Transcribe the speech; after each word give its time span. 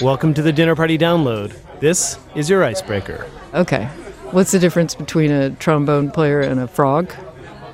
Welcome 0.00 0.32
to 0.32 0.40
the 0.40 0.50
Dinner 0.50 0.74
Party 0.74 0.96
Download. 0.96 1.54
This 1.78 2.18
is 2.34 2.48
your 2.48 2.64
icebreaker. 2.64 3.26
Okay. 3.52 3.84
What's 4.30 4.50
the 4.50 4.58
difference 4.58 4.94
between 4.94 5.30
a 5.30 5.50
trombone 5.50 6.10
player 6.10 6.40
and 6.40 6.58
a 6.58 6.66
frog? 6.66 7.12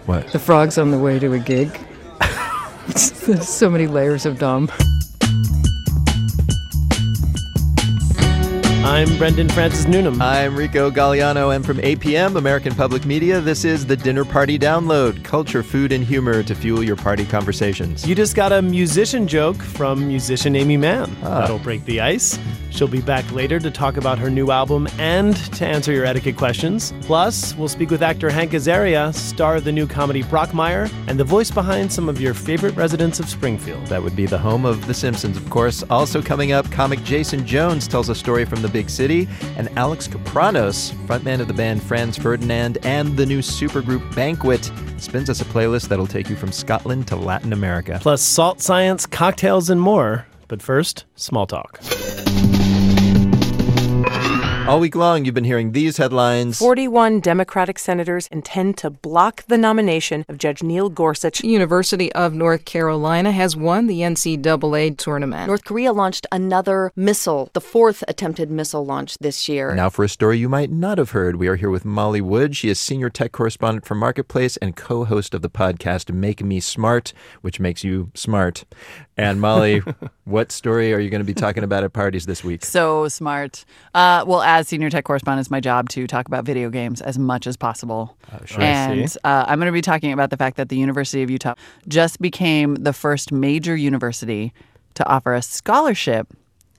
What? 0.06 0.27
The 0.33 0.41
frog's 0.41 0.77
on 0.77 0.91
the 0.91 0.99
way 0.99 1.21
to 1.21 1.35
a 1.35 1.39
gig. 1.39 1.79
There's 2.89 3.49
so 3.49 3.71
many 3.71 3.87
layers 3.87 4.27
of 4.27 4.41
dumb. 4.41 4.73
I'm 8.87 9.19
Brendan 9.19 9.49
Francis 9.49 9.85
Newnham. 9.87 10.23
I'm 10.23 10.55
Rico 10.55 10.93
Gagliano, 10.93 11.53
and 11.57 11.67
from 11.67 11.79
APM, 11.79 12.37
American 12.37 12.73
Public 12.73 13.05
Media, 13.05 13.41
this 13.41 13.65
is 13.65 13.85
the 13.85 13.97
Dinner 13.97 14.25
Party 14.25 14.61
Download 14.61 15.25
culture, 15.25 15.65
food, 15.65 15.91
and 15.91 16.05
humor 16.05 16.45
to 16.45 16.55
fuel 16.55 16.85
your 16.85 16.95
party 16.95 17.25
conversations. 17.25 18.07
You 18.07 18.15
just 18.15 18.37
got 18.37 18.53
a 18.53 18.62
musician 18.62 19.27
joke 19.27 19.57
from 19.57 20.07
musician 20.07 20.55
Aimee 20.55 20.77
Mann. 20.77 21.15
Ah. 21.25 21.41
That'll 21.41 21.59
break 21.59 21.85
the 21.85 22.01
ice. 22.01 22.39
She'll 22.77 22.87
be 22.87 23.01
back 23.01 23.33
later 23.33 23.59
to 23.59 23.71
talk 23.71 23.97
about 23.97 24.19
her 24.19 24.29
new 24.29 24.51
album 24.51 24.87
and 24.98 25.35
to 25.55 25.66
answer 25.66 25.93
your 25.93 26.05
etiquette 26.05 26.37
questions. 26.37 26.93
Plus, 27.01 27.57
we'll 27.57 27.69
speak 27.69 27.89
with 27.89 28.02
actor 28.02 28.29
Hank 28.29 28.52
Azaria, 28.52 29.15
star 29.15 29.57
of 29.57 29.65
the 29.65 29.73
new 29.73 29.87
comedy 29.87 30.23
Brockmire, 30.23 30.93
and 31.09 31.19
the 31.19 31.25
voice 31.25 31.51
behind 31.51 31.91
some 31.91 32.07
of 32.07 32.21
your 32.21 32.35
favorite 32.35 32.77
residents 32.77 33.19
of 33.19 33.30
Springfield. 33.30 33.87
That 33.87 34.02
would 34.02 34.15
be 34.15 34.27
the 34.27 34.37
home 34.37 34.66
of 34.66 34.87
The 34.87 34.93
Simpsons, 34.93 35.39
of 35.39 35.49
course. 35.49 35.83
Also 35.89 36.21
coming 36.21 36.52
up, 36.52 36.71
comic 36.71 37.02
Jason 37.02 37.47
Jones 37.47 37.89
tells 37.89 38.11
a 38.11 38.15
story 38.15 38.45
from 38.45 38.61
the 38.61 38.69
big 38.69 38.91
city, 38.91 39.27
and 39.57 39.71
Alex 39.79 40.07
Kapranos, 40.07 40.91
frontman 41.07 41.41
of 41.41 41.49
the 41.49 41.55
band 41.55 41.83
Franz 41.83 42.19
Ferdinand 42.19 42.77
and 42.83 43.16
the 43.16 43.24
new 43.24 43.38
supergroup 43.38 44.15
Banquet, 44.15 44.71
spins 44.99 45.30
us 45.30 45.41
a 45.41 45.47
playlist 45.47 45.88
that'll 45.88 46.07
take 46.07 46.29
you 46.29 46.37
from 46.37 46.52
Scotland 46.52 47.09
to 47.09 47.16
Latin 47.16 47.55
America. 47.55 47.99
Plus, 48.02 48.21
salt 48.21 48.61
science, 48.61 49.07
cocktails, 49.07 49.71
and 49.71 49.80
more. 49.80 50.27
But 50.47 50.61
first, 50.61 51.07
small 51.16 51.47
talk. 51.47 51.80
All 54.69 54.81
week 54.81 54.97
long, 54.97 55.25
you've 55.25 55.35
been 55.35 55.45
hearing 55.45 55.71
these 55.71 55.97
headlines. 55.97 56.59
41 56.59 57.21
Democratic 57.21 57.79
senators 57.79 58.27
intend 58.33 58.77
to 58.79 58.91
block 58.91 59.45
the 59.47 59.57
nomination 59.57 60.25
of 60.29 60.39
Judge 60.39 60.61
Neil 60.61 60.89
Gorsuch. 60.89 61.45
University 61.45 62.13
of 62.15 62.35
North 62.35 62.65
Carolina 62.65 63.31
has 63.31 63.55
won 63.55 63.87
the 63.87 64.00
NCAA 64.00 64.98
tournament. 64.98 65.47
North 65.47 65.64
Korea 65.64 65.92
launched 65.92 66.27
another 66.33 66.91
missile, 66.97 67.48
the 67.53 67.61
fourth 67.61 68.03
attempted 68.09 68.50
missile 68.50 68.84
launch 68.84 69.17
this 69.19 69.48
year. 69.48 69.72
Now, 69.72 69.89
for 69.89 70.05
a 70.05 70.09
story 70.09 70.39
you 70.39 70.48
might 70.48 70.72
not 70.72 70.98
have 70.98 71.11
heard, 71.11 71.37
we 71.37 71.47
are 71.47 71.55
here 71.55 71.70
with 71.70 71.84
Molly 71.84 72.20
Wood. 72.20 72.56
She 72.56 72.69
is 72.69 72.81
senior 72.81 73.09
tech 73.09 73.31
correspondent 73.31 73.87
for 73.87 73.94
Marketplace 73.94 74.56
and 74.56 74.75
co 74.75 75.05
host 75.05 75.33
of 75.33 75.42
the 75.42 75.50
podcast 75.50 76.12
Make 76.12 76.42
Me 76.42 76.59
Smart, 76.59 77.12
which 77.41 77.61
makes 77.61 77.84
you 77.84 78.11
smart. 78.14 78.64
And 79.17 79.41
Molly, 79.41 79.83
what 80.25 80.53
story 80.53 80.92
are 80.92 81.00
you 81.00 81.09
going 81.09 81.20
to 81.20 81.27
be 81.27 81.34
talking 81.34 81.64
about 81.64 81.84
at 81.84 81.92
parties 81.92 82.27
this 82.27 82.45
week? 82.45 82.64
So 82.64 83.09
smart. 83.09 83.64
Uh, 83.95 84.25
well, 84.27 84.42
as 84.42 84.69
senior 84.69 84.91
tech 84.91 85.05
correspondent, 85.05 85.41
it's 85.41 85.50
my 85.50 85.61
job 85.61 85.89
to 85.91 86.06
talk 86.06 86.27
about 86.28 86.45
video 86.45 86.69
games 86.69 87.00
as 87.00 87.19
much 87.19 87.47
as 87.47 87.56
possible. 87.56 88.17
sure. 88.44 88.61
And 88.61 89.17
uh, 89.25 89.47
I'm 89.48 89.59
going 89.59 89.67
to 89.67 89.72
be 89.72 89.81
talking 89.81 90.12
about 90.12 90.31
the 90.31 90.37
fact 90.37 90.59
that 90.59 90.69
the 90.69 90.77
University 90.77 91.22
of 91.22 91.31
Utah 91.31 91.55
just 91.89 92.20
became 92.20 92.75
the 92.75 92.92
first 92.92 93.33
major 93.33 93.75
university 93.75 94.53
to 94.94 95.06
offer 95.09 95.34
a 95.34 95.42
scholarship 95.42 96.33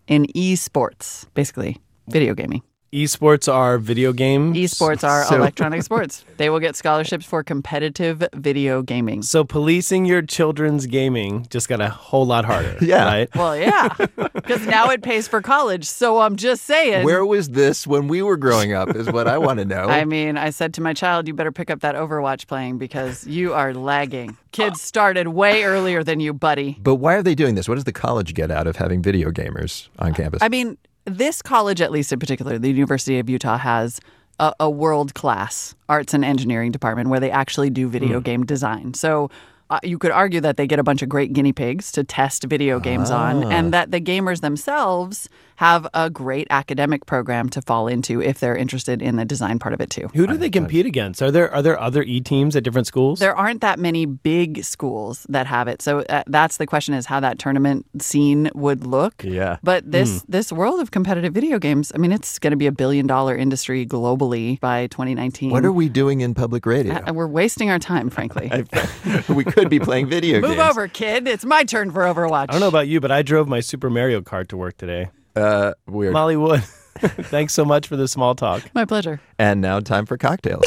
in 0.08 0.26
esports, 0.28 1.26
basically 1.34 1.78
video 2.08 2.34
gaming. 2.34 2.62
Esports 2.94 3.52
are 3.54 3.78
video 3.78 4.14
games. 4.14 4.56
Esports 4.56 5.04
are 5.04 5.26
So- 5.26 5.36
electronic 5.36 5.84
sports. 5.90 6.24
They 6.38 6.50
will 6.50 6.60
get 6.62 6.76
scholarships 6.78 7.26
for 7.26 7.44
competitive 7.44 8.24
video 8.34 8.82
gaming. 8.82 9.24
So 9.24 9.44
policing 9.44 10.06
your 10.06 10.22
children's 10.22 10.86
gaming 10.86 11.48
just 11.50 11.68
got 11.68 11.82
a 11.82 11.90
whole 11.90 12.26
lot 12.26 12.46
harder. 12.46 12.78
Yeah. 12.88 13.04
Right? 13.06 13.36
Well, 13.36 13.58
yeah, 13.58 13.90
because 14.34 14.66
now 14.66 14.90
it 14.92 15.02
pays 15.02 15.28
for 15.28 15.42
college. 15.42 15.84
So 15.84 16.22
I'm 16.22 16.38
just 16.38 16.64
saying. 16.64 17.04
Where 17.04 17.26
was 17.26 17.50
this 17.50 17.86
when 17.86 18.08
we 18.08 18.22
were 18.22 18.38
growing 18.38 18.72
up, 18.72 18.96
is 18.96 19.12
what 19.12 19.28
I 19.28 19.38
want 19.38 19.60
to 19.60 19.66
know. 19.66 19.88
I 19.88 20.06
mean, 20.06 20.38
I 20.38 20.52
said 20.52 20.74
to 20.76 20.82
my 20.82 20.94
child, 20.94 21.28
you 21.28 21.34
better 21.34 21.52
pick 21.52 21.70
up 21.70 21.82
that 21.82 21.96
Overwatch 21.96 22.48
playing 22.48 22.78
because 22.78 23.28
you 23.28 23.54
are 23.54 23.74
lagging. 23.74 24.38
Kids 24.54 24.82
started 24.82 25.28
way 25.30 25.64
earlier 25.66 26.04
than 26.04 26.20
you, 26.22 26.34
buddy. 26.34 26.78
but 26.82 26.96
why 26.96 27.16
are 27.16 27.24
they 27.24 27.36
doing 27.36 27.56
this? 27.56 27.68
What 27.68 27.76
does 27.76 27.84
the 27.84 27.92
college 27.92 28.34
get 28.34 28.50
out 28.50 28.66
of 28.68 28.78
having 28.78 29.02
video 29.02 29.30
gamers 29.32 29.90
on 30.00 30.14
campus? 30.14 30.42
I 30.42 30.48
mean, 30.50 30.78
this 31.08 31.42
college, 31.42 31.82
at 31.82 31.92
least 31.92 32.12
in 32.12 32.20
particular, 32.20 32.60
the 32.60 32.70
University 32.70 33.18
of 33.18 33.30
Utah, 33.30 33.58
has 33.58 34.00
a, 34.40 34.54
a 34.60 34.70
world 34.70 35.14
class 35.14 35.74
arts 35.90 36.14
and 36.14 36.24
engineering 36.24 36.72
department 36.72 37.10
where 37.10 37.20
they 37.20 37.32
actually 37.32 37.70
do 37.70 37.88
video 37.88 38.20
game 38.20 38.46
design. 38.46 38.94
So 38.94 39.32
uh, 39.70 39.80
you 39.84 39.98
could 39.98 40.12
argue 40.12 40.42
that 40.42 40.58
they 40.58 40.68
get 40.68 40.80
a 40.80 40.84
bunch 40.84 41.02
of 41.02 41.10
great 41.10 41.34
guinea 41.34 41.54
pigs 41.54 41.92
to 41.94 42.04
test 42.04 42.44
video 42.44 42.80
games 42.80 43.10
on, 43.10 43.52
and 43.52 43.74
that 43.74 43.92
the 43.92 44.00
gamers 44.00 44.42
themselves 44.42 45.28
have 45.58 45.88
a 45.94 46.10
great 46.10 46.48
academic 46.50 47.06
program 47.06 47.50
to 47.50 47.62
fall 47.62 47.88
into 47.88 48.22
if 48.22 48.40
they're 48.40 48.56
interested 48.56 49.02
in 49.02 49.16
the 49.16 49.26
design 49.26 49.60
part 49.60 49.74
of 49.74 49.82
it 49.82 49.90
too. 49.90 50.08
Who 50.14 50.28
do 50.28 50.38
they 50.38 50.50
compete 50.50 50.86
against? 50.86 51.22
Are 51.22 51.32
there 51.32 51.52
are 51.54 51.62
there 51.62 51.80
other 51.80 52.04
e 52.04 52.22
teams 52.22 52.56
at 52.56 52.64
different 52.64 52.88
schools? 52.88 53.20
There 53.20 53.36
aren't 53.36 53.62
that 53.62 53.80
many 53.80 54.06
big 54.06 54.64
schools 54.64 55.26
that 55.30 55.48
have 55.48 55.68
it. 55.68 55.82
So 55.82 56.02
uh, 56.02 56.24
that's 56.28 56.58
the 56.58 56.68
question 56.68 56.94
is 56.94 57.08
how 57.08 57.20
that 57.22 57.40
tournament 57.40 57.86
scene 58.00 58.50
would 58.54 58.86
look. 58.86 59.24
Yeah. 59.24 59.58
But 59.64 59.92
this 59.92 60.24
this 60.28 60.52
world 60.52 60.80
of 60.80 60.92
competitive 60.92 61.34
video 61.34 61.58
games, 61.58 61.92
I 61.94 61.98
mean, 61.98 62.12
it's 62.12 62.38
going 62.38 62.52
to 62.52 62.58
be 62.58 62.68
a 62.68 62.72
billion 62.72 63.08
dollar 63.08 63.36
industry 63.36 63.86
globally 63.86 64.60
by 64.60 64.88
2019. 64.88 65.50
what 65.50 65.66
are 65.66 65.72
we 65.72 65.90
doing 65.90 66.22
in 66.22 66.34
public 66.36 66.66
radio? 66.66 66.94
Uh, 66.94 67.14
We're 67.14 67.28
wasting 67.28 67.72
our 67.72 67.80
time, 67.80 68.10
frankly. 68.12 68.52
we 69.30 69.44
could 69.44 69.70
be 69.70 69.80
playing 69.80 70.08
video 70.08 70.36
Move 70.42 70.52
games. 70.52 70.58
Move 70.58 70.70
over, 70.70 70.88
kid. 70.88 71.28
It's 71.28 71.46
my 71.46 71.64
turn 71.64 71.92
for 71.92 72.02
Overwatch. 72.04 72.46
I 72.50 72.54
don't 72.54 72.62
know 72.62 72.68
about 72.68 72.88
you, 72.88 73.00
but 73.00 73.12
I 73.12 73.24
drove 73.24 73.48
my 73.48 73.60
Super 73.60 73.90
Mario 73.90 74.22
Kart 74.22 74.48
to 74.50 74.58
work 74.58 74.78
today. 74.78 75.10
Uh, 75.38 75.74
weird. 75.88 76.14
Molly 76.14 76.36
Wood, 76.38 76.64
thanks 76.98 77.54
so 77.54 77.64
much 77.64 77.88
for 77.88 77.96
the 77.96 78.08
small 78.08 78.36
talk. 78.36 78.64
My 78.74 78.86
pleasure. 78.86 79.20
And 79.38 79.62
now, 79.62 79.80
time 79.80 80.06
for 80.06 80.18
cocktails. 80.18 80.66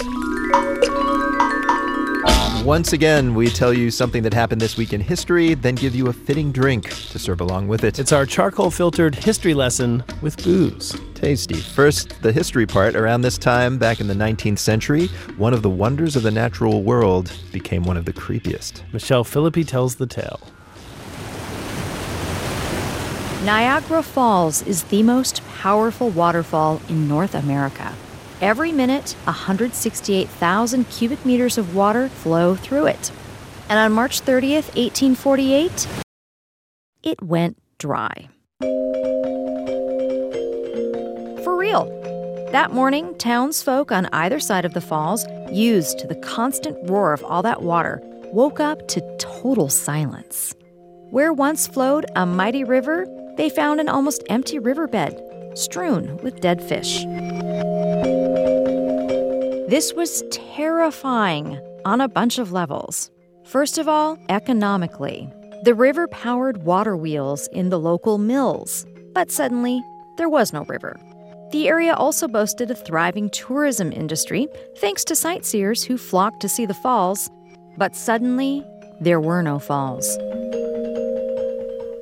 Once 2.64 2.92
again, 2.92 3.34
we 3.34 3.48
tell 3.48 3.72
you 3.72 3.90
something 3.90 4.22
that 4.22 4.34
happened 4.34 4.60
this 4.60 4.76
week 4.76 4.92
in 4.92 5.00
history, 5.00 5.54
then 5.54 5.74
give 5.74 5.94
you 5.94 6.08
a 6.08 6.12
fitting 6.12 6.52
drink 6.52 6.90
to 7.08 7.18
serve 7.18 7.40
along 7.40 7.66
with 7.68 7.84
it. 7.84 7.98
It's 7.98 8.12
our 8.12 8.26
charcoal 8.26 8.70
filtered 8.70 9.14
history 9.14 9.54
lesson 9.54 10.04
with 10.20 10.36
booze. 10.44 10.94
tasty. 11.14 11.54
First, 11.54 12.20
the 12.20 12.32
history 12.32 12.66
part. 12.66 12.96
Around 12.96 13.22
this 13.22 13.38
time, 13.38 13.78
back 13.78 13.98
in 13.98 14.08
the 14.08 14.14
19th 14.14 14.58
century, 14.58 15.06
one 15.38 15.54
of 15.54 15.62
the 15.62 15.70
wonders 15.70 16.16
of 16.16 16.22
the 16.22 16.30
natural 16.30 16.82
world 16.82 17.32
became 17.50 17.82
one 17.82 17.96
of 17.96 18.04
the 18.04 18.12
creepiest. 18.12 18.82
Michelle 18.92 19.24
Philippi 19.24 19.64
tells 19.64 19.96
the 19.96 20.06
tale. 20.06 20.40
Niagara 23.44 24.02
Falls 24.02 24.60
is 24.66 24.82
the 24.84 25.02
most 25.02 25.42
powerful 25.48 26.10
waterfall 26.10 26.78
in 26.90 27.08
North 27.08 27.34
America. 27.34 27.94
Every 28.42 28.70
minute, 28.70 29.16
168,000 29.24 30.84
cubic 30.90 31.24
meters 31.24 31.56
of 31.56 31.74
water 31.74 32.10
flow 32.10 32.54
through 32.54 32.84
it. 32.86 33.10
And 33.70 33.78
on 33.78 33.92
March 33.92 34.20
30th, 34.20 34.76
1848, 34.76 35.88
it 37.02 37.22
went 37.22 37.56
dry. 37.78 38.28
For 41.42 41.56
real. 41.56 41.86
That 42.52 42.72
morning, 42.72 43.14
townsfolk 43.16 43.90
on 43.90 44.04
either 44.12 44.38
side 44.38 44.66
of 44.66 44.74
the 44.74 44.82
falls, 44.82 45.24
used 45.50 45.98
to 46.00 46.06
the 46.06 46.16
constant 46.16 46.76
roar 46.90 47.14
of 47.14 47.24
all 47.24 47.40
that 47.40 47.62
water, 47.62 48.02
woke 48.34 48.60
up 48.60 48.86
to 48.88 49.00
total 49.16 49.70
silence. 49.70 50.54
Where 51.08 51.32
once 51.32 51.66
flowed 51.66 52.04
a 52.14 52.26
mighty 52.26 52.64
river, 52.64 53.06
they 53.36 53.50
found 53.50 53.80
an 53.80 53.88
almost 53.88 54.22
empty 54.28 54.58
riverbed, 54.58 55.20
strewn 55.54 56.16
with 56.18 56.40
dead 56.40 56.62
fish. 56.62 57.04
This 59.68 59.92
was 59.94 60.24
terrifying 60.30 61.60
on 61.84 62.00
a 62.00 62.08
bunch 62.08 62.38
of 62.38 62.52
levels. 62.52 63.10
First 63.44 63.78
of 63.78 63.88
all, 63.88 64.18
economically. 64.28 65.32
The 65.64 65.74
river 65.74 66.08
powered 66.08 66.64
water 66.64 66.96
wheels 66.96 67.48
in 67.52 67.68
the 67.68 67.78
local 67.78 68.18
mills, 68.18 68.86
but 69.12 69.30
suddenly 69.30 69.82
there 70.16 70.28
was 70.28 70.52
no 70.52 70.64
river. 70.64 70.98
The 71.52 71.68
area 71.68 71.94
also 71.94 72.28
boasted 72.28 72.70
a 72.70 72.74
thriving 72.74 73.28
tourism 73.30 73.92
industry 73.92 74.48
thanks 74.78 75.04
to 75.04 75.16
sightseers 75.16 75.82
who 75.82 75.98
flocked 75.98 76.40
to 76.42 76.48
see 76.48 76.64
the 76.64 76.74
falls, 76.74 77.28
but 77.76 77.96
suddenly 77.96 78.64
there 79.00 79.20
were 79.20 79.42
no 79.42 79.58
falls. 79.58 80.16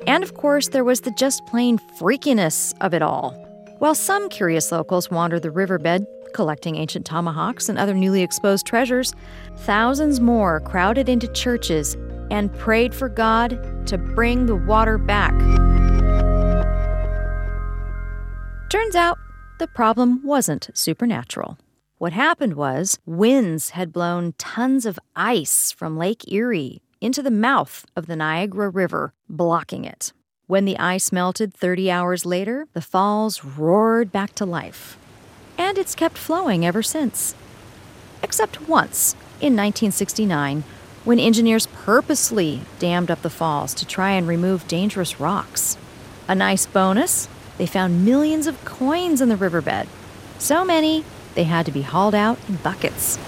And 0.07 0.23
of 0.23 0.33
course, 0.33 0.69
there 0.69 0.83
was 0.83 1.01
the 1.01 1.11
just 1.11 1.45
plain 1.45 1.77
freakiness 1.99 2.73
of 2.81 2.93
it 2.93 3.01
all. 3.01 3.31
While 3.79 3.95
some 3.95 4.29
curious 4.29 4.71
locals 4.71 5.09
wandered 5.09 5.43
the 5.43 5.51
riverbed, 5.51 6.05
collecting 6.33 6.75
ancient 6.75 7.05
tomahawks 7.05 7.69
and 7.69 7.77
other 7.77 7.93
newly 7.93 8.21
exposed 8.21 8.65
treasures, 8.65 9.13
thousands 9.57 10.19
more 10.19 10.59
crowded 10.59 11.09
into 11.09 11.27
churches 11.29 11.95
and 12.29 12.53
prayed 12.53 12.93
for 12.93 13.09
God 13.09 13.87
to 13.87 13.97
bring 13.97 14.45
the 14.45 14.55
water 14.55 14.97
back. 14.97 15.33
Turns 18.69 18.95
out, 18.95 19.17
the 19.57 19.67
problem 19.67 20.23
wasn't 20.23 20.69
supernatural. 20.73 21.57
What 21.97 22.13
happened 22.13 22.53
was 22.53 22.99
winds 23.05 23.71
had 23.71 23.91
blown 23.91 24.33
tons 24.37 24.85
of 24.85 24.99
ice 25.15 25.71
from 25.71 25.97
Lake 25.97 26.31
Erie 26.31 26.81
into 27.01 27.21
the 27.21 27.31
mouth 27.31 27.85
of 27.95 28.05
the 28.05 28.15
Niagara 28.15 28.69
River, 28.69 29.13
blocking 29.29 29.85
it. 29.85 30.11
When 30.47 30.65
the 30.65 30.77
ice 30.79 31.11
melted 31.11 31.53
30 31.53 31.91
hours 31.91 32.25
later, 32.25 32.67
the 32.73 32.81
falls 32.81 33.45
roared 33.45 34.11
back 34.11 34.33
to 34.35 34.45
life. 34.45 34.97
And 35.57 35.77
it's 35.77 35.95
kept 35.95 36.17
flowing 36.17 36.65
ever 36.65 36.81
since. 36.81 37.35
Except 38.23 38.67
once, 38.67 39.13
in 39.41 39.55
1969, 39.55 40.63
when 41.05 41.19
engineers 41.19 41.67
purposely 41.67 42.61
dammed 42.79 43.11
up 43.11 43.21
the 43.21 43.29
falls 43.29 43.73
to 43.75 43.85
try 43.85 44.11
and 44.11 44.27
remove 44.27 44.67
dangerous 44.67 45.19
rocks. 45.19 45.77
A 46.27 46.35
nice 46.35 46.65
bonus 46.65 47.29
they 47.59 47.65
found 47.65 48.05
millions 48.05 48.47
of 48.47 48.63
coins 48.63 49.19
in 49.19 49.27
the 49.27 49.35
riverbed. 49.35 49.85
So 50.39 50.63
many, 50.63 51.03
they 51.35 51.43
had 51.43 51.65
to 51.65 51.73
be 51.73 51.81
hauled 51.81 52.15
out 52.15 52.39
in 52.47 52.55
buckets. 52.55 53.19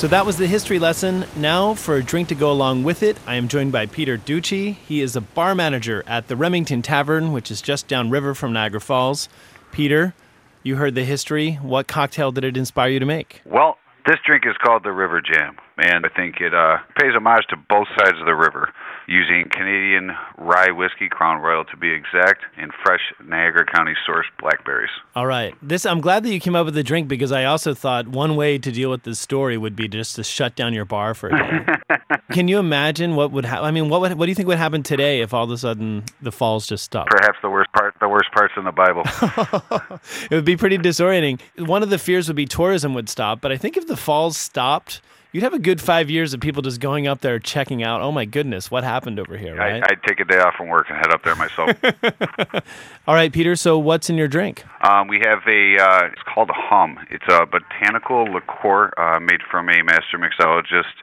So 0.00 0.08
that 0.08 0.24
was 0.24 0.38
the 0.38 0.46
history 0.46 0.78
lesson. 0.78 1.26
Now, 1.36 1.74
for 1.74 1.96
a 1.96 2.02
drink 2.02 2.28
to 2.28 2.34
go 2.34 2.50
along 2.50 2.84
with 2.84 3.02
it, 3.02 3.18
I 3.26 3.34
am 3.34 3.48
joined 3.48 3.70
by 3.70 3.84
Peter 3.84 4.16
Ducci. 4.16 4.76
He 4.76 5.02
is 5.02 5.14
a 5.14 5.20
bar 5.20 5.54
manager 5.54 6.02
at 6.06 6.26
the 6.26 6.36
Remington 6.36 6.80
Tavern, 6.80 7.32
which 7.32 7.50
is 7.50 7.60
just 7.60 7.86
downriver 7.86 8.34
from 8.34 8.54
Niagara 8.54 8.80
Falls. 8.80 9.28
Peter, 9.72 10.14
you 10.62 10.76
heard 10.76 10.94
the 10.94 11.04
history. 11.04 11.56
What 11.56 11.86
cocktail 11.86 12.32
did 12.32 12.44
it 12.44 12.56
inspire 12.56 12.88
you 12.88 12.98
to 12.98 13.04
make? 13.04 13.42
Well, 13.44 13.76
this 14.06 14.16
drink 14.24 14.44
is 14.46 14.56
called 14.64 14.84
the 14.84 14.92
River 14.92 15.20
Jam, 15.20 15.56
and 15.76 16.06
I 16.06 16.08
think 16.08 16.40
it 16.40 16.54
uh, 16.54 16.78
pays 16.98 17.12
homage 17.14 17.44
to 17.50 17.56
both 17.68 17.88
sides 17.98 18.18
of 18.18 18.24
the 18.24 18.34
river 18.34 18.72
using 19.10 19.44
Canadian 19.50 20.12
rye 20.38 20.70
whiskey, 20.70 21.08
Crown 21.08 21.42
Royal 21.42 21.64
to 21.64 21.76
be 21.76 21.90
exact, 21.90 22.44
and 22.56 22.70
fresh 22.84 23.00
Niagara 23.26 23.66
County 23.66 23.94
sourced 24.08 24.30
blackberries. 24.38 24.90
All 25.16 25.26
right. 25.26 25.52
This 25.60 25.84
I'm 25.84 26.00
glad 26.00 26.22
that 26.22 26.32
you 26.32 26.38
came 26.38 26.54
up 26.54 26.64
with 26.64 26.74
the 26.74 26.84
drink 26.84 27.08
because 27.08 27.32
I 27.32 27.44
also 27.44 27.74
thought 27.74 28.06
one 28.06 28.36
way 28.36 28.56
to 28.56 28.70
deal 28.70 28.88
with 28.88 29.02
this 29.02 29.18
story 29.18 29.58
would 29.58 29.74
be 29.74 29.88
just 29.88 30.14
to 30.16 30.22
shut 30.22 30.54
down 30.54 30.72
your 30.74 30.84
bar 30.84 31.14
for 31.14 31.28
a 31.28 31.32
day. 31.32 31.96
Can 32.32 32.46
you 32.46 32.60
imagine 32.60 33.16
what 33.16 33.32
would 33.32 33.44
happen? 33.44 33.64
I 33.64 33.72
mean, 33.72 33.88
what 33.88 34.00
would 34.00 34.14
what 34.14 34.26
do 34.26 34.30
you 34.30 34.36
think 34.36 34.46
would 34.46 34.58
happen 34.58 34.84
today 34.84 35.22
if 35.22 35.34
all 35.34 35.42
of 35.42 35.50
a 35.50 35.58
sudden 35.58 36.04
the 36.22 36.30
falls 36.30 36.68
just 36.68 36.84
stopped? 36.84 37.10
Perhaps 37.10 37.38
the 37.42 37.50
worst 37.50 37.72
part, 37.72 37.94
the 38.00 38.08
worst 38.08 38.30
parts 38.30 38.54
in 38.56 38.64
the 38.64 38.70
Bible. 38.70 39.02
it 40.30 40.34
would 40.36 40.44
be 40.44 40.56
pretty 40.56 40.78
disorienting. 40.78 41.40
One 41.58 41.82
of 41.82 41.90
the 41.90 41.98
fears 41.98 42.28
would 42.28 42.36
be 42.36 42.46
tourism 42.46 42.94
would 42.94 43.08
stop, 43.08 43.40
but 43.40 43.50
I 43.50 43.56
think 43.56 43.76
if 43.76 43.88
the 43.88 43.96
falls 43.96 44.36
stopped, 44.36 45.00
you'd 45.32 45.42
have 45.42 45.54
a 45.54 45.58
good 45.58 45.80
five 45.80 46.10
years 46.10 46.34
of 46.34 46.40
people 46.40 46.62
just 46.62 46.80
going 46.80 47.06
up 47.06 47.20
there 47.20 47.38
checking 47.38 47.82
out. 47.82 48.00
Oh 48.00 48.12
my 48.12 48.24
goodness, 48.24 48.70
what 48.70 48.84
happened 48.84 49.18
over 49.18 49.36
here? 49.36 49.56
Right? 49.56 49.82
I, 49.82 49.86
I'd 49.90 50.02
take 50.06 50.20
a 50.20 50.24
day 50.24 50.38
off 50.38 50.54
from 50.56 50.68
work 50.68 50.86
and 50.88 50.98
head 50.98 51.12
up 51.12 51.22
there 51.24 51.36
myself. 51.36 51.70
All 53.06 53.14
right, 53.14 53.32
Peter. 53.32 53.56
So 53.56 53.78
what's 53.78 54.10
in 54.10 54.16
your 54.16 54.28
drink? 54.28 54.64
um, 54.82 55.08
we 55.08 55.20
have 55.24 55.40
a. 55.46 55.76
Uh, 55.78 56.06
it's 56.12 56.22
called 56.32 56.50
a 56.50 56.56
hum. 56.56 56.98
It's 57.10 57.24
a 57.28 57.46
botanical 57.46 58.24
liqueur 58.24 58.92
uh, 58.98 59.20
made 59.20 59.40
from 59.50 59.68
a 59.68 59.82
master 59.82 60.18
mixologist 60.18 60.94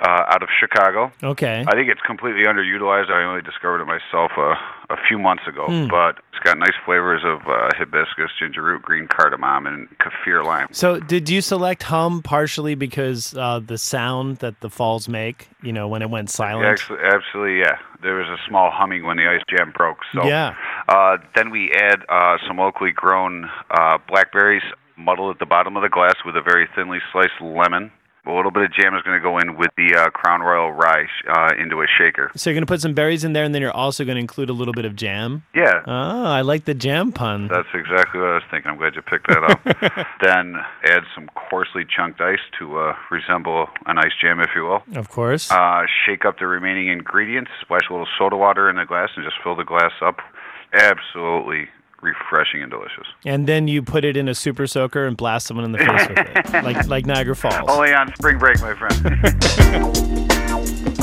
uh, 0.00 0.24
out 0.28 0.42
of 0.42 0.48
Chicago. 0.58 1.12
Okay. 1.22 1.64
I 1.66 1.72
think 1.72 1.88
it's 1.88 2.00
completely 2.06 2.44
underutilized. 2.44 3.10
I 3.10 3.22
only 3.24 3.42
discovered 3.42 3.80
it 3.82 3.86
myself 3.86 4.32
uh, 4.36 4.54
a 4.90 4.96
few 5.08 5.18
months 5.18 5.42
ago, 5.46 5.66
Hmm. 5.66 5.88
but 5.88 6.18
it's 6.32 6.42
got 6.42 6.56
nice 6.58 6.74
flavors 6.84 7.22
of 7.24 7.40
uh, 7.46 7.68
hibiscus, 7.76 8.30
ginger 8.38 8.62
root, 8.62 8.82
green 8.82 9.06
cardamom, 9.08 9.66
and 9.66 9.88
kaffir 9.98 10.44
lime. 10.44 10.68
So 10.72 10.98
did 10.98 11.28
you 11.28 11.40
select 11.42 11.82
hum 11.84 12.22
partially 12.22 12.74
because 12.74 13.34
uh, 13.36 13.60
the 13.64 13.76
sound 13.78 14.38
that 14.38 14.60
the 14.60 14.70
falls 14.70 15.08
make? 15.08 15.48
You 15.62 15.72
know, 15.72 15.86
when 15.88 16.00
it 16.02 16.08
went 16.10 16.30
silent. 16.30 16.66
Actually, 16.66 17.00
absolutely, 17.04 17.58
yeah. 17.60 17.76
There 18.02 18.14
was 18.14 18.26
a 18.28 18.38
small 18.48 18.70
humming 18.72 19.04
when 19.04 19.18
the 19.18 19.26
ice 19.28 19.42
jam 19.54 19.72
broke. 19.76 19.98
So 20.14 20.24
Yeah. 20.24 20.54
Uh, 20.88 21.18
then 21.36 21.50
we 21.50 21.70
add 21.72 22.00
uh, 22.08 22.38
some 22.48 22.56
locally 22.56 22.92
grown 22.92 23.50
uh, 23.70 23.98
blackberries, 24.08 24.62
muddled 24.96 25.34
at 25.34 25.38
the 25.38 25.46
bottom 25.46 25.76
of 25.76 25.82
the 25.82 25.88
glass 25.90 26.14
with 26.24 26.36
a 26.36 26.40
very 26.42 26.66
thinly 26.74 26.98
sliced 27.12 27.38
lemon. 27.40 27.90
A 28.26 28.32
little 28.32 28.50
bit 28.50 28.64
of 28.64 28.72
jam 28.72 28.94
is 28.94 29.02
going 29.02 29.18
to 29.18 29.22
go 29.22 29.38
in 29.38 29.56
with 29.56 29.70
the 29.76 29.94
uh, 29.96 30.10
Crown 30.10 30.40
Royal 30.40 30.72
rye 30.72 31.06
uh, 31.28 31.54
into 31.58 31.80
a 31.80 31.86
shaker. 31.98 32.30
So 32.36 32.50
you're 32.50 32.54
gonna 32.54 32.66
put 32.66 32.80
some 32.80 32.92
berries 32.92 33.24
in 33.24 33.32
there, 33.32 33.44
and 33.44 33.54
then 33.54 33.62
you're 33.62 33.72
also 33.72 34.04
gonna 34.04 34.20
include 34.20 34.50
a 34.50 34.52
little 34.52 34.74
bit 34.74 34.84
of 34.84 34.94
jam. 34.94 35.42
Yeah, 35.54 35.80
Oh, 35.86 36.24
I 36.26 36.42
like 36.42 36.64
the 36.66 36.74
jam 36.74 37.12
pun. 37.12 37.48
That's 37.48 37.68
exactly 37.72 38.20
what 38.20 38.30
I 38.30 38.34
was 38.34 38.42
thinking. 38.50 38.70
I'm 38.70 38.76
glad 38.76 38.94
you 38.94 39.02
picked 39.02 39.26
that 39.28 39.42
up. 39.42 40.06
then 40.22 40.56
add 40.84 41.02
some 41.14 41.30
coarsely 41.34 41.84
chunked 41.84 42.20
ice 42.20 42.38
to 42.58 42.78
uh, 42.78 42.92
resemble 43.10 43.68
an 43.86 43.98
ice 43.98 44.12
jam, 44.20 44.40
if 44.40 44.50
you 44.54 44.64
will. 44.64 44.82
Of 44.94 45.08
course. 45.08 45.50
Uh, 45.50 45.82
shake 46.06 46.24
up 46.24 46.38
the 46.38 46.46
remaining 46.46 46.88
ingredients, 46.88 47.50
splash 47.62 47.88
a 47.88 47.92
little 47.92 48.08
soda 48.18 48.36
water 48.36 48.68
in 48.68 48.76
the 48.76 48.84
glass, 48.84 49.08
and 49.16 49.24
just 49.24 49.36
fill 49.42 49.56
the 49.56 49.64
glass 49.64 49.92
up. 50.02 50.18
Absolutely 50.72 51.68
refreshing 52.02 52.62
and 52.62 52.70
delicious. 52.70 53.06
and 53.26 53.46
then 53.46 53.68
you 53.68 53.82
put 53.82 54.04
it 54.04 54.16
in 54.16 54.28
a 54.28 54.34
super 54.34 54.66
soaker 54.66 55.06
and 55.06 55.16
blast 55.16 55.46
someone 55.46 55.64
in 55.64 55.72
the 55.72 55.78
face 55.78 56.08
with 56.08 56.18
it, 56.18 56.52
like 56.64 56.86
like 56.88 57.06
Niagara 57.06 57.36
Falls. 57.36 57.68
Only 57.68 57.92
on 57.92 58.14
spring 58.14 58.38
break, 58.38 58.60
my 58.60 58.74
friend. 58.74 58.96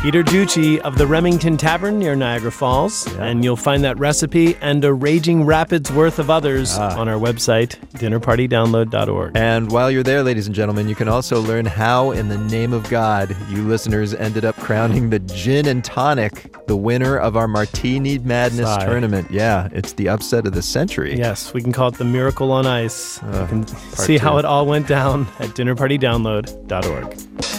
Peter 0.00 0.22
Ducci 0.22 0.78
of 0.78 0.96
the 0.96 1.08
Remington 1.08 1.56
Tavern 1.56 1.98
near 1.98 2.14
Niagara 2.14 2.52
Falls, 2.52 3.12
and 3.16 3.42
you'll 3.42 3.56
find 3.56 3.82
that 3.82 3.98
recipe 3.98 4.54
and 4.60 4.84
a 4.84 4.94
raging 4.94 5.44
rapids 5.44 5.90
worth 5.90 6.20
of 6.20 6.30
others 6.30 6.78
ah. 6.78 6.96
on 6.96 7.08
our 7.08 7.18
website, 7.18 7.70
dinnerpartydownload.org. 7.94 9.36
And 9.36 9.72
while 9.72 9.90
you're 9.90 10.04
there, 10.04 10.22
ladies 10.22 10.46
and 10.46 10.54
gentlemen, 10.54 10.88
you 10.88 10.94
can 10.94 11.08
also 11.08 11.40
learn 11.40 11.66
how, 11.66 12.12
in 12.12 12.28
the 12.28 12.38
name 12.38 12.72
of 12.72 12.88
God, 12.88 13.36
you 13.50 13.64
listeners 13.64 14.14
ended 14.14 14.44
up 14.44 14.54
crowning 14.56 15.10
the 15.10 15.18
Gin 15.18 15.66
and 15.66 15.84
Tonic 15.84 16.54
the 16.68 16.76
winner 16.76 17.18
of 17.18 17.36
our 17.36 17.48
Martini 17.48 18.18
Madness 18.18 18.66
Sigh. 18.66 18.86
tournament. 18.86 19.32
Yeah, 19.32 19.68
it's 19.72 19.94
the 19.94 20.10
upset 20.10 20.46
of 20.46 20.52
the 20.52 20.62
century. 20.62 21.16
Yes, 21.16 21.52
we 21.52 21.60
can 21.60 21.72
call 21.72 21.88
it 21.88 21.96
the 21.96 22.04
miracle 22.04 22.52
on 22.52 22.66
ice. 22.66 23.20
you 23.20 23.28
uh, 23.30 23.48
can 23.48 23.66
see 23.66 24.18
two. 24.18 24.22
how 24.22 24.38
it 24.38 24.44
all 24.44 24.64
went 24.64 24.86
down 24.86 25.22
at 25.40 25.50
dinnerpartydownload.org. 25.50 27.57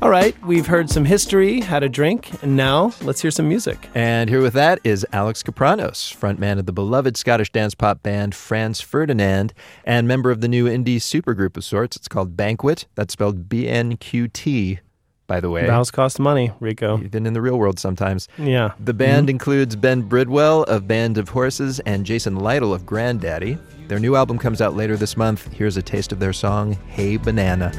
All 0.00 0.10
right, 0.10 0.40
we've 0.44 0.68
heard 0.68 0.88
some 0.88 1.04
history, 1.04 1.60
had 1.60 1.82
a 1.82 1.88
drink, 1.88 2.30
and 2.44 2.56
now 2.56 2.92
let's 3.02 3.20
hear 3.20 3.32
some 3.32 3.48
music. 3.48 3.88
And 3.96 4.30
here 4.30 4.40
with 4.40 4.52
that 4.52 4.78
is 4.84 5.04
Alex 5.12 5.42
Kapranos, 5.42 6.14
frontman 6.16 6.60
of 6.60 6.66
the 6.66 6.72
beloved 6.72 7.16
Scottish 7.16 7.50
dance 7.50 7.74
pop 7.74 8.00
band 8.00 8.32
Franz 8.32 8.80
Ferdinand, 8.80 9.52
and 9.82 10.06
member 10.06 10.30
of 10.30 10.40
the 10.40 10.46
new 10.46 10.66
indie 10.66 10.98
supergroup 10.98 11.56
of 11.56 11.64
sorts. 11.64 11.96
It's 11.96 12.06
called 12.06 12.36
Banquet. 12.36 12.86
That's 12.94 13.14
spelled 13.14 13.48
B 13.48 13.66
N 13.66 13.96
Q 13.96 14.28
T, 14.28 14.78
by 15.26 15.40
the 15.40 15.50
way. 15.50 15.66
The 15.66 15.72
house 15.72 15.90
costs 15.90 16.20
money, 16.20 16.52
Rico. 16.60 17.02
Even 17.02 17.26
in 17.26 17.32
the 17.32 17.42
real 17.42 17.58
world 17.58 17.80
sometimes. 17.80 18.28
Yeah. 18.38 18.74
The 18.78 18.94
band 18.94 19.24
mm-hmm. 19.24 19.30
includes 19.30 19.74
Ben 19.74 20.02
Bridwell 20.02 20.62
of 20.62 20.86
Band 20.86 21.18
of 21.18 21.30
Horses 21.30 21.80
and 21.80 22.06
Jason 22.06 22.36
Lytle 22.36 22.72
of 22.72 22.82
Grandaddy. 22.84 23.58
Their 23.88 23.98
new 23.98 24.14
album 24.14 24.38
comes 24.38 24.62
out 24.62 24.76
later 24.76 24.96
this 24.96 25.16
month. 25.16 25.52
Here's 25.52 25.76
a 25.76 25.82
taste 25.82 26.12
of 26.12 26.20
their 26.20 26.32
song, 26.32 26.74
Hey 26.86 27.16
Banana. 27.16 27.72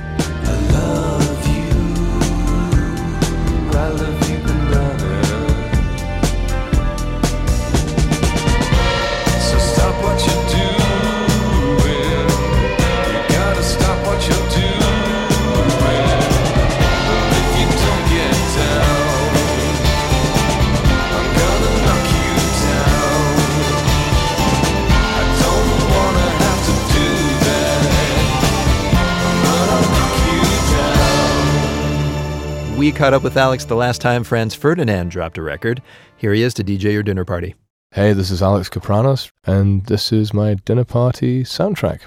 So 3.80 4.09
We 32.90 32.96
caught 32.96 33.14
up 33.14 33.22
with 33.22 33.38
Alex 33.38 33.66
the 33.66 33.76
last 33.76 34.02
time 34.02 34.24
Franz 34.24 34.56
Ferdinand 34.56 35.12
dropped 35.12 35.38
a 35.38 35.44
record. 35.44 35.80
Here 36.18 36.34
he 36.34 36.42
is 36.42 36.56
to 36.56 36.64
DJ 36.64 36.92
your 36.92 37.04
dinner 37.04 37.24
party. 37.24 37.54
Hey, 37.92 38.14
this 38.14 38.32
is 38.32 38.42
Alex 38.42 38.68
Kapranos, 38.68 39.32
and 39.46 39.86
this 39.86 40.12
is 40.12 40.34
my 40.34 40.56
dinner 40.56 40.86
party 40.86 41.44
soundtrack. 41.44 42.02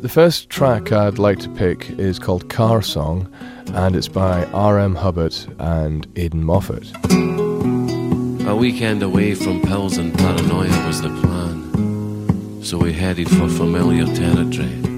The 0.00 0.08
first 0.08 0.48
track 0.48 0.90
I'd 0.90 1.18
like 1.18 1.38
to 1.40 1.50
pick 1.50 1.90
is 1.90 2.18
called 2.18 2.48
Car 2.48 2.80
Song, 2.80 3.30
and 3.74 3.94
it's 3.94 4.08
by 4.08 4.46
R.M. 4.54 4.94
Hubbert 4.94 5.46
and 5.58 6.06
Aidan 6.16 6.44
Moffat. 6.44 6.90
A 8.48 8.56
weekend 8.56 9.02
away 9.02 9.34
from 9.34 9.60
pills 9.60 9.98
and 9.98 10.16
paranoia 10.16 10.86
was 10.86 11.02
the 11.02 11.10
plan. 11.20 12.62
So 12.64 12.78
we 12.78 12.94
headed 12.94 13.28
for 13.28 13.50
familiar 13.50 14.06
territory. 14.06 14.89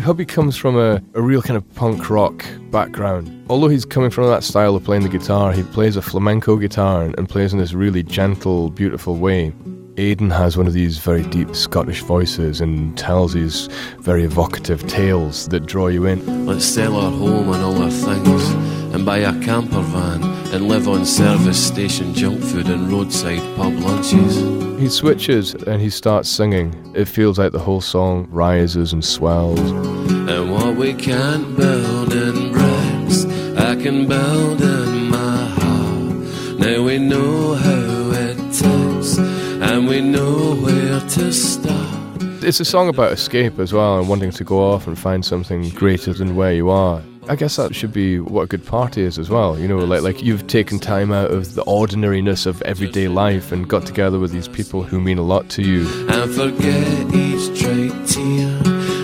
Hubby 0.00 0.24
comes 0.26 0.56
from 0.56 0.76
a, 0.76 1.02
a 1.14 1.22
real 1.22 1.40
kind 1.40 1.56
of 1.56 1.74
punk 1.74 2.10
rock 2.10 2.44
background. 2.70 3.46
Although 3.48 3.68
he's 3.68 3.84
coming 3.84 4.10
from 4.10 4.28
that 4.28 4.44
style 4.44 4.76
of 4.76 4.84
playing 4.84 5.02
the 5.02 5.08
guitar, 5.08 5.52
he 5.52 5.62
plays 5.62 5.96
a 5.96 6.02
flamenco 6.02 6.56
guitar 6.56 7.02
and, 7.02 7.18
and 7.18 7.28
plays 7.28 7.52
in 7.52 7.58
this 7.58 7.72
really 7.72 8.02
gentle, 8.02 8.70
beautiful 8.70 9.16
way. 9.16 9.52
Aidan 9.96 10.30
has 10.30 10.56
one 10.56 10.66
of 10.66 10.72
these 10.72 10.98
very 10.98 11.22
deep 11.22 11.54
Scottish 11.54 12.02
voices 12.02 12.60
and 12.60 12.98
tells 12.98 13.32
these 13.32 13.68
very 14.00 14.24
evocative 14.24 14.86
tales 14.88 15.48
that 15.48 15.66
draw 15.66 15.86
you 15.86 16.04
in. 16.06 16.46
Let's 16.46 16.64
sell 16.64 16.96
our 16.96 17.12
home 17.12 17.52
and 17.52 17.62
all 17.62 17.80
our 17.82 17.90
things 17.90 18.50
and 18.92 19.06
buy 19.06 19.18
a 19.18 19.32
camper 19.40 19.80
van 19.80 20.33
and 20.54 20.68
live 20.68 20.86
on 20.86 21.04
service 21.04 21.60
station 21.66 22.14
junk 22.14 22.40
food 22.40 22.68
and 22.68 22.88
roadside 22.88 23.42
pub 23.56 23.72
lunches. 23.72 24.36
He 24.80 24.88
switches 24.88 25.52
and 25.52 25.82
he 25.82 25.90
starts 25.90 26.28
singing. 26.28 26.72
It 26.94 27.06
feels 27.06 27.40
like 27.40 27.50
the 27.50 27.58
whole 27.58 27.80
song 27.80 28.28
rises 28.30 28.92
and 28.92 29.04
swells. 29.04 29.58
And 29.58 30.52
what 30.52 30.76
we 30.76 30.94
can't 30.94 31.56
build 31.56 32.12
in 32.12 32.52
bricks, 32.52 33.24
I 33.58 33.74
can 33.74 34.06
build 34.06 34.60
in 34.62 35.10
my 35.10 35.44
heart. 35.58 36.58
Now 36.60 36.84
we 36.84 36.98
know 36.98 37.54
how 37.54 38.12
it 38.12 38.36
takes, 38.52 39.18
and 39.18 39.88
we 39.88 40.00
know 40.00 40.54
where 40.54 41.00
to 41.00 41.32
start. 41.32 42.22
It's 42.44 42.60
a 42.60 42.64
song 42.64 42.88
about 42.88 43.10
escape 43.10 43.58
as 43.58 43.72
well 43.72 43.98
and 43.98 44.08
wanting 44.08 44.30
to 44.30 44.44
go 44.44 44.60
off 44.72 44.86
and 44.86 44.96
find 44.96 45.24
something 45.24 45.70
greater 45.70 46.12
than 46.12 46.36
where 46.36 46.52
you 46.52 46.70
are. 46.70 47.02
I 47.26 47.36
guess 47.36 47.56
that 47.56 47.74
should 47.74 47.92
be 47.92 48.20
what 48.20 48.42
a 48.42 48.46
good 48.46 48.66
party 48.66 49.02
is 49.02 49.18
as 49.18 49.30
well. 49.30 49.58
You 49.58 49.66
know, 49.66 49.78
like 49.78 50.02
like 50.02 50.22
you've 50.22 50.46
taken 50.46 50.78
time 50.78 51.10
out 51.10 51.30
of 51.30 51.54
the 51.54 51.62
ordinariness 51.62 52.44
of 52.44 52.60
everyday 52.62 53.08
life 53.08 53.50
and 53.50 53.66
got 53.66 53.86
together 53.86 54.18
with 54.18 54.30
these 54.30 54.46
people 54.46 54.82
who 54.82 55.00
mean 55.00 55.16
a 55.16 55.22
lot 55.22 55.48
to 55.50 55.62
you. 55.62 55.88
And 56.10 56.30
forget 56.34 57.14
each 57.14 57.58
tear 57.58 58.60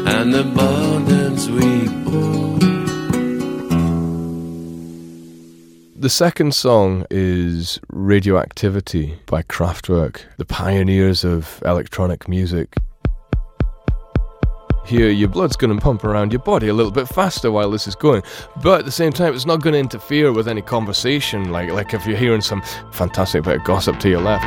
and 0.06 0.34
the 0.34 0.44
burdens 0.54 1.48
we 1.50 1.88
bore. 2.04 2.50
The 5.98 6.10
second 6.10 6.54
song 6.54 7.06
is 7.10 7.80
Radioactivity 7.90 9.18
by 9.26 9.42
Kraftwerk, 9.42 10.22
the 10.36 10.44
pioneers 10.44 11.24
of 11.24 11.62
electronic 11.64 12.28
music. 12.28 12.76
Here, 14.84 15.10
your 15.10 15.28
blood's 15.28 15.56
going 15.56 15.75
to 15.75 15.80
pump 15.80 16.04
around 16.04 16.32
your 16.32 16.40
body 16.40 16.68
a 16.68 16.75
little 16.75 16.90
bit 16.90 17.06
faster 17.06 17.52
while 17.52 17.70
this 17.70 17.87
is 17.87 17.94
going, 17.94 18.22
but 18.62 18.80
at 18.80 18.84
the 18.84 18.90
same 18.90 19.12
time, 19.12 19.34
it's 19.34 19.46
not 19.46 19.60
going 19.60 19.75
to 19.75 19.78
interfere 19.78 20.32
with 20.32 20.49
any 20.49 20.62
conversation. 20.62 21.52
Like, 21.52 21.70
like 21.70 21.94
if 21.94 22.06
you're 22.06 22.16
hearing 22.16 22.40
some 22.40 22.62
fantastic 22.90 23.44
bit 23.44 23.58
of 23.58 23.64
gossip 23.64 24.00
to 24.00 24.08
your 24.08 24.20
left. 24.20 24.44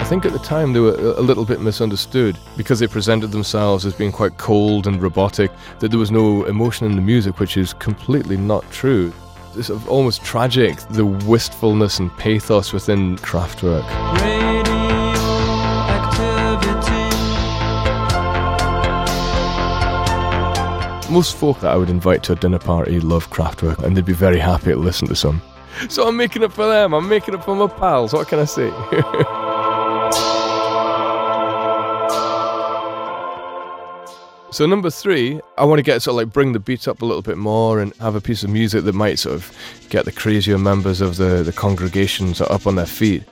I 0.00 0.04
think 0.10 0.24
at 0.24 0.32
the 0.32 0.38
time 0.38 0.72
they 0.72 0.80
were 0.80 0.94
a 0.94 1.20
little 1.20 1.44
bit 1.44 1.60
misunderstood 1.60 2.38
because 2.56 2.78
they 2.78 2.86
presented 2.86 3.28
themselves 3.28 3.84
as 3.84 3.92
being 3.92 4.12
quite 4.12 4.38
cold 4.38 4.86
and 4.86 5.02
robotic, 5.02 5.50
that 5.80 5.90
there 5.90 5.98
was 5.98 6.10
no 6.10 6.44
emotion 6.44 6.86
in 6.86 6.96
the 6.96 7.02
music, 7.02 7.38
which 7.38 7.56
is 7.56 7.74
completely 7.74 8.36
not 8.36 8.70
true. 8.70 9.12
It's 9.54 9.70
almost 9.70 10.24
tragic, 10.24 10.78
the 10.90 11.04
wistfulness 11.04 11.98
and 11.98 12.10
pathos 12.16 12.72
within 12.72 13.16
Kraftwerk. 13.18 14.37
Most 21.10 21.36
folk 21.36 21.60
that 21.60 21.72
I 21.72 21.76
would 21.76 21.90
invite 21.90 22.22
to 22.24 22.32
a 22.32 22.36
dinner 22.36 22.58
party 22.58 23.00
love 23.00 23.30
Kraftwerk 23.30 23.82
and 23.82 23.96
they'd 23.96 24.04
be 24.04 24.12
very 24.12 24.38
happy 24.38 24.72
to 24.72 24.76
listen 24.76 25.08
to 25.08 25.16
some. 25.16 25.40
So 25.88 26.06
I'm 26.06 26.16
making 26.16 26.42
it 26.42 26.52
for 26.52 26.66
them, 26.66 26.92
I'm 26.92 27.08
making 27.08 27.34
it 27.34 27.44
for 27.44 27.54
my 27.54 27.66
pals, 27.66 28.12
what 28.12 28.28
can 28.28 28.38
I 28.40 28.44
say? 28.44 28.70
So 34.50 34.64
number 34.64 34.88
three, 34.88 35.40
I 35.58 35.64
want 35.64 35.78
to 35.78 35.82
get 35.82 36.00
sort 36.00 36.14
of 36.14 36.26
like 36.26 36.32
bring 36.32 36.52
the 36.52 36.58
beat 36.58 36.88
up 36.88 37.02
a 37.02 37.04
little 37.04 37.22
bit 37.22 37.36
more 37.36 37.80
and 37.80 37.94
have 37.96 38.14
a 38.14 38.20
piece 38.20 38.42
of 38.42 38.50
music 38.50 38.82
that 38.84 38.94
might 38.94 39.18
sort 39.18 39.34
of 39.34 39.56
get 39.90 40.06
the 40.06 40.10
crazier 40.10 40.56
members 40.56 41.02
of 41.02 41.16
the, 41.16 41.42
the 41.42 41.52
congregation 41.52 42.34
sort 42.34 42.50
of 42.50 42.62
up 42.62 42.66
on 42.66 42.74
their 42.74 42.86
feet. 42.86 43.22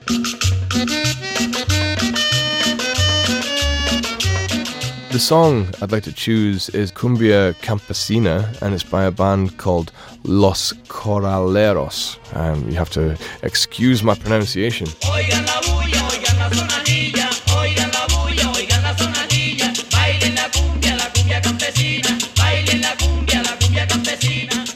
The 5.17 5.23
song 5.23 5.73
I'd 5.81 5.91
like 5.91 6.03
to 6.03 6.13
choose 6.13 6.69
is 6.69 6.91
Cumbia 6.91 7.55
Campesina, 7.55 8.55
and 8.61 8.75
it's 8.75 8.83
by 8.83 9.05
a 9.05 9.09
band 9.09 9.57
called 9.57 9.91
Los 10.21 10.73
Corraleros. 10.89 12.19
Um, 12.35 12.69
you 12.69 12.75
have 12.75 12.91
to 12.91 13.17
excuse 13.41 14.03
my 14.03 14.13
pronunciation. 14.13 14.85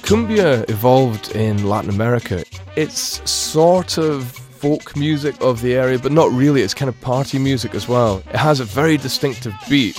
Cumbia 0.01 0.67
evolved 0.71 1.35
in 1.35 1.69
Latin 1.69 1.91
America. 1.91 2.43
It's 2.75 3.29
sort 3.29 3.99
of 3.99 4.41
folk 4.61 4.95
music 4.95 5.35
of 5.41 5.59
the 5.61 5.73
area, 5.73 5.97
but 5.97 6.11
not 6.11 6.31
really. 6.31 6.61
It's 6.61 6.75
kind 6.75 6.87
of 6.87 7.01
party 7.01 7.39
music 7.39 7.73
as 7.73 7.87
well. 7.87 8.21
It 8.29 8.35
has 8.35 8.59
a 8.59 8.63
very 8.63 8.95
distinctive 8.95 9.55
beat. 9.67 9.95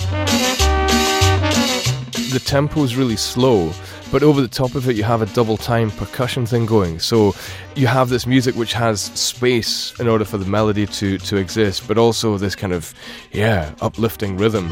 The 2.31 2.41
tempo 2.45 2.81
is 2.83 2.95
really 2.95 3.17
slow, 3.17 3.73
but 4.09 4.23
over 4.23 4.39
the 4.39 4.47
top 4.47 4.75
of 4.75 4.87
it, 4.87 4.95
you 4.95 5.03
have 5.03 5.21
a 5.21 5.25
double 5.27 5.57
time 5.57 5.91
percussion 5.91 6.45
thing 6.45 6.65
going. 6.65 6.99
So 6.99 7.35
you 7.75 7.87
have 7.87 8.07
this 8.07 8.25
music 8.25 8.55
which 8.55 8.71
has 8.71 9.01
space 9.01 9.99
in 9.99 10.07
order 10.07 10.23
for 10.23 10.37
the 10.37 10.45
melody 10.45 10.85
to, 10.85 11.17
to 11.17 11.35
exist, 11.35 11.85
but 11.85 11.97
also 11.97 12.37
this 12.37 12.55
kind 12.55 12.71
of, 12.71 12.93
yeah, 13.33 13.75
uplifting 13.81 14.37
rhythm. 14.37 14.71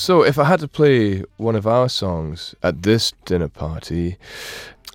So, 0.00 0.22
if 0.22 0.38
I 0.38 0.44
had 0.44 0.60
to 0.60 0.66
play 0.66 1.24
one 1.36 1.54
of 1.54 1.66
our 1.66 1.86
songs 1.86 2.54
at 2.62 2.84
this 2.84 3.12
dinner 3.26 3.48
party, 3.48 4.16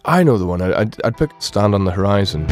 I 0.03 0.23
know 0.23 0.39
the 0.39 0.47
one. 0.47 0.63
I'd, 0.63 0.99
I'd 1.03 1.15
pick 1.15 1.29
Stand 1.37 1.75
on 1.75 1.85
the 1.85 1.91
Horizon. 1.91 2.47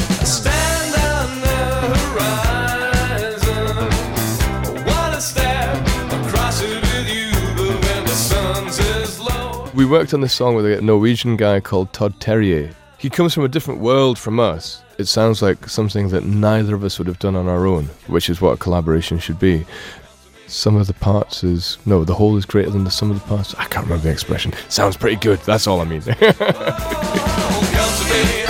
We 9.74 9.88
worked 9.88 10.14
on 10.14 10.22
this 10.22 10.34
song 10.34 10.54
with 10.54 10.68
a 10.68 10.80
Norwegian 10.80 11.38
guy 11.38 11.60
called 11.60 11.92
Todd 11.92 12.20
Terje. 12.20 12.72
He 13.00 13.10
comes 13.10 13.34
from 13.34 13.46
a 13.46 13.50
different 13.50 13.82
world 13.82 14.20
from 14.20 14.40
us. 14.40 14.84
It 15.00 15.06
sounds 15.06 15.42
like 15.42 15.68
something 15.68 16.10
that 16.10 16.24
neither 16.24 16.76
of 16.76 16.84
us 16.84 17.00
would 17.00 17.08
have 17.08 17.18
done 17.18 17.36
on 17.36 17.48
our 17.48 17.66
own, 17.66 17.86
which 18.06 18.30
is 18.30 18.42
what 18.42 18.52
a 18.52 18.58
collaboration 18.58 19.18
should 19.18 19.40
be. 19.40 19.66
Some 20.48 20.76
of 20.76 20.88
the 20.88 20.94
parts 20.94 21.44
is 21.44 21.78
no, 21.86 22.04
the 22.04 22.14
whole 22.14 22.38
is 22.38 22.46
greater 22.46 22.70
than 22.70 22.84
the 22.84 22.92
sum 22.92 23.12
of 23.12 23.22
the 23.22 23.28
parts. 23.28 23.56
I 23.56 23.66
can't 23.66 23.86
remember 23.86 24.04
the 24.04 24.12
expression. 24.12 24.54
Sounds 24.70 24.98
pretty 24.98 25.16
good. 25.18 25.40
That's 25.40 25.68
all 25.68 25.82
I 25.82 25.86
mean. 25.86 26.04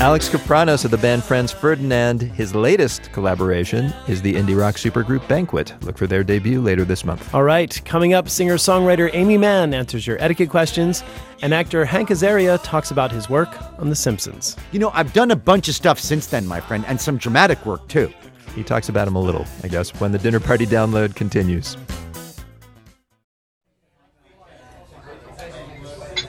Alex 0.00 0.30
Kapranos 0.30 0.86
of 0.86 0.90
the 0.90 0.96
band 0.96 1.22
Franz 1.22 1.52
Ferdinand. 1.52 2.22
His 2.22 2.54
latest 2.54 3.12
collaboration 3.12 3.92
is 4.08 4.22
the 4.22 4.34
indie 4.34 4.58
rock 4.58 4.76
supergroup 4.76 5.28
Banquet. 5.28 5.74
Look 5.82 5.98
for 5.98 6.06
their 6.06 6.24
debut 6.24 6.62
later 6.62 6.86
this 6.86 7.04
month. 7.04 7.34
All 7.34 7.42
right, 7.42 7.78
coming 7.84 8.14
up, 8.14 8.26
singer 8.26 8.54
songwriter 8.54 9.12
Aimee 9.12 9.36
Mann 9.36 9.74
answers 9.74 10.06
your 10.06 10.16
etiquette 10.18 10.48
questions, 10.48 11.04
and 11.42 11.52
actor 11.52 11.84
Hank 11.84 12.08
Azaria 12.08 12.58
talks 12.62 12.92
about 12.92 13.12
his 13.12 13.28
work 13.28 13.50
on 13.78 13.90
The 13.90 13.94
Simpsons. 13.94 14.56
You 14.72 14.78
know, 14.78 14.90
I've 14.94 15.12
done 15.12 15.32
a 15.32 15.36
bunch 15.36 15.68
of 15.68 15.74
stuff 15.74 16.00
since 16.00 16.26
then, 16.26 16.46
my 16.46 16.60
friend, 16.60 16.82
and 16.88 16.98
some 16.98 17.18
dramatic 17.18 17.66
work 17.66 17.86
too. 17.86 18.10
He 18.54 18.64
talks 18.64 18.88
about 18.88 19.06
him 19.06 19.16
a 19.16 19.20
little, 19.20 19.44
I 19.64 19.68
guess, 19.68 19.90
when 20.00 20.12
the 20.12 20.18
dinner 20.18 20.40
party 20.40 20.64
download 20.64 21.14
continues. 21.14 21.76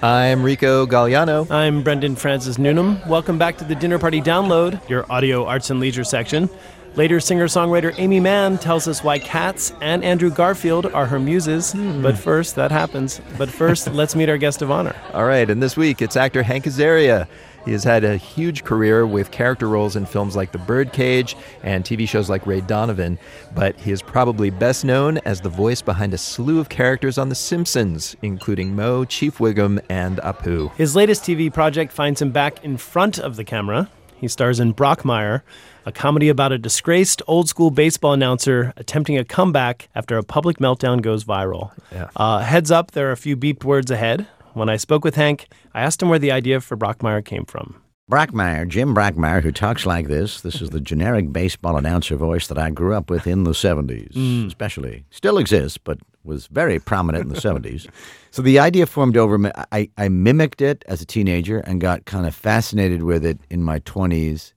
I'm 0.04 0.42
Rico 0.42 0.88
Gagliano. 0.88 1.46
I'm 1.52 1.84
Brendan 1.84 2.16
Francis 2.16 2.58
Newnham. 2.58 3.00
Welcome 3.08 3.38
back 3.38 3.58
to 3.60 3.64
the 3.64 3.76
Dinner 3.76 4.00
Party 4.00 4.20
Download, 4.20 4.90
your 4.90 5.06
audio 5.12 5.46
arts 5.46 5.70
and 5.70 5.80
leisure 5.80 6.04
section. 6.04 6.50
Later, 6.96 7.20
singer 7.20 7.46
songwriter 7.46 7.94
Aimee 8.00 8.20
Mann 8.20 8.58
tells 8.58 8.88
us 8.88 9.04
why 9.04 9.20
cats 9.20 9.72
and 9.80 10.04
Andrew 10.04 10.32
Garfield 10.32 10.88
are 10.88 11.06
her 11.06 11.20
muses. 11.20 11.74
Hmm. 11.74 12.02
But 12.02 12.18
first, 12.18 12.56
that 12.56 12.72
happens. 12.72 13.22
But 13.38 13.50
first, 13.50 13.88
let's 13.94 14.16
meet 14.16 14.28
our 14.28 14.40
guest 14.40 14.64
of 14.64 14.72
honor. 14.72 14.96
All 15.14 15.26
right, 15.26 15.48
and 15.48 15.62
this 15.62 15.78
week 15.78 16.02
it's 16.02 16.18
actor 16.18 16.42
Hank 16.42 16.66
Azaria. 16.66 17.28
He 17.66 17.72
has 17.74 17.84
had 17.84 18.04
a 18.04 18.18
huge 18.18 18.64
career 18.64 19.06
with 19.06 19.32
character 19.32 19.68
roles 19.68 19.96
in 19.96 20.06
films 20.06 20.36
like 20.36 20.52
The 20.52 20.58
Birdcage 20.58 21.36
and 21.64 21.84
TV 21.84 22.08
shows 22.08 22.30
like 22.30 22.48
Ray 22.48 22.62
Donovan, 22.62 23.20
but 23.54 23.80
he 23.80 23.92
is 23.92 24.02
probably 24.02 24.50
best 24.50 24.84
known 24.84 25.20
as 25.20 25.42
the 25.42 25.50
voice 25.50 25.82
behind 25.82 26.14
a 26.14 26.18
slew 26.18 26.60
of 26.60 26.70
characters 26.70 27.18
on 27.18 27.30
The 27.30 27.36
Simpsons, 27.36 28.16
including 28.22 28.76
Moe, 28.76 29.06
Chief 29.06 29.38
Wiggum, 29.38 29.80
and 29.90 30.18
Apu. 30.18 30.74
His 30.76 30.96
latest 30.96 31.24
TV 31.24 31.54
project 31.54 31.92
finds 31.92 32.22
him 32.22 32.32
back 32.32 32.64
in 32.64 32.78
front 32.78 33.20
of 33.20 33.36
the 33.36 33.44
camera. 33.44 33.90
He 34.18 34.28
stars 34.28 34.60
in 34.60 34.74
Brockmire, 34.74 35.42
a 35.86 35.92
comedy 35.92 36.30
about 36.30 36.52
a 36.52 36.58
disgraced 36.60 37.24
old 37.28 37.50
school 37.50 37.72
baseball 37.72 38.14
announcer 38.14 38.72
attempting 38.78 39.18
a 39.18 39.26
comeback 39.26 39.90
after 39.96 40.18
a 40.18 40.24
public 40.24 40.58
meltdown 40.58 41.02
goes 41.02 41.24
viral. 41.24 41.72
Yeah. 41.92 42.10
Uh, 42.16 42.40
heads 42.40 42.70
up, 42.70 42.92
there 42.92 43.10
are 43.10 43.12
a 43.12 43.18
few 43.18 43.36
beeped 43.36 43.64
words 43.64 43.90
ahead. 43.90 44.28
When 44.54 44.70
I 44.70 44.78
spoke 44.78 45.04
with 45.04 45.16
Hank, 45.16 45.48
I 45.74 45.82
asked 45.82 46.02
him 46.02 46.10
where 46.10 46.20
the 46.20 46.32
idea 46.32 46.60
for 46.62 46.76
Brockmire 46.78 47.24
came 47.24 47.46
from. 47.46 47.82
Brockmire, 48.12 48.68
Jim 48.68 48.94
Brockmire, 48.94 49.42
who 49.42 49.54
talks 49.54 49.86
like 49.86 50.08
this. 50.08 50.42
This 50.42 50.62
is 50.62 50.72
the 50.72 50.82
generic 50.82 51.32
baseball 51.32 51.78
announcer 51.78 52.18
voice 52.18 52.48
that 52.48 52.58
I 52.58 52.70
grew 52.70 52.94
up 52.94 53.10
with 53.10 53.26
in 53.26 53.44
the 53.46 53.52
70s, 53.54 54.12
Mm. 54.14 54.48
especially. 54.48 55.06
Still 55.12 55.38
exists, 55.38 55.78
but 55.78 55.98
was 56.26 56.48
very 56.48 56.78
prominent 56.80 57.24
in 57.24 57.30
the 57.30 57.40
70s. 57.42 57.88
So 58.32 58.42
the 58.42 58.60
idea 58.60 58.86
formed 58.86 59.16
over, 59.16 59.40
I, 59.72 59.90
I 59.98 60.10
mimicked 60.10 60.62
it 60.62 60.84
as 60.90 61.02
a 61.02 61.06
teenager 61.06 61.60
and 61.60 61.80
got 61.80 62.04
kind 62.04 62.26
of 62.26 62.36
fascinated 62.36 63.04
with 63.04 63.26
it 63.26 63.40
in 63.50 63.64
my 63.64 63.80
20s, 63.80 64.52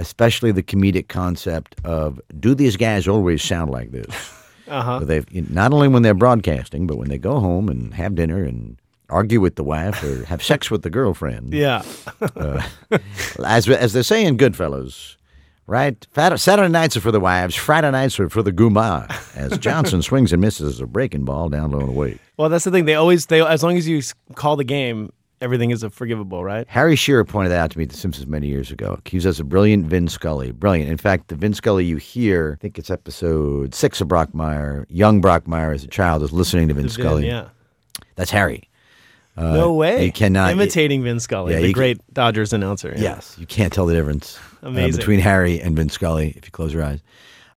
especially 0.00 0.50
the 0.50 0.62
comedic 0.62 1.06
concept 1.06 1.76
of 1.84 2.20
do 2.40 2.56
these 2.56 2.76
guys 2.76 3.06
always 3.06 3.42
sound 3.42 3.70
like 3.70 3.92
this? 3.92 4.06
Uh-huh. 4.68 5.00
So 5.00 5.04
they've 5.04 5.50
not 5.50 5.72
only 5.72 5.88
when 5.88 6.02
they're 6.04 6.14
broadcasting, 6.14 6.86
but 6.86 6.96
when 6.96 7.08
they 7.08 7.18
go 7.18 7.40
home 7.40 7.68
and 7.68 7.92
have 7.94 8.14
dinner 8.14 8.44
and 8.44 8.76
argue 9.10 9.40
with 9.40 9.56
the 9.56 9.64
wife 9.64 10.02
or 10.02 10.24
have 10.26 10.42
sex 10.42 10.70
with 10.70 10.82
the 10.82 10.90
girlfriend. 10.90 11.52
Yeah. 11.52 11.82
Uh, 12.20 12.62
as 13.44 13.68
as 13.68 13.92
they 13.92 14.02
say 14.02 14.24
in 14.24 14.36
Goodfellas, 14.36 15.16
right? 15.66 16.06
Saturday 16.36 16.68
nights 16.68 16.96
are 16.96 17.00
for 17.00 17.12
the 17.12 17.20
wives, 17.20 17.54
Friday 17.54 17.90
nights 17.90 18.18
are 18.20 18.28
for 18.28 18.42
the 18.42 18.52
guma. 18.52 19.08
As 19.36 19.58
Johnson 19.58 20.02
swings 20.02 20.32
and 20.32 20.40
misses 20.40 20.80
a 20.80 20.86
breaking 20.86 21.24
ball 21.24 21.48
down 21.48 21.70
low 21.70 21.80
and 21.80 21.88
away. 21.88 22.18
Well, 22.36 22.48
that's 22.48 22.64
the 22.64 22.70
thing. 22.70 22.84
They 22.86 22.94
always 22.94 23.26
they 23.26 23.40
as 23.40 23.62
long 23.62 23.76
as 23.76 23.86
you 23.88 24.00
call 24.34 24.56
the 24.56 24.64
game, 24.64 25.12
everything 25.40 25.70
is 25.70 25.84
forgivable, 25.92 26.44
right? 26.44 26.66
Harry 26.68 26.96
Shearer 26.96 27.24
pointed 27.24 27.50
that 27.50 27.60
out 27.60 27.70
to 27.70 27.78
me 27.78 27.84
at 27.84 27.90
The 27.90 27.96
Simpsons 27.96 28.26
many 28.26 28.46
years 28.48 28.70
ago. 28.70 28.98
He 29.04 29.16
was 29.16 29.40
a 29.40 29.44
brilliant 29.44 29.86
Vin 29.86 30.08
Scully. 30.08 30.52
Brilliant. 30.52 30.90
In 30.90 30.96
fact, 30.98 31.28
the 31.28 31.34
Vin 31.34 31.54
Scully 31.54 31.84
you 31.84 31.96
hear, 31.96 32.56
I 32.58 32.60
think 32.60 32.78
it's 32.78 32.90
episode 32.90 33.74
six 33.74 34.00
of 34.00 34.08
Brockmire, 34.08 34.84
young 34.88 35.22
Brockmire 35.22 35.74
as 35.74 35.84
a 35.84 35.88
child 35.88 36.22
is 36.22 36.32
listening 36.32 36.68
to 36.68 36.74
Vin 36.74 36.84
Vin, 36.84 36.90
Scully. 36.90 37.26
yeah. 37.26 37.48
That's 38.16 38.30
Harry. 38.30 38.68
Uh, 39.40 39.54
no 39.54 39.72
way. 39.72 40.04
You 40.04 40.12
cannot 40.12 40.52
imitating 40.52 41.02
Vin 41.02 41.18
Scully, 41.20 41.54
Yeah, 41.54 41.60
the 41.60 41.68
you 41.68 41.74
can- 41.74 41.80
great 41.80 42.14
Dodgers 42.14 42.52
announcer. 42.52 42.92
yeah. 42.96 43.02
Yes, 43.02 43.36
you 43.38 43.46
can't 43.46 43.72
tell 43.72 43.86
the 43.86 43.94
difference 43.94 44.38
uh, 44.62 44.70
between 44.70 45.20
Harry 45.20 45.60
and 45.60 45.74
Vin 45.76 45.88
Scully 45.88 46.34
if 46.36 46.44
you 46.44 46.50
close 46.50 46.72
your 46.74 46.84
eyes. 46.84 47.00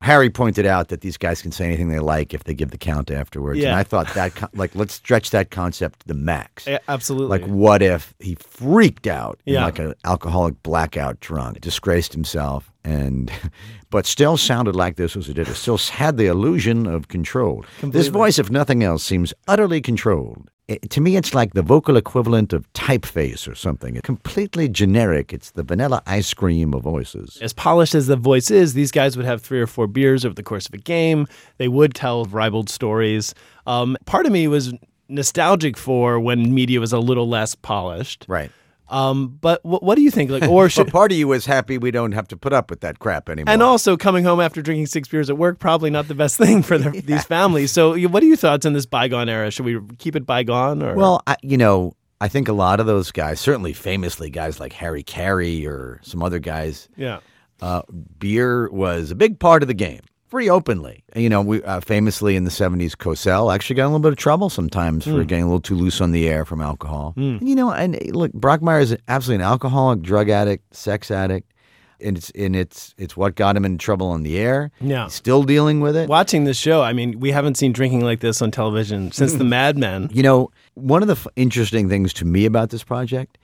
Harry 0.01 0.29
pointed 0.31 0.67
out 0.67 0.89
that 0.89 1.01
these 1.01 1.17
guys 1.17 1.41
can 1.41 1.53
say 1.53 1.65
anything 1.65 1.89
they 1.89 2.01
like 2.01 2.35
if 2.35 2.43
they 2.43 2.55
give 2.55 2.73
the 2.73 2.77
count 2.79 3.09
afterwards, 3.09 3.59
and 3.59 3.69
Yeah. 3.69 3.77
I 3.79 3.85
thought 3.85 4.13
that 4.15 4.33
like 4.53 4.75
let's 4.75 4.95
stretch 4.95 5.31
that 5.31 5.51
concept 5.53 6.01
to 6.01 6.09
the 6.09 6.15
max. 6.15 6.67
Yeah, 6.67 6.79
absolutely. 6.89 7.39
Like, 7.39 7.47
what 7.49 7.83
if 7.83 8.13
he 8.19 8.35
freaked 8.35 9.07
out, 9.07 9.39
in 9.47 9.55
Yeah. 9.55 9.65
like 9.65 9.79
an 9.79 9.95
alcoholic 10.05 10.61
blackout 10.65 11.21
drunk, 11.21 11.61
disgraced 11.61 12.13
himself, 12.13 12.73
and 12.85 13.31
but 13.91 14.05
still 14.05 14.37
sounded 14.37 14.75
like 14.75 14.97
this 14.97 15.15
was 15.15 15.29
a 15.29 15.35
did. 15.35 15.47
Still 15.55 15.79
had 15.79 16.17
the 16.17 16.27
illusion 16.27 16.87
of 16.89 17.07
control. 17.07 17.65
This 17.81 18.09
voice, 18.09 18.41
if 18.41 18.51
nothing 18.51 18.83
else, 18.83 19.05
seems 19.05 19.33
utterly 19.47 19.81
controlled. 19.81 20.49
It- 20.73 20.91
to 20.91 21.01
me, 21.01 21.17
it's 21.17 21.35
like 21.35 21.55
the 21.55 21.63
vocal 21.63 21.97
equivalent 21.97 22.53
of 22.53 22.71
typeface 22.73 23.47
or 23.51 23.55
something. 23.55 23.97
It's 23.97 24.07
completely 24.07 24.69
generic. 24.69 25.33
It's 25.33 25.51
the 25.53 25.63
vanilla 25.63 26.03
ice 26.07 26.33
cream 26.35 26.75
of 26.75 26.83
voices. 26.83 27.39
as 27.43 27.53
polished 27.53 27.95
as 27.95 28.07
the 28.07 28.17
voice 28.17 28.51
is, 28.51 28.75
these 28.75 28.91
guys 28.91 29.17
would 29.17 29.27
have 29.27 29.41
three 29.43 29.61
or 29.61 29.67
four 29.67 29.87
beers 29.87 30.25
over 30.25 30.35
the 30.35 30.43
course 30.43 30.67
of 30.67 30.75
a 30.75 30.79
game. 30.79 31.27
They 31.59 31.69
would 31.69 31.95
tell 31.95 32.25
ribald 32.27 32.69
stories. 32.71 33.35
Um, 33.67 33.97
part 34.07 34.27
of 34.27 34.33
me 34.33 34.49
was 34.49 34.73
nostalgic 35.09 35.77
for 35.77 36.19
when 36.19 36.55
media 36.55 36.81
was 36.81 36.93
a 36.93 36.99
little 36.99 37.29
less 37.29 37.55
polished. 37.55 38.25
Right. 38.29 38.51
Um, 38.93 39.39
but 39.41 39.61
wh- 39.63 39.83
what 39.83 39.95
do 39.97 40.03
you 40.03 40.11
think? 40.11 40.31
Like, 40.31 40.45
or 40.45 40.69
should, 40.71 40.87
but 40.87 40.93
part 40.93 41.13
of 41.13 41.19
you 41.19 41.33
is 41.33 41.47
happy 41.47 41.79
we 41.79 41.91
don't 41.91 42.13
have 42.13 42.29
to 42.29 42.37
put 42.37 42.53
up 42.53 42.71
with 42.71 42.81
that 42.81 42.99
crap 42.99 43.29
anymore. 43.31 43.53
and 43.53 43.63
also 43.63 43.97
coming 43.97 44.23
home 44.25 44.39
after 44.41 44.61
drinking 44.63 44.87
six 44.87 45.09
beers 45.09 45.31
at 45.31 45.39
work 45.39 45.59
probably 45.59 45.89
not 45.91 46.09
the 46.09 46.15
best 46.15 46.37
thing 46.37 46.63
for 46.63 46.77
the, 46.79 46.91
these 47.05 47.25
families. 47.25 47.73
So, 47.73 47.97
what 48.09 48.23
are 48.23 48.27
your 48.27 48.37
thoughts 48.37 48.67
on 48.67 48.75
this 48.75 48.87
bygone 48.87 49.29
era? 49.29 49.51
Should 49.51 49.65
we 49.67 49.81
keep 49.99 50.15
it 50.15 50.27
bygone 50.27 50.83
or 50.83 50.95
Well, 50.95 51.23
I, 51.27 51.37
you 51.43 51.57
know, 51.57 51.95
I 52.21 52.29
think 52.29 52.49
a 52.49 52.53
lot 52.53 52.79
of 52.81 52.87
those 52.87 53.11
guys, 53.11 53.41
certainly 53.41 53.73
famously 53.73 54.31
guys 54.31 54.61
like 54.61 54.73
Harry 54.75 55.03
Caray 55.03 55.65
or 55.67 55.99
some 56.03 56.23
other 56.23 56.39
guys, 56.39 56.89
Yeah. 56.97 57.19
uh, 57.61 57.83
beer 58.19 58.71
was 58.71 59.11
a 59.11 59.15
big 59.15 59.41
part 59.41 59.63
of 59.63 59.67
the 59.69 59.75
game. 59.75 60.01
Pretty 60.33 60.49
openly, 60.49 61.05
you 61.15 61.29
know. 61.29 61.43
We 61.43 61.63
uh, 61.63 61.81
famously 61.81 62.37
in 62.37 62.45
the 62.45 62.51
'70s, 62.51 62.97
Cosell 62.97 63.55
actually 63.55 63.77
got 63.77 63.83
in 63.83 63.87
a 63.87 63.89
little 63.91 64.01
bit 64.01 64.13
of 64.13 64.17
trouble 64.19 64.49
sometimes 64.49 65.05
for 65.05 65.11
Hmm. 65.11 65.23
getting 65.25 65.45
a 65.45 65.47
little 65.47 65.61
too 65.61 65.75
loose 65.77 66.01
on 66.01 66.11
the 66.13 66.27
air 66.27 66.47
from 66.47 66.63
alcohol. 66.63 67.13
Hmm. 67.17 67.37
And, 67.39 67.49
you 67.49 67.55
know, 67.55 67.71
and 67.71 67.97
uh, 67.97 67.99
look, 68.13 68.33
Brockmire 68.33 68.81
is 68.81 68.97
absolutely 69.09 69.45
an 69.45 69.51
alcoholic, 69.51 70.01
drug 70.01 70.31
addict, 70.31 70.75
sex 70.75 71.11
addict, 71.11 71.53
and 72.01 72.17
it's 72.17 72.31
and 72.31 72.57
it's 72.57 72.95
it's 72.97 73.15
what 73.15 73.35
got 73.35 73.57
him 73.59 73.67
in 73.67 73.77
trouble 73.77 74.07
on 74.07 74.23
the 74.23 74.39
air. 74.39 74.71
Yeah. 74.81 75.05
He's 75.05 75.13
still 75.13 75.43
dealing 75.43 75.81
with 75.81 75.95
it. 75.97 76.09
Watching 76.09 76.45
this 76.45 76.57
show, 76.57 76.81
I 76.83 76.95
mean, 76.95 77.21
we 77.21 77.31
haven't 77.31 77.59
seen 77.59 77.73
drinking 77.75 78.01
like 78.01 78.21
this 78.21 78.41
on 78.41 78.51
television 78.51 79.13
since 79.13 79.35
the 79.35 79.45
Mad 79.45 79.77
Men. 79.77 80.09
You 80.15 80.23
know, 80.23 80.51
one 80.73 81.03
of 81.03 81.09
the 81.09 81.15
f- 81.15 81.27
interesting 81.37 81.91
things 81.91 82.15
to 82.15 82.25
me 82.25 82.47
about 82.47 82.71
this 82.71 82.83
project, 82.83 83.37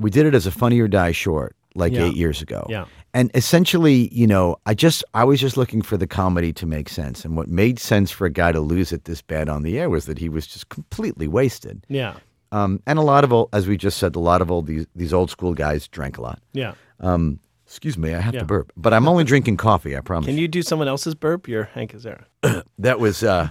we 0.00 0.10
did 0.10 0.26
it 0.26 0.34
as 0.34 0.44
a 0.46 0.50
Funny 0.50 0.80
or 0.80 0.88
Die 0.88 1.12
short 1.12 1.54
like 1.74 1.92
Yeah. 1.92 2.04
eight 2.06 2.16
years 2.16 2.42
ago. 2.42 2.66
Yeah. 2.68 2.84
And 3.14 3.30
essentially, 3.34 4.08
you 4.12 4.26
know, 4.26 4.56
I 4.66 4.74
just 4.74 5.04
I 5.14 5.24
was 5.24 5.40
just 5.40 5.56
looking 5.56 5.82
for 5.82 5.96
the 5.96 6.06
comedy 6.06 6.52
to 6.54 6.66
make 6.66 6.88
sense, 6.88 7.24
and 7.24 7.36
what 7.36 7.48
made 7.48 7.78
sense 7.78 8.10
for 8.10 8.26
a 8.26 8.30
guy 8.30 8.52
to 8.52 8.60
lose 8.60 8.92
it 8.92 9.04
this 9.04 9.20
bad 9.22 9.48
on 9.48 9.62
the 9.62 9.78
air 9.78 9.90
was 9.90 10.06
that 10.06 10.18
he 10.18 10.28
was 10.28 10.46
just 10.46 10.68
completely 10.70 11.28
wasted. 11.28 11.84
Yeah. 11.88 12.14
Um, 12.52 12.82
and 12.86 12.98
a 12.98 13.02
lot 13.02 13.24
of 13.24 13.32
old, 13.32 13.48
as 13.52 13.66
we 13.66 13.76
just 13.76 13.98
said, 13.98 14.14
a 14.16 14.20
lot 14.20 14.40
of 14.42 14.50
old 14.50 14.66
these 14.66 14.86
these 14.94 15.12
old 15.12 15.30
school 15.30 15.54
guys 15.54 15.88
drank 15.88 16.18
a 16.18 16.22
lot. 16.22 16.40
Yeah. 16.52 16.72
Um, 17.00 17.38
excuse 17.66 17.96
me, 17.96 18.14
I 18.14 18.20
have 18.20 18.34
Yeah. 18.34 18.40
to 18.40 18.46
burp, 18.46 18.72
but 18.76 18.92
I'm 18.94 19.08
only 19.08 19.24
drinking 19.24 19.56
coffee. 19.56 19.96
I 19.96 20.00
promise. 20.00 20.26
Can 20.26 20.36
you 20.38 20.48
do 20.48 20.60
someone 20.62 20.88
else's 20.88 21.14
burp? 21.14 21.48
You're 21.48 21.64
Hank 21.64 21.94
Azaria. 21.94 22.24
That 22.78 22.98
was 22.98 23.22
uh, 23.22 23.50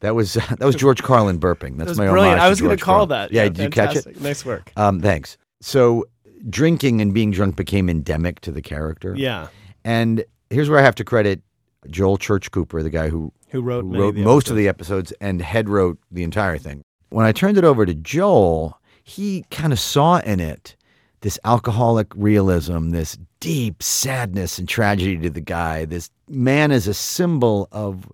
that 0.00 0.14
was 0.14 0.34
that 0.34 0.60
was 0.60 0.74
George 0.74 1.02
Carlin 1.02 1.38
burping. 1.38 1.76
That's 1.76 1.86
That 1.86 1.88
was 1.90 1.98
my 1.98 2.08
brilliant. 2.08 2.38
homage 2.40 2.46
I 2.46 2.48
was 2.48 2.60
gonna 2.60 2.76
call 2.76 3.06
Carlin. 3.06 3.08
that. 3.10 3.32
Yeah, 3.32 3.44
Yeah, 3.44 3.48
did 3.50 3.62
you 3.64 3.70
catch 3.70 3.96
it? 3.96 4.20
Nice 4.20 4.44
work. 4.44 4.72
Um, 4.76 5.00
thanks. 5.00 5.36
So, 5.60 6.04
drinking 6.48 7.00
and 7.00 7.12
being 7.14 7.30
drunk 7.30 7.56
became 7.56 7.88
endemic 7.88 8.40
to 8.40 8.52
the 8.52 8.62
character. 8.62 9.14
Yeah. 9.16 9.48
And 9.84 10.24
here's 10.50 10.68
where 10.68 10.78
I 10.78 10.82
have 10.82 10.94
to 10.96 11.04
credit 11.04 11.42
Joel 11.88 12.18
Church 12.18 12.50
Cooper, 12.50 12.82
the 12.82 12.90
guy 12.90 13.08
who 13.08 13.32
Who 13.50 13.62
wrote 13.62 13.84
many 13.84 14.02
wrote 14.02 14.16
of 14.18 14.24
most 14.24 14.50
of 14.50 14.56
the 14.56 14.68
episodes 14.68 15.12
and 15.20 15.40
head 15.40 15.68
wrote 15.68 15.98
the 16.10 16.22
entire 16.22 16.58
thing. 16.58 16.82
When 17.10 17.24
I 17.24 17.32
turned 17.32 17.56
it 17.56 17.64
over 17.64 17.86
to 17.86 17.94
Joel, 17.94 18.78
he 19.02 19.44
kind 19.50 19.72
of 19.72 19.80
saw 19.80 20.18
in 20.18 20.40
it 20.40 20.76
this 21.20 21.38
alcoholic 21.44 22.08
realism, 22.14 22.90
this 22.90 23.18
deep 23.40 23.82
sadness 23.82 24.58
and 24.58 24.68
tragedy 24.68 25.16
to 25.18 25.30
the 25.30 25.40
guy. 25.40 25.84
This 25.84 26.10
man 26.28 26.70
is 26.70 26.86
a 26.86 26.94
symbol 26.94 27.68
of 27.72 28.10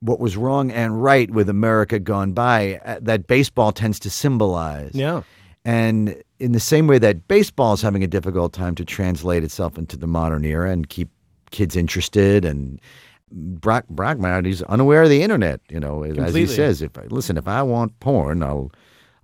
what 0.00 0.18
was 0.18 0.36
wrong 0.36 0.72
and 0.72 1.02
right 1.02 1.30
with 1.30 1.48
America 1.48 1.98
gone 1.98 2.32
by 2.32 2.80
uh, 2.84 2.98
that 3.02 3.26
baseball 3.26 3.70
tends 3.72 4.00
to 4.00 4.10
symbolize. 4.10 4.94
Yeah. 4.94 5.22
And 5.64 6.20
in 6.40 6.52
the 6.52 6.60
same 6.60 6.86
way 6.86 6.98
that 6.98 7.28
baseball 7.28 7.74
is 7.74 7.82
having 7.82 8.02
a 8.02 8.08
difficult 8.08 8.52
time 8.52 8.74
to 8.74 8.84
translate 8.84 9.44
itself 9.44 9.78
into 9.78 9.96
the 9.96 10.08
modern 10.08 10.44
era 10.44 10.70
and 10.70 10.88
keep 10.88 11.08
kids 11.50 11.76
interested 11.76 12.44
and 12.44 12.80
Brock 13.30 13.84
Brockmire, 13.92 14.44
he's 14.44 14.62
unaware 14.62 15.04
of 15.04 15.08
the 15.08 15.22
internet, 15.22 15.60
you 15.70 15.80
know, 15.80 16.02
as 16.04 16.34
he 16.34 16.46
says, 16.46 16.82
if 16.82 16.98
I 16.98 17.04
listen, 17.04 17.38
if 17.38 17.48
I 17.48 17.62
want 17.62 17.98
porn, 18.00 18.42
I'll 18.42 18.70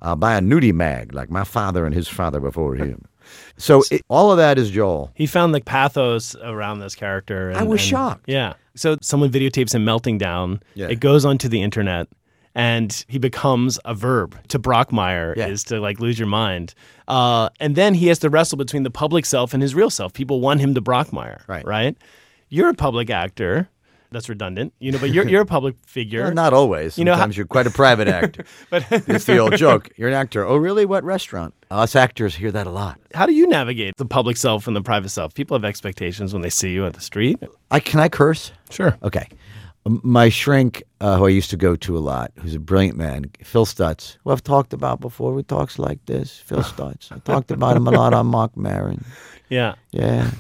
I'll 0.00 0.16
buy 0.16 0.36
a 0.36 0.40
nudie 0.40 0.72
mag 0.72 1.12
like 1.12 1.30
my 1.30 1.44
father 1.44 1.84
and 1.84 1.94
his 1.94 2.08
father 2.08 2.40
before 2.40 2.74
him. 2.74 3.04
So 3.58 3.82
it, 3.90 4.00
all 4.08 4.30
of 4.30 4.38
that 4.38 4.56
is 4.56 4.70
Joel. 4.70 5.10
He 5.14 5.26
found 5.26 5.54
the 5.54 5.60
pathos 5.60 6.34
around 6.36 6.78
this 6.78 6.94
character. 6.94 7.52
I 7.54 7.62
was 7.62 7.78
and- 7.78 7.90
shocked. 7.90 8.24
Yeah. 8.26 8.54
So 8.74 8.96
someone 9.02 9.30
videotapes 9.30 9.74
him 9.74 9.84
melting 9.84 10.16
down. 10.16 10.62
Yeah. 10.72 10.88
It 10.88 11.00
goes 11.00 11.26
onto 11.26 11.46
the 11.46 11.60
internet 11.60 12.08
and 12.58 13.04
he 13.08 13.18
becomes 13.18 13.78
a 13.84 13.94
verb 13.94 14.36
to 14.48 14.58
Brockmire 14.58 15.34
Yeah. 15.36 15.46
is 15.46 15.62
to 15.64 15.80
like 15.80 16.00
lose 16.00 16.18
your 16.18 16.28
mind. 16.28 16.74
Uh, 17.06 17.48
and 17.60 17.76
then 17.76 17.94
he 17.94 18.08
has 18.08 18.18
to 18.18 18.28
wrestle 18.28 18.58
between 18.58 18.82
the 18.82 18.90
public 18.90 19.24
self 19.24 19.54
and 19.54 19.62
his 19.62 19.74
real 19.74 19.90
self. 19.90 20.12
People 20.12 20.40
want 20.40 20.60
him 20.60 20.74
to 20.74 20.82
Brockmire. 20.82 21.46
Right. 21.48 21.64
Right. 21.64 21.96
You're 22.48 22.68
a 22.70 22.74
public 22.74 23.08
actor. 23.10 23.68
That's 24.10 24.30
redundant, 24.30 24.72
you 24.78 24.90
know, 24.90 24.98
but 24.98 25.10
you're 25.10 25.28
you're 25.28 25.42
a 25.42 25.46
public 25.46 25.76
figure. 25.86 26.22
Well, 26.22 26.32
not 26.32 26.54
always. 26.54 26.96
You 26.96 27.04
know, 27.04 27.12
Sometimes 27.12 27.34
how- 27.34 27.38
you're 27.40 27.46
quite 27.46 27.66
a 27.66 27.70
private 27.70 28.08
actor. 28.08 28.44
But 28.70 28.86
it's 28.90 29.26
the 29.26 29.36
old 29.36 29.54
joke. 29.56 29.90
You're 29.98 30.08
an 30.08 30.14
actor. 30.14 30.46
Oh, 30.46 30.56
really? 30.56 30.86
What 30.86 31.04
restaurant? 31.04 31.52
Us 31.70 31.94
actors 31.94 32.34
hear 32.34 32.50
that 32.52 32.66
a 32.66 32.70
lot. 32.70 32.98
How 33.14 33.26
do 33.26 33.34
you 33.34 33.46
navigate 33.46 33.92
the 33.98 34.06
public 34.06 34.38
self 34.38 34.66
and 34.66 34.74
the 34.74 34.80
private 34.80 35.10
self? 35.10 35.34
People 35.34 35.58
have 35.58 35.64
expectations 35.66 36.32
when 36.32 36.40
they 36.40 36.48
see 36.48 36.72
you 36.72 36.86
on 36.86 36.92
the 36.92 37.02
street. 37.02 37.38
I 37.70 37.80
can 37.80 38.00
I 38.00 38.08
curse? 38.08 38.50
Sure. 38.70 38.96
Okay. 39.02 39.28
My 39.88 40.28
shrink, 40.28 40.82
uh, 41.00 41.16
who 41.16 41.26
I 41.26 41.30
used 41.30 41.50
to 41.50 41.56
go 41.56 41.76
to 41.76 41.96
a 41.96 42.00
lot, 42.00 42.32
who's 42.36 42.54
a 42.54 42.58
brilliant 42.58 42.96
man, 42.96 43.30
Phil 43.42 43.64
Stutz, 43.64 44.16
who 44.24 44.30
I've 44.30 44.42
talked 44.42 44.72
about 44.72 45.00
before, 45.00 45.32
who 45.32 45.42
talks 45.42 45.78
like 45.78 46.04
this. 46.06 46.38
Phil 46.38 46.62
Stutz. 46.62 47.12
I 47.12 47.18
talked 47.20 47.50
about 47.50 47.76
him 47.76 47.86
a 47.86 47.90
lot 47.90 48.12
on 48.14 48.26
Marc 48.26 48.56
Maron. 48.56 49.04
Yeah. 49.48 49.74
Yeah. 49.92 50.30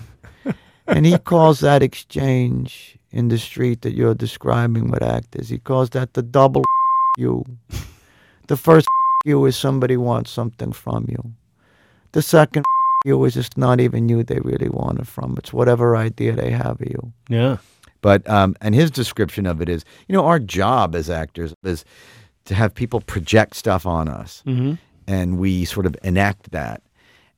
And 0.86 1.04
he 1.04 1.18
calls 1.18 1.60
that 1.60 1.82
exchange 1.82 2.98
in 3.12 3.28
the 3.28 3.38
street 3.38 3.82
that 3.82 3.92
you're 3.92 4.14
describing 4.14 4.90
with 4.90 5.02
actors, 5.02 5.48
he 5.48 5.58
calls 5.58 5.90
that 5.90 6.14
the 6.14 6.22
double 6.22 6.64
you. 7.18 7.44
The 8.46 8.56
first 8.56 8.88
you 9.24 9.44
is 9.46 9.56
somebody 9.56 9.96
wants 9.96 10.30
something 10.30 10.72
from 10.72 11.06
you. 11.08 11.32
The 12.12 12.22
second 12.22 12.64
you 13.04 13.24
is 13.24 13.36
it's 13.36 13.56
not 13.56 13.80
even 13.80 14.08
you 14.08 14.22
they 14.22 14.40
really 14.40 14.68
want 14.68 14.98
it 14.98 15.06
from. 15.06 15.36
It's 15.38 15.52
whatever 15.52 15.96
idea 15.96 16.32
they 16.32 16.50
have 16.50 16.80
of 16.80 16.88
you. 16.88 17.12
Yeah. 17.28 17.58
But 18.00 18.28
um, 18.28 18.54
and 18.60 18.74
his 18.74 18.90
description 18.90 19.46
of 19.46 19.60
it 19.60 19.68
is, 19.68 19.84
you 20.08 20.12
know, 20.14 20.24
our 20.24 20.38
job 20.38 20.94
as 20.94 21.10
actors 21.10 21.52
is 21.64 21.84
to 22.44 22.54
have 22.54 22.74
people 22.74 23.00
project 23.00 23.56
stuff 23.56 23.84
on 23.86 24.08
us, 24.08 24.42
Mhm. 24.46 24.78
and 25.06 25.38
we 25.38 25.64
sort 25.64 25.84
of 25.86 25.96
enact 26.02 26.50
that. 26.52 26.82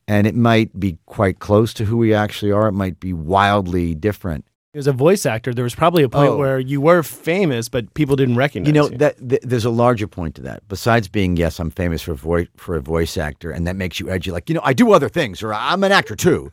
And 0.07 0.25
it 0.27 0.35
might 0.35 0.79
be 0.79 0.97
quite 1.05 1.39
close 1.39 1.73
to 1.75 1.85
who 1.85 1.97
we 1.97 2.13
actually 2.13 2.51
are. 2.51 2.67
It 2.67 2.73
might 2.73 2.99
be 2.99 3.13
wildly 3.13 3.95
different. 3.95 4.45
As 4.73 4.87
a 4.87 4.93
voice 4.93 5.25
actor, 5.25 5.53
there 5.53 5.65
was 5.65 5.75
probably 5.75 6.01
a 6.03 6.07
point 6.09 6.29
Oh. 6.31 6.37
where 6.37 6.57
you 6.57 6.79
were 6.79 7.03
famous, 7.03 7.67
but 7.67 7.93
people 7.93 8.15
didn't 8.15 8.37
recognize 8.37 8.73
You 8.73 8.83
you. 8.83 8.89
know 8.89 8.97
that 8.99 9.17
th- 9.29 9.41
there's 9.43 9.65
a 9.65 9.69
larger 9.69 10.07
point 10.07 10.33
to 10.35 10.41
that. 10.43 10.63
Besides 10.69 11.09
being 11.09 11.35
yes, 11.35 11.59
I'm 11.59 11.71
famous 11.71 12.01
for 12.01 12.13
a 12.13 12.15
voice 12.15 12.47
for 12.55 12.75
a 12.77 12.81
voice 12.81 13.17
actor, 13.17 13.51
and 13.51 13.67
that 13.67 13.75
makes 13.75 13.99
you 13.99 14.09
edgy. 14.09 14.31
Like 14.31 14.47
you 14.49 14.55
know, 14.55 14.61
I 14.63 14.71
do 14.73 14.93
other 14.93 15.09
things, 15.09 15.43
or 15.43 15.53
I'm 15.53 15.83
an 15.83 15.91
actor 15.91 16.15
too. 16.15 16.51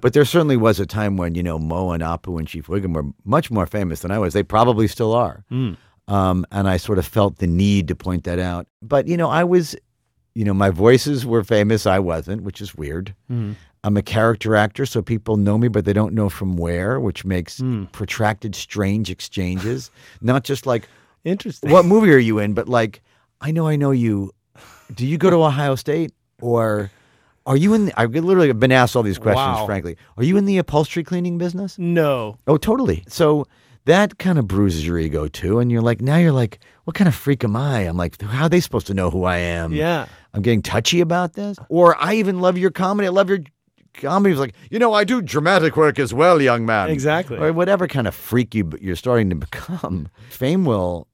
But 0.00 0.12
there 0.12 0.24
certainly 0.24 0.56
was 0.56 0.80
a 0.80 0.86
time 0.86 1.16
when 1.16 1.34
you 1.34 1.42
know 1.42 1.58
Moe 1.58 1.90
and 1.92 2.02
Apu 2.02 2.38
and 2.38 2.46
Chief 2.48 2.66
Wiggum 2.66 2.94
were 2.94 3.04
much 3.24 3.50
more 3.50 3.66
famous 3.66 4.00
than 4.00 4.10
I 4.10 4.18
was. 4.18 4.32
They 4.34 4.42
probably 4.42 4.86
still 4.88 5.12
are. 5.14 5.44
Mm. 5.50 5.76
Um, 6.08 6.44
and 6.50 6.68
I 6.68 6.76
sort 6.78 6.98
of 6.98 7.06
felt 7.06 7.38
the 7.38 7.46
need 7.46 7.88
to 7.88 7.94
point 7.94 8.24
that 8.24 8.38
out. 8.38 8.66
But 8.82 9.06
you 9.08 9.16
know, 9.16 9.30
I 9.30 9.44
was, 9.44 9.76
you 10.34 10.44
know, 10.44 10.54
my 10.54 10.70
voices 10.70 11.24
were 11.24 11.44
famous. 11.44 11.86
I 11.86 11.98
wasn't, 12.00 12.42
which 12.42 12.60
is 12.60 12.74
weird. 12.74 13.14
Mhm. 13.30 13.54
I'm 13.84 13.96
a 13.96 14.02
character 14.02 14.54
actor, 14.54 14.86
so 14.86 15.02
people 15.02 15.36
know 15.36 15.58
me, 15.58 15.66
but 15.68 15.84
they 15.84 15.92
don't 15.92 16.14
know 16.14 16.28
from 16.28 16.56
where, 16.56 17.00
which 17.00 17.24
makes 17.24 17.58
Hmm. 17.58 17.84
protracted, 17.86 18.54
strange 18.54 19.10
exchanges. 19.10 19.90
Not 20.20 20.44
just 20.44 20.66
like, 20.66 20.88
Interesting. 21.24 21.70
what 21.70 21.84
movie 21.84 22.12
are 22.12 22.18
you 22.18 22.38
in? 22.38 22.52
But 22.54 22.68
like, 22.68 23.02
I 23.40 23.50
know, 23.50 23.66
I 23.66 23.74
know 23.76 23.90
you. 23.90 24.30
Do 24.94 25.04
you 25.06 25.18
go 25.18 25.30
to 25.30 25.36
Ohio 25.44 25.74
State 25.74 26.12
or 26.40 26.90
are 27.46 27.56
you 27.56 27.74
in? 27.74 27.86
The, 27.86 28.00
I've 28.00 28.14
literally 28.14 28.52
been 28.52 28.72
asked 28.72 28.96
all 28.96 29.02
these 29.02 29.18
questions. 29.18 29.58
Wow. 29.58 29.66
Frankly, 29.66 29.96
are 30.16 30.24
you 30.24 30.36
in 30.36 30.44
the 30.44 30.58
upholstery 30.58 31.04
cleaning 31.04 31.38
business? 31.38 31.78
No. 31.78 32.36
Oh, 32.46 32.56
totally. 32.56 33.04
So 33.08 33.46
that 33.84 34.18
kind 34.18 34.38
of 34.38 34.46
bruises 34.46 34.86
your 34.86 34.98
ego 34.98 35.26
too, 35.26 35.58
and 35.58 35.70
you're 35.72 35.82
like, 35.82 36.00
now 36.00 36.16
you're 36.16 36.32
like, 36.32 36.60
what 36.84 36.94
kind 36.94 37.08
of 37.08 37.14
freak 37.14 37.42
am 37.44 37.56
I? 37.56 37.80
I'm 37.80 37.96
like, 37.96 38.20
how 38.20 38.44
are 38.44 38.48
they 38.48 38.60
supposed 38.60 38.86
to 38.88 38.94
know 38.94 39.10
who 39.10 39.24
I 39.24 39.38
am? 39.38 39.72
Yeah. 39.72 40.06
I'm 40.34 40.42
getting 40.42 40.62
touchy 40.62 41.00
about 41.00 41.34
this. 41.34 41.58
Or 41.68 41.96
I 42.00 42.14
even 42.14 42.40
love 42.40 42.56
your 42.56 42.70
comedy. 42.70 43.06
I 43.06 43.10
love 43.10 43.28
your 43.28 43.40
comedy. 43.94 44.32
It's 44.32 44.40
like, 44.40 44.54
you 44.70 44.78
know, 44.78 44.92
I 44.92 45.04
do 45.04 45.20
dramatic 45.20 45.76
work 45.76 45.98
as 45.98 46.14
well, 46.14 46.40
young 46.40 46.64
man. 46.64 46.90
Exactly. 46.90 47.38
Or 47.38 47.52
whatever 47.52 47.86
kind 47.86 48.06
of 48.06 48.14
freak 48.14 48.54
you 48.54 48.70
you're 48.80 48.96
starting 48.96 49.30
to 49.30 49.36
become. 49.36 50.08
Fame 50.30 50.64
will, 50.64 51.08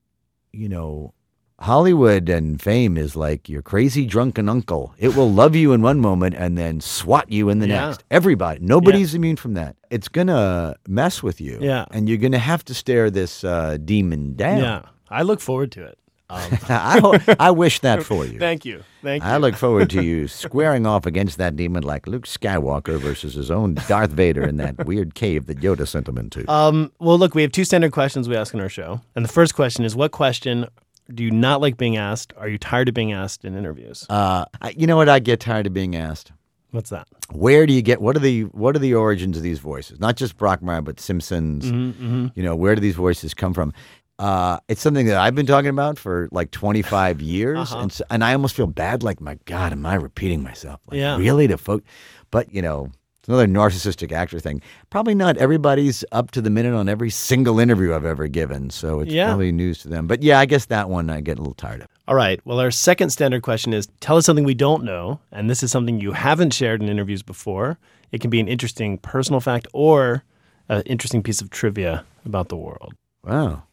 you 0.52 0.68
know, 0.68 1.14
Hollywood 1.60 2.28
and 2.28 2.60
fame 2.62 2.96
is 2.96 3.16
like 3.16 3.48
your 3.48 3.62
crazy 3.62 4.06
drunken 4.06 4.48
uncle. 4.48 4.94
It 4.96 5.16
will 5.16 5.30
love 5.30 5.56
you 5.56 5.72
in 5.72 5.82
one 5.82 5.98
moment 5.98 6.34
and 6.36 6.56
then 6.56 6.80
swat 6.80 7.30
you 7.32 7.48
in 7.48 7.58
the 7.58 7.66
Yeah. 7.68 7.86
next. 7.88 8.04
Everybody, 8.10 8.60
nobody's 8.62 9.14
immune 9.14 9.36
from 9.36 9.54
that. 9.54 9.74
It's 9.90 10.08
gonna 10.08 10.76
mess 10.86 11.22
with 11.22 11.40
you. 11.40 11.58
Yeah. 11.60 11.86
and 11.90 12.08
you're 12.08 12.18
gonna 12.18 12.38
have 12.38 12.64
to 12.66 12.74
stare 12.74 13.10
this 13.10 13.42
uh, 13.42 13.76
demon 13.84 14.34
down. 14.36 14.58
Yeah. 14.58 14.82
I 15.10 15.22
look 15.22 15.40
forward 15.40 15.72
to 15.72 15.84
it. 15.84 15.98
Um, 16.30 16.42
I 16.68 17.00
ho- 17.00 17.34
I 17.40 17.50
wish 17.50 17.80
that 17.80 18.02
for 18.02 18.24
you. 18.30 18.38
Thank 18.38 18.64
you. 18.64 18.82
Thank 19.02 19.24
you. 19.24 19.28
I 19.30 19.38
look 19.38 19.56
forward 19.56 19.88
to 19.90 20.02
you 20.10 20.28
squaring 20.28 20.86
off 20.86 21.06
against 21.06 21.38
that 21.38 21.56
demon 21.56 21.82
like 21.82 22.06
Luke 22.06 22.26
Skywalker 22.26 23.00
versus 23.00 23.34
his 23.34 23.50
own 23.50 23.74
Darth 23.88 24.10
Vader 24.10 24.46
in 24.46 24.58
that 24.58 24.86
weird 24.86 25.14
cave 25.14 25.46
that 25.46 25.58
Yoda 25.60 25.88
sent 25.88 26.06
him 26.06 26.18
into. 26.18 26.48
Um, 26.50 26.92
well, 27.00 27.18
look, 27.18 27.34
we 27.34 27.42
have 27.42 27.50
two 27.50 27.64
standard 27.64 27.92
questions 27.92 28.28
we 28.28 28.36
ask 28.36 28.52
in 28.54 28.60
our 28.60 28.68
show. 28.68 29.00
And 29.16 29.24
the 29.24 29.28
first 29.32 29.54
question 29.54 29.84
is 29.86 29.96
what 29.96 30.12
question 30.12 30.66
do 31.12 31.24
you 31.24 31.30
not 31.30 31.60
like 31.60 31.76
being 31.76 31.96
asked? 31.96 32.32
Are 32.36 32.48
you 32.48 32.58
tired 32.58 32.88
of 32.88 32.94
being 32.94 33.12
asked 33.12 33.44
in 33.44 33.56
interviews? 33.56 34.06
Uh, 34.10 34.44
I- 34.60 34.74
you 34.76 34.86
know 34.86 34.96
what? 34.96 35.08
I 35.08 35.18
get 35.18 35.40
tired 35.40 35.66
of 35.66 35.72
being 35.74 35.96
asked. 35.96 36.32
What's 36.70 36.90
that? 36.90 37.08
Where 37.32 37.66
do 37.66 37.72
you 37.72 37.80
get? 37.80 38.02
What 38.02 38.14
are 38.16 38.20
the 38.20 38.42
what 38.42 38.76
are 38.76 38.78
the 38.78 38.92
origins 38.94 39.36
of 39.38 39.42
these 39.42 39.58
voices? 39.58 39.98
Not 40.00 40.16
just 40.16 40.36
Brockmire, 40.36 40.84
but 40.84 41.00
Simpsons. 41.00 41.64
Mhm, 41.64 41.92
mhm. 41.94 42.32
You 42.34 42.42
know, 42.42 42.54
where 42.54 42.74
do 42.74 42.80
these 42.82 42.94
voices 42.94 43.32
come 43.32 43.54
from? 43.54 43.72
Uh, 44.18 44.58
it's 44.68 44.82
something 44.82 45.06
that 45.06 45.16
I've 45.16 45.34
been 45.34 45.46
talking 45.46 45.70
about 45.70 45.98
for 45.98 46.28
like 46.30 46.50
25 46.50 47.20
years, 47.34 47.72
Uh-huh. 47.72 47.82
and 47.82 47.92
so, 47.92 48.04
and 48.10 48.22
I 48.22 48.32
almost 48.34 48.54
feel 48.54 48.66
bad. 48.66 49.02
Like, 49.02 49.20
my 49.20 49.38
God, 49.46 49.72
am 49.72 49.86
I 49.86 49.94
repeating 49.94 50.42
myself? 50.42 50.80
Like, 50.90 50.98
Yeah. 50.98 51.16
really? 51.16 51.46
To 51.48 51.56
folk, 51.56 51.84
but 52.30 52.52
you 52.52 52.60
know, 52.60 52.90
it's 53.28 53.34
another 53.34 53.46
narcissistic 53.46 54.10
actor 54.10 54.40
thing. 54.40 54.62
Probably 54.88 55.14
not 55.14 55.36
everybody's 55.36 56.02
up 56.12 56.30
to 56.30 56.40
the 56.40 56.48
minute 56.48 56.72
on 56.72 56.88
every 56.88 57.10
single 57.10 57.60
interview 57.60 57.94
I've 57.94 58.06
ever 58.06 58.26
given, 58.26 58.70
so 58.70 59.00
it's 59.00 59.12
Yeah. 59.12 59.26
probably 59.26 59.52
news 59.52 59.80
to 59.80 59.88
them. 59.88 60.06
But 60.06 60.22
yeah, 60.22 60.38
I 60.38 60.46
guess 60.46 60.64
that 60.66 60.88
one 60.88 61.10
I 61.10 61.20
get 61.20 61.36
a 61.36 61.42
little 61.42 61.52
tired 61.52 61.82
of. 61.82 61.88
All 62.08 62.14
right. 62.14 62.40
Well, 62.46 62.58
our 62.58 62.70
second 62.70 63.10
standard 63.10 63.42
question 63.42 63.74
is 63.74 63.86
tell 64.00 64.16
us 64.16 64.24
something 64.24 64.44
we 64.46 64.54
don't 64.54 64.82
know. 64.82 65.20
And 65.30 65.50
this 65.50 65.62
is 65.62 65.70
something 65.70 66.00
you 66.00 66.12
haven't 66.12 66.54
shared 66.54 66.82
in 66.82 66.88
interviews 66.88 67.22
before. 67.22 67.78
It 68.12 68.22
can 68.22 68.30
be 68.30 68.40
an 68.40 68.48
interesting 68.48 68.96
personal 68.96 69.40
fact 69.40 69.68
or 69.74 70.24
an 70.70 70.80
interesting 70.86 71.22
piece 71.22 71.42
of 71.42 71.50
trivia 71.50 72.06
about 72.24 72.48
the 72.48 72.56
world. 72.56 72.94
Wow. 73.24 73.64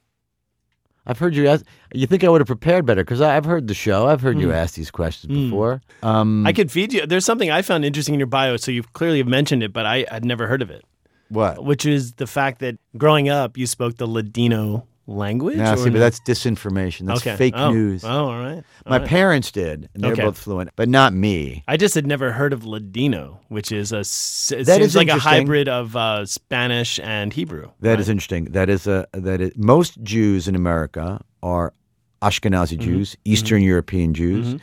I've 1.07 1.19
heard 1.19 1.35
you 1.35 1.47
ask. 1.47 1.65
You 1.93 2.07
think 2.07 2.23
I 2.23 2.29
would 2.29 2.41
have 2.41 2.47
prepared 2.47 2.85
better 2.85 3.03
because 3.03 3.21
I've 3.21 3.45
heard 3.45 3.67
the 3.67 3.73
show. 3.73 4.07
I've 4.07 4.21
heard 4.21 4.39
you 4.39 4.47
Mm. 4.47 4.53
ask 4.55 4.75
these 4.75 4.89
questions 4.91 5.31
Mm. 5.31 5.49
before. 5.49 5.81
Um, 6.03 6.45
I 6.47 6.51
could 6.53 6.71
feed 6.71 6.93
you. 6.93 7.05
There's 7.05 7.25
something 7.25 7.51
I 7.51 7.61
found 7.61 7.85
interesting 7.85 8.15
in 8.15 8.19
your 8.19 8.27
bio. 8.27 8.57
So 8.57 8.71
you've 8.71 8.91
clearly 8.93 9.21
mentioned 9.23 9.61
it, 9.63 9.71
but 9.71 9.85
I 9.85 10.05
had 10.09 10.25
never 10.25 10.47
heard 10.47 10.61
of 10.61 10.69
it, 10.69 10.83
what? 11.29 11.63
which 11.63 11.85
is 11.85 12.13
the 12.13 12.27
fact 12.27 12.59
that 12.59 12.77
growing 12.97 13.29
up, 13.29 13.57
you 13.57 13.67
spoke 13.67 13.97
the 13.97 14.07
Ladino 14.07 14.85
language. 15.07 15.59
Or 15.59 15.77
see, 15.77 15.89
but 15.89 15.99
that's 15.99 16.19
disinformation. 16.19 17.05
That's 17.05 17.21
Okay. 17.21 17.35
fake 17.35 17.53
Oh. 17.55 17.71
news. 17.71 18.03
Oh, 18.03 18.09
all 18.29 18.39
right. 18.39 18.55
All 18.85 18.89
My 18.89 18.97
right. 18.97 19.07
parents 19.07 19.51
did, 19.51 19.89
and 19.93 20.03
they're 20.03 20.13
Okay. 20.13 20.23
both 20.23 20.37
fluent, 20.37 20.71
but 20.75 20.89
not 20.89 21.13
me. 21.13 21.63
I 21.67 21.77
just 21.77 21.93
had 21.95 22.07
never 22.07 22.31
heard 22.31 22.53
of 22.53 22.65
Ladino, 22.65 23.39
which 23.49 23.71
is 23.71 23.91
a 23.91 23.99
it 23.99 24.03
That 24.03 24.77
seems 24.77 24.79
is 24.87 24.95
like 24.95 25.09
a 25.09 25.17
hybrid 25.19 25.67
of 25.69 25.95
uh, 25.95 26.25
Spanish 26.25 26.99
and 26.99 27.31
Hebrew. 27.33 27.69
That 27.81 27.99
is 27.99 28.09
interesting. 28.09 28.45
That 28.45 28.69
is 28.69 28.87
a 28.87 29.05
that 29.13 29.41
is 29.41 29.51
most 29.55 30.01
Jews 30.03 30.47
in 30.47 30.55
America 30.55 31.21
are 31.43 31.73
Ashkenazi 32.21 32.77
Jews, 32.79 33.15
Eastern 33.25 33.61
European 33.61 34.13
Jews. 34.13 34.55
Mhm. 34.55 34.59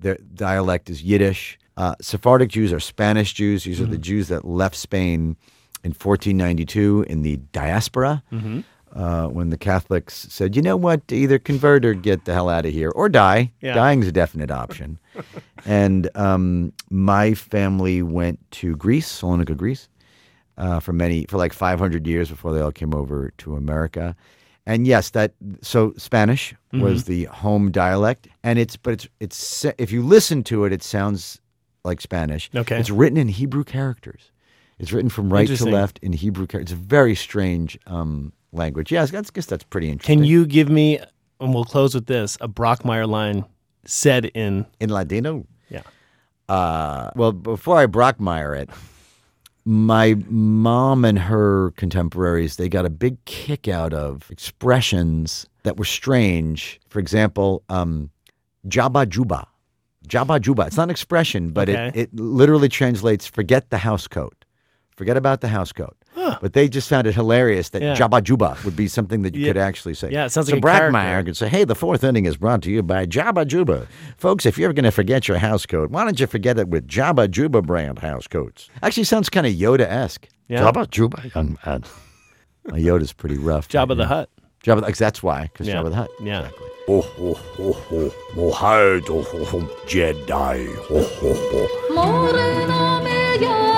Their 0.00 0.18
dialect 0.34 0.90
is 0.90 1.02
Yiddish. 1.02 1.58
Uh, 1.76 1.94
Sephardic 2.00 2.50
Jews 2.50 2.72
are 2.72 2.80
Spanish 2.80 3.32
Jews. 3.34 3.64
These 3.64 3.80
are 3.80 3.86
the 3.86 3.96
Mhm. 3.98 4.02
Jews 4.02 4.28
that 4.28 4.44
left 4.44 4.74
Spain 4.76 5.36
in 5.84 5.92
1492 5.92 7.04
in 7.08 7.22
the 7.22 7.36
diaspora. 7.52 8.22
Uh, 8.94 9.26
when 9.26 9.50
the 9.50 9.56
Catholics 9.58 10.26
said, 10.30 10.54
you 10.56 10.62
know 10.62 10.76
what, 10.76 11.02
either 11.10 11.38
convert 11.38 11.84
or 11.84 11.94
get 11.94 12.24
the 12.24 12.32
hell 12.32 12.48
out 12.48 12.64
of 12.64 12.72
here 12.72 12.90
or 12.90 13.08
die. 13.08 13.50
Yeah. 13.60 13.74
Dying's 13.74 14.06
a 14.06 14.12
definite 14.12 14.50
option. 14.50 14.98
and 15.66 16.08
um, 16.16 16.72
my 16.90 17.34
family 17.34 18.02
went 18.02 18.38
to 18.52 18.76
Greece, 18.76 19.20
Salonika, 19.20 19.56
Greece, 19.56 19.88
uh, 20.58 20.78
for 20.80 20.92
many, 20.92 21.26
for 21.28 21.36
like 21.38 21.52
500 21.52 22.06
years 22.06 22.30
before 22.30 22.54
they 22.54 22.60
all 22.60 22.72
came 22.72 22.94
over 22.94 23.32
to 23.38 23.56
America. 23.56 24.14
And 24.66 24.86
yes, 24.86 25.10
that 25.10 25.34
so 25.60 25.92
Spanish 25.98 26.54
was 26.72 27.02
Mhm. 27.02 27.06
the 27.06 27.24
home 27.24 27.70
dialect, 27.70 28.28
and 28.42 28.58
it's 28.58 28.76
but 28.78 28.94
it's 28.94 29.08
it's 29.20 29.66
if 29.76 29.92
you 29.92 30.02
listen 30.02 30.42
to 30.44 30.64
it, 30.64 30.72
it 30.72 30.82
sounds 30.82 31.38
like 31.84 32.00
Spanish. 32.00 32.48
Okay. 32.56 32.78
it's 32.80 32.88
written 32.88 33.18
in 33.18 33.28
Hebrew 33.28 33.62
characters. 33.64 34.30
It's 34.78 34.90
written 34.90 35.10
from 35.10 35.30
right 35.30 35.46
to 35.46 35.64
left 35.66 35.98
in 36.00 36.14
Hebrew 36.14 36.46
characters. 36.46 36.72
It's 36.72 36.80
a 36.80 36.86
very 36.86 37.14
strange 37.14 37.78
um, 37.86 38.32
language. 38.54 38.90
Yeah, 38.92 39.02
I 39.02 39.06
guess- 39.06 39.46
that's 39.46 39.64
pretty 39.64 39.90
interesting. 39.90 40.18
Can 40.18 40.24
you 40.24 40.46
give 40.46 40.68
me, 40.68 40.98
and 41.40 41.52
we'll 41.54 41.64
close 41.64 41.94
with 41.94 42.06
this, 42.06 42.36
a 42.40 42.48
Brockmire 42.48 43.08
line 43.08 43.44
said 43.84 44.26
in 44.26 44.66
in 44.80 44.90
Ladino? 44.90 45.46
Yeah. 45.68 45.82
Uh, 46.48 47.10
well, 47.16 47.32
before 47.32 47.78
I 47.78 47.86
Brockmire 47.86 48.58
it, 48.58 48.70
my 49.64 50.14
mom 50.28 51.04
and 51.04 51.18
her 51.18 51.70
contemporaries 51.76 52.56
they 52.56 52.68
got 52.68 52.84
a 52.84 52.90
big 52.90 53.22
kick 53.24 53.66
out 53.66 53.94
of 53.94 54.30
expressions 54.30 55.46
that 55.62 55.76
were 55.78 55.84
strange. 55.86 56.80
For 56.88 56.98
example, 56.98 57.62
um, 57.70 58.10
Jabba 58.68 59.08
Juba. 59.08 59.46
Jabba 60.06 60.38
Juba. 60.40 60.66
It's 60.66 60.76
not 60.76 60.84
an 60.84 60.90
expression, 60.90 61.50
but 61.50 61.68
Okay. 61.70 61.88
it, 61.88 61.96
it 61.96 62.14
literally 62.20 62.68
translates 62.68 63.26
forget 63.26 63.70
the 63.70 63.78
house 63.78 64.06
coat. 64.06 64.44
Forget 64.96 65.16
about 65.16 65.40
the 65.40 65.48
house 65.48 65.72
coat. 65.72 65.96
Huh. 66.14 66.38
But 66.40 66.52
they 66.52 66.68
just 66.68 66.88
found 66.88 67.06
it 67.06 67.14
hilarious 67.14 67.70
that 67.70 67.82
Yeah. 67.82 67.94
Jabba 67.94 68.22
Juba 68.22 68.56
would 68.64 68.76
be 68.76 68.86
something 68.88 69.22
that 69.22 69.34
you 69.34 69.42
Yeah. 69.42 69.48
could 69.48 69.56
actually 69.58 69.94
say. 69.94 70.10
Yeah, 70.10 70.26
it 70.26 70.30
sounds 70.30 70.48
so 70.48 70.54
like 70.54 70.62
a 70.64 70.66
Brockmire 70.66 70.92
character. 71.02 71.24
could 71.30 71.36
say, 71.36 71.48
hey, 71.48 71.64
the 71.64 71.74
fourth 71.74 72.04
inning 72.04 72.24
is 72.24 72.36
brought 72.36 72.62
to 72.62 72.70
you 72.70 72.82
by 72.82 73.04
Jabba 73.06 73.46
Juba. 73.46 73.86
Folks, 74.16 74.46
if 74.46 74.56
you're 74.56 74.72
going 74.72 74.84
to 74.84 74.92
forget 74.92 75.26
your 75.26 75.38
house 75.38 75.66
coat, 75.66 75.90
why 75.90 76.04
don't 76.04 76.20
you 76.20 76.26
forget 76.26 76.58
it 76.58 76.68
with 76.68 76.86
Jabba 76.86 77.30
Juba 77.30 77.62
brand 77.62 77.98
house 77.98 78.26
coats? 78.28 78.68
Actually 78.82 79.04
sounds 79.04 79.28
kind 79.28 79.46
of 79.46 79.52
Yoda-esque. 79.54 80.28
Yeah. 80.48 80.60
Jabba 80.60 80.88
Juba, 80.90 81.30
young 81.34 81.58
man. 81.66 81.84
Uh, 82.70 82.76
Yoda's 82.76 83.12
pretty 83.12 83.36
rough. 83.38 83.68
Jabba 83.68 83.88
the 83.96 84.02
yeah. 84.02 84.06
Hutt. 84.06 84.30
Jabba, 84.64 84.86
the- 84.86 84.92
that's 84.98 85.22
why, 85.22 85.42
because 85.52 85.66
Yeah. 85.68 85.76
Jabba 85.82 85.90
the 85.90 85.96
Hutt. 85.96 86.10
Yeah. 86.22 86.48
Oh, 86.86 87.02
oh, 87.18 87.40
oh, 87.58 87.86
oh, 87.92 88.14
Mohad, 88.34 89.08
oh, 89.08 89.26
oh, 89.32 89.48
oh, 89.54 89.84
Jedi, 89.86 90.68
oh, 90.90 91.10
oh, 91.22 91.90
oh. 91.96 93.70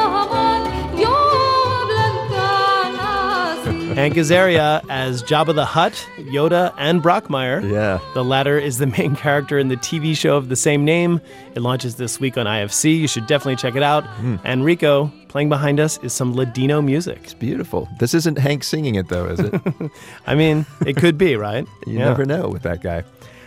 Hank 3.97 4.15
Azaria 4.17 4.85
as 4.91 5.23
Jabba 5.23 5.55
the 5.55 5.65
Hutt, 5.65 5.95
Yoda, 6.19 6.75
and 6.77 7.03
Brockmire. 7.03 7.63
Yeah. 7.69 7.99
The 8.13 8.23
latter 8.23 8.59
is 8.59 8.77
the 8.77 8.87
main 8.87 9.17
character 9.25 9.59
in 9.59 9.69
the 9.69 9.77
TV 9.79 10.15
show 10.15 10.37
of 10.37 10.51
the 10.51 10.57
same 10.57 10.85
name. 10.85 11.19
It 11.55 11.61
launches 11.61 11.97
this 11.97 12.21
week 12.21 12.37
on 12.37 12.45
IFC. 12.45 12.99
You 12.99 13.09
should 13.09 13.27
definitely 13.27 13.57
check 13.57 13.75
it 13.75 13.83
out. 13.83 14.05
Hmm. 14.05 14.37
And 14.45 14.67
Rico, 14.67 15.11
playing 15.29 15.49
behind 15.49 15.81
us, 15.81 15.97
is 16.03 16.13
some 16.13 16.35
Ladino 16.35 16.83
music. 16.83 17.21
It's 17.25 17.33
beautiful. 17.33 17.89
This 17.99 18.13
isn't 18.13 18.37
Hank 18.37 18.65
singing 18.65 18.97
it, 18.97 19.09
though, 19.09 19.29
is 19.29 19.41
it? 19.41 19.55
I 20.27 20.35
mean, 20.35 20.67
it 20.85 20.99
could 20.99 21.17
be, 21.17 21.37
right? 21.37 21.67
You 21.87 21.99
Yeah. 21.99 22.05
never 22.11 22.27
know 22.27 22.49
with 22.49 22.65
that 22.65 22.83
guy. 22.83 23.03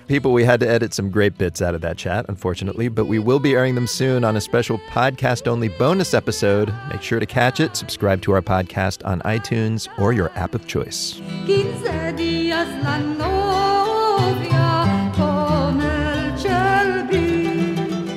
People, 0.10 0.34
we 0.34 0.44
had 0.44 0.60
to 0.62 0.68
edit 0.68 0.92
some 0.92 1.12
great 1.12 1.38
bits 1.38 1.62
out 1.62 1.76
of 1.76 1.82
that 1.82 1.96
chat, 1.96 2.26
unfortunately, 2.30 2.88
but 2.88 3.06
we 3.06 3.20
will 3.20 3.38
be 3.38 3.54
airing 3.54 3.76
them 3.76 3.86
soon 3.86 4.24
on 4.24 4.36
a 4.36 4.42
special 4.42 4.80
podcast 4.90 5.48
only 5.48 5.68
bonus 5.68 6.16
episode. 6.16 6.74
Make 6.90 7.04
sure 7.04 7.20
to 7.20 7.28
catch 7.28 7.60
it. 7.60 7.76
Subscribe 7.76 8.20
to 8.24 8.32
our 8.32 8.42
podcast 8.42 9.06
on 9.06 9.22
iTunes 9.22 9.88
or 10.00 10.12
your 10.12 10.32
app 10.32 10.56
of 10.56 10.66
choice. 10.66 11.22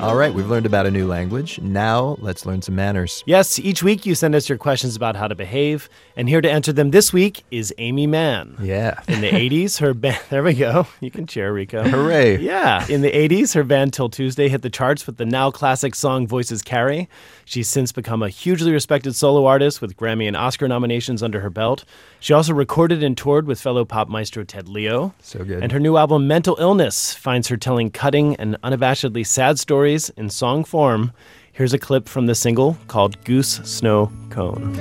All 0.03 0.17
right, 0.17 0.33
we've 0.33 0.49
learned 0.49 0.65
about 0.65 0.85
a 0.85 0.91
new 0.91 1.07
language. 1.07 1.61
Now 1.61 2.17
let's 2.19 2.45
learn 2.45 2.61
some 2.61 2.75
manners. 2.75 3.23
Yes, 3.25 3.57
each 3.57 3.83
week 3.83 4.05
you 4.05 4.15
send 4.15 4.35
us 4.35 4.49
your 4.49 4.57
questions 4.57 4.97
about 4.97 5.15
how 5.15 5.29
to 5.29 5.33
behave, 5.33 5.87
and 6.17 6.27
here 6.27 6.41
to 6.41 6.51
answer 6.51 6.73
them 6.73 6.91
this 6.91 7.13
week 7.13 7.45
is 7.51 7.73
Aimee 7.77 8.05
Mann. 8.05 8.57
Yeah. 8.61 8.99
In 9.07 9.21
the 9.21 9.29
80s, 9.29 9.79
her 9.79 9.93
band, 9.93 10.19
there 10.29 10.43
we 10.43 10.55
go. 10.55 10.87
You 10.99 11.09
can 11.09 11.25
cheer, 11.25 11.53
Rico. 11.53 11.87
Hooray. 11.87 12.39
Yeah. 12.39 12.85
In 12.89 12.99
the 12.99 13.11
80s, 13.11 13.53
her 13.53 13.63
band 13.63 13.93
'Til 13.93 14.09
Tuesday 14.09 14.49
hit 14.49 14.61
the 14.61 14.69
charts 14.69 15.07
with 15.07 15.15
the 15.15 15.25
now 15.25 15.49
classic 15.51 15.95
song 15.95 16.27
Voices 16.27 16.61
Carry. 16.61 17.07
She's 17.45 17.69
since 17.69 17.93
become 17.93 18.21
a 18.21 18.27
hugely 18.27 18.73
respected 18.73 19.15
solo 19.15 19.45
artist 19.45 19.81
with 19.81 19.95
Grammy 19.95 20.27
and 20.27 20.35
Oscar 20.35 20.67
nominations 20.67 21.23
under 21.23 21.39
her 21.39 21.49
belt. 21.49 21.85
She 22.19 22.33
also 22.33 22.53
recorded 22.53 23.03
and 23.03 23.17
toured 23.17 23.47
with 23.47 23.61
fellow 23.61 23.85
pop 23.85 24.09
maestro 24.09 24.43
Ted 24.43 24.67
Leo. 24.67 25.13
So 25.21 25.45
good. 25.45 25.63
And 25.63 25.71
her 25.71 25.79
new 25.79 25.95
album, 25.95 26.27
Mental 26.27 26.57
Illness, 26.59 27.13
finds 27.13 27.47
her 27.47 27.55
telling 27.57 27.89
cutting 27.89 28.35
and 28.35 28.57
unabashedly 28.63 29.25
sad 29.25 29.59
stories 29.59 29.92
in 29.93 30.29
song 30.29 30.63
form. 30.63 31.11
Here's 31.51 31.71
a 31.71 31.77
clip 31.77 32.09
from 32.09 32.25
the 32.25 32.33
single 32.33 32.77
called 32.87 33.23
Goose 33.25 33.61
Snow 33.63 34.11
Cone. 34.31 34.73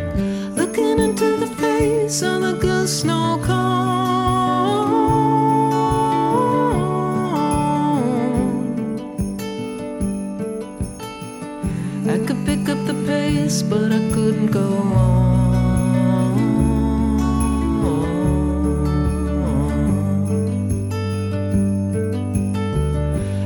Looking 0.57 0.99
into 0.99 1.37
the 1.37 1.49
face 1.57 2.23
of 2.23 2.41
the 2.41 2.55
Goose 2.55 3.01
Snow 3.03 3.39
Cone. 3.45 3.73
I 12.09 12.19
could 12.27 12.47
pick 12.47 12.69
up 12.71 12.87
the 12.87 12.95
pace, 13.07 13.61
but 13.63 13.93
I 13.93 14.11
couldn't 14.15 14.51
go 14.51 14.61
on. 14.63 15.13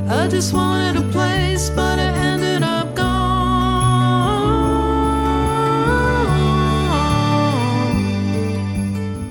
I 0.09 0.29
just 0.29 0.53
wanted 0.53 0.93
to 0.95 1.01
place, 1.11 1.36
but 1.57 1.97
it 1.97 2.13
ended 2.13 2.61
up 2.61 2.93
gone. 2.95 3.07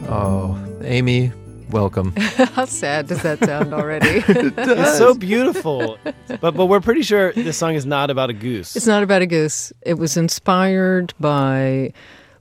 Oh, 0.08 0.58
Aimee, 0.82 1.30
welcome. 1.70 2.12
How 2.16 2.64
sad 2.64 3.06
does 3.06 3.22
that 3.22 3.38
sound 3.44 3.72
already? 3.72 4.24
It's 4.28 4.98
so 4.98 5.14
beautiful. 5.14 5.98
But 6.40 6.56
but 6.56 6.66
we're 6.66 6.80
pretty 6.80 7.02
sure 7.02 7.32
this 7.32 7.56
song 7.56 7.74
is 7.74 7.86
not 7.86 8.10
about 8.10 8.28
a 8.28 8.32
goose. 8.32 8.74
It's 8.74 8.88
not 8.88 9.04
about 9.04 9.22
a 9.22 9.26
goose. 9.26 9.72
It 9.82 9.94
was 9.94 10.16
inspired 10.16 11.14
by 11.20 11.92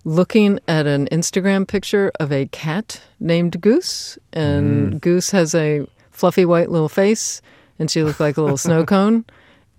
looking 0.04 0.60
at 0.67 0.88
an 0.88 1.08
Instagram 1.12 1.67
picture 1.67 2.12
of 2.19 2.32
a 2.32 2.48
cat 2.48 3.02
named 3.19 3.62
Goose, 3.62 4.17
and 4.34 4.93
mm. 4.93 5.02
Goose 5.02 5.30
has 5.30 5.54
a 5.54 5.86
fluffy 6.10 6.45
white 6.45 6.71
little 6.71 6.89
face, 6.89 7.43
and 7.78 7.91
she 7.91 8.02
looked 8.02 8.19
like 8.19 8.38
a 8.38 8.41
little 8.41 8.58
snow 8.58 8.84
cone. 8.84 9.26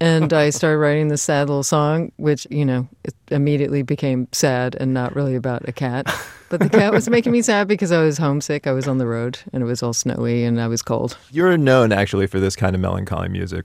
And 0.01 0.33
I 0.33 0.51
started 0.51 0.79
writing 0.79 1.09
this 1.09 1.23
sad 1.23 1.49
little 1.49 1.63
song, 1.63 2.13
which, 2.17 2.47
you 2.51 2.65
know, 2.65 2.87
it 3.05 3.15
immediately 3.29 3.83
became 3.83 4.29
sad 4.33 4.77
and 4.79 4.93
not 4.93 5.15
really 5.17 5.35
about 5.35 5.69
a 5.69 5.73
cat. 5.73 6.07
But 6.49 6.61
the 6.61 6.69
cat 6.69 6.93
was 6.93 7.09
making 7.09 7.33
me 7.33 7.43
sad 7.43 7.67
because 7.67 7.91
I 7.91 8.03
was 8.03 8.19
homesick. 8.19 8.69
I 8.69 8.73
was 8.73 8.87
on 8.87 8.99
the 8.99 9.07
road 9.07 9.41
and 9.53 9.65
it 9.65 9.67
was 9.67 9.83
all 9.83 9.93
snowy 9.93 10.45
and 10.45 10.61
I 10.61 10.69
was 10.69 10.81
cold. 10.81 11.19
You're 11.33 11.57
known 11.59 11.91
actually 11.91 12.29
for 12.29 12.39
this 12.39 12.55
kind 12.55 12.77
of 12.77 12.81
melancholy 12.81 13.29
music. 13.29 13.65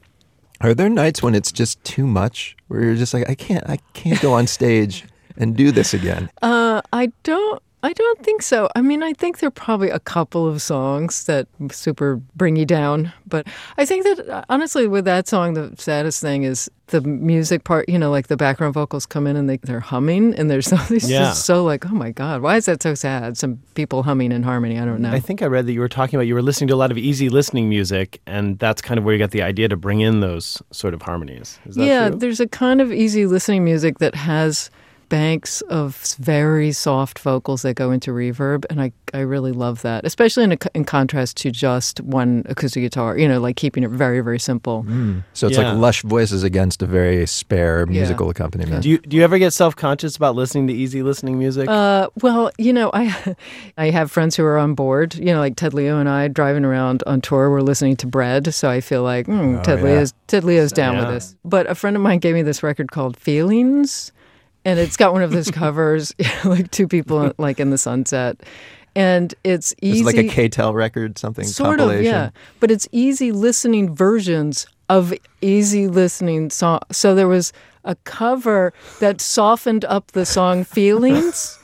Are 0.62 0.74
there 0.74 0.90
nights 0.90 1.22
when 1.22 1.36
it's 1.36 1.52
just 1.52 1.84
too 1.84 2.08
much 2.08 2.56
where 2.70 2.84
you're 2.84 2.96
just 2.96 3.14
like 3.14 3.30
I 3.30 3.36
can't 3.36 3.70
I 3.70 3.78
can't 3.94 4.20
go 4.20 4.34
on 4.34 4.48
stage 4.48 5.06
and 5.38 5.56
do 5.56 5.72
this 5.72 5.94
again? 5.94 6.32
Uh, 6.42 6.82
I 6.92 7.12
don't. 7.24 7.62
I 7.84 7.94
don't 7.94 8.20
think 8.24 8.42
so. 8.44 8.70
I 8.76 8.82
mean, 8.82 9.02
I 9.02 9.14
think 9.14 9.40
there 9.40 9.48
are 9.48 9.52
probably 9.52 9.90
a 9.90 10.00
couple 10.00 10.48
of 10.48 10.62
songs 10.62 11.26
that 11.26 11.48
super 11.72 12.18
bring 12.36 12.56
you 12.56 12.66
down, 12.66 13.12
but 13.28 13.48
I 13.78 13.86
think 13.86 14.04
that 14.04 14.30
uh, 14.30 14.44
honestly, 14.50 14.88
with 14.88 15.06
that 15.06 15.28
song, 15.28 15.56
the 15.56 15.74
saddest 15.78 16.22
thing 16.22 16.44
is 16.44 16.70
the 16.88 17.02
music 17.02 17.64
part. 17.64 17.90
You 17.90 17.98
know, 17.98 18.12
like 18.12 18.28
the 18.28 18.38
background 18.38 18.76
vocals 18.76 19.08
come 19.08 19.26
in 19.26 19.36
and 19.36 19.50
they 19.50 19.58
they're 19.58 19.80
humming, 19.80 20.36
and 20.36 20.50
there's 20.50 20.68
something 20.76 21.00
Yeah. 21.02 21.20
just 21.30 21.46
so 21.46 21.64
like, 21.64 21.86
oh 21.88 21.96
my 21.96 22.12
god, 22.12 22.42
why 22.42 22.58
is 22.58 22.66
that 22.66 22.84
so 22.84 22.94
sad? 22.94 23.38
Some 23.38 23.58
people 23.74 24.04
humming 24.04 24.32
in 24.32 24.44
harmony. 24.44 24.78
I 24.80 24.86
don't 24.86 25.02
know. 25.02 25.12
I 25.12 25.20
think 25.20 25.42
I 25.42 25.48
read 25.48 25.66
that 25.66 25.74
you 25.74 25.80
were 25.80 25.90
talking 25.90 26.18
about 26.18 26.28
you 26.28 26.36
were 26.36 26.44
listening 26.44 26.68
to 26.68 26.76
a 26.76 26.82
lot 26.84 26.92
of 26.92 27.00
easy 27.00 27.30
listening 27.30 27.68
music, 27.68 28.22
and 28.28 28.60
that's 28.60 28.82
kind 28.82 29.00
of 29.00 29.04
where 29.06 29.14
you 29.14 29.20
got 29.20 29.32
the 29.32 29.42
idea 29.42 29.68
to 29.70 29.76
bring 29.78 30.02
in 30.02 30.20
those 30.20 30.62
sort 30.72 30.94
of 30.94 31.02
harmonies. 31.02 31.58
Is 31.66 31.76
that 31.76 31.86
yeah, 31.86 32.10
true? 32.10 32.20
there's 32.20 32.40
a 32.40 32.48
kind 32.48 32.80
of 32.80 32.92
easy 32.92 33.26
listening 33.26 33.64
music 33.64 33.98
that 34.00 34.14
has 34.14 34.70
banks 35.12 35.62
of 35.70 35.96
very 36.20 36.72
soft 36.72 37.20
vocals 37.20 37.62
that 37.62 37.76
go 37.76 37.92
into 37.92 38.12
reverb 38.12 38.66
and 38.70 38.82
I, 38.82 38.92
I 39.14 39.20
really 39.20 39.52
love 39.52 39.82
that 39.82 40.06
especially 40.06 40.46
in, 40.46 40.54
a, 40.54 40.58
in 40.74 40.86
contrast 40.86 41.38
to 41.44 41.52
just 41.52 42.00
one 42.02 42.44
acoustic 42.48 42.82
guitar 42.82 43.18
you 43.18 43.28
know 43.28 43.40
like 43.40 43.58
keeping 43.58 43.84
it 43.84 43.90
very 43.92 44.22
very 44.22 44.40
simple 44.40 44.86
So 45.34 45.48
it's 45.48 45.58
Yeah. 45.58 45.72
like 45.74 45.78
lush 45.78 46.02
voices 46.04 46.44
against 46.44 46.82
a 46.82 46.86
very 46.86 47.26
spare 47.28 47.80
Yeah. 47.90 48.00
musical 48.02 48.30
accompaniment. 48.30 48.84
Do 48.84 48.90
you 48.90 48.98
do 49.00 49.18
you 49.18 49.24
ever 49.24 49.38
get 49.38 49.52
self 49.52 49.76
conscious 49.76 50.16
about 50.16 50.36
listening 50.36 50.68
to 50.68 50.74
easy 50.74 51.04
listening 51.04 51.38
music? 51.38 51.68
Uh, 51.70 52.08
well, 52.22 52.50
you 52.58 52.72
know, 52.74 52.90
I 52.94 53.36
I 53.78 53.90
have 53.92 54.10
friends 54.12 54.36
who 54.38 54.44
are 54.46 54.58
on 54.58 54.74
board. 54.76 55.16
You 55.16 55.26
know, 55.34 55.40
like 55.40 55.56
Ted 55.58 55.74
Leo 55.74 56.00
and 56.00 56.08
I 56.08 56.28
driving 56.30 56.64
around 56.66 57.04
on 57.06 57.20
tour. 57.22 57.50
We're 57.52 57.62
listening 57.62 57.96
to 57.98 58.08
Bread, 58.08 58.54
so 58.54 58.70
I 58.70 58.80
feel 58.82 59.04
like 59.04 59.28
mm, 59.28 59.60
Oh, 59.60 59.64
Ted 59.64 59.80
yeah. 59.80 59.86
Leo's 59.86 60.14
Ted 60.28 60.44
Leo's 60.44 60.72
down 60.72 60.94
Yeah. 60.96 61.00
with 61.02 61.10
this. 61.16 61.36
But 61.44 61.70
a 61.70 61.76
friend 61.76 61.96
of 61.98 62.02
mine 62.02 62.20
gave 62.20 62.34
me 62.36 62.42
this 62.44 62.64
record 62.64 62.92
called 62.92 63.18
Feelings, 63.18 64.12
and 64.66 64.80
it's 64.80 64.98
got 64.98 65.14
one 65.14 65.24
of 65.24 65.32
those 65.32 65.52
covers, 65.64 66.14
like 66.46 66.72
two 66.72 66.88
people 66.88 67.34
like 67.38 67.60
in 67.60 67.70
the 67.70 67.78
sunset, 67.78 68.42
and 68.96 69.34
it's 69.44 69.74
easy. 69.82 70.00
It's 70.00 70.06
like 70.06 70.26
a 70.26 70.28
K-Tel 70.28 70.74
record, 70.74 71.18
something 71.18 71.46
sort 71.46 71.80
compilation. 71.80 72.00
of 72.00 72.04
yeah 72.06 72.30
but 72.60 72.70
it's 72.72 72.88
easy 72.92 73.32
listening 73.32 73.96
versions 73.96 74.68
of 74.90 75.14
easy 75.42 75.88
listening 75.88 76.50
song 76.50 76.80
so 76.92 77.16
there 77.16 77.28
was 77.28 77.54
a 77.86 77.96
cover 78.04 78.74
that 79.00 79.22
softened 79.22 79.86
up 79.86 80.12
the 80.12 80.26
song 80.26 80.64
feelings 80.78 81.58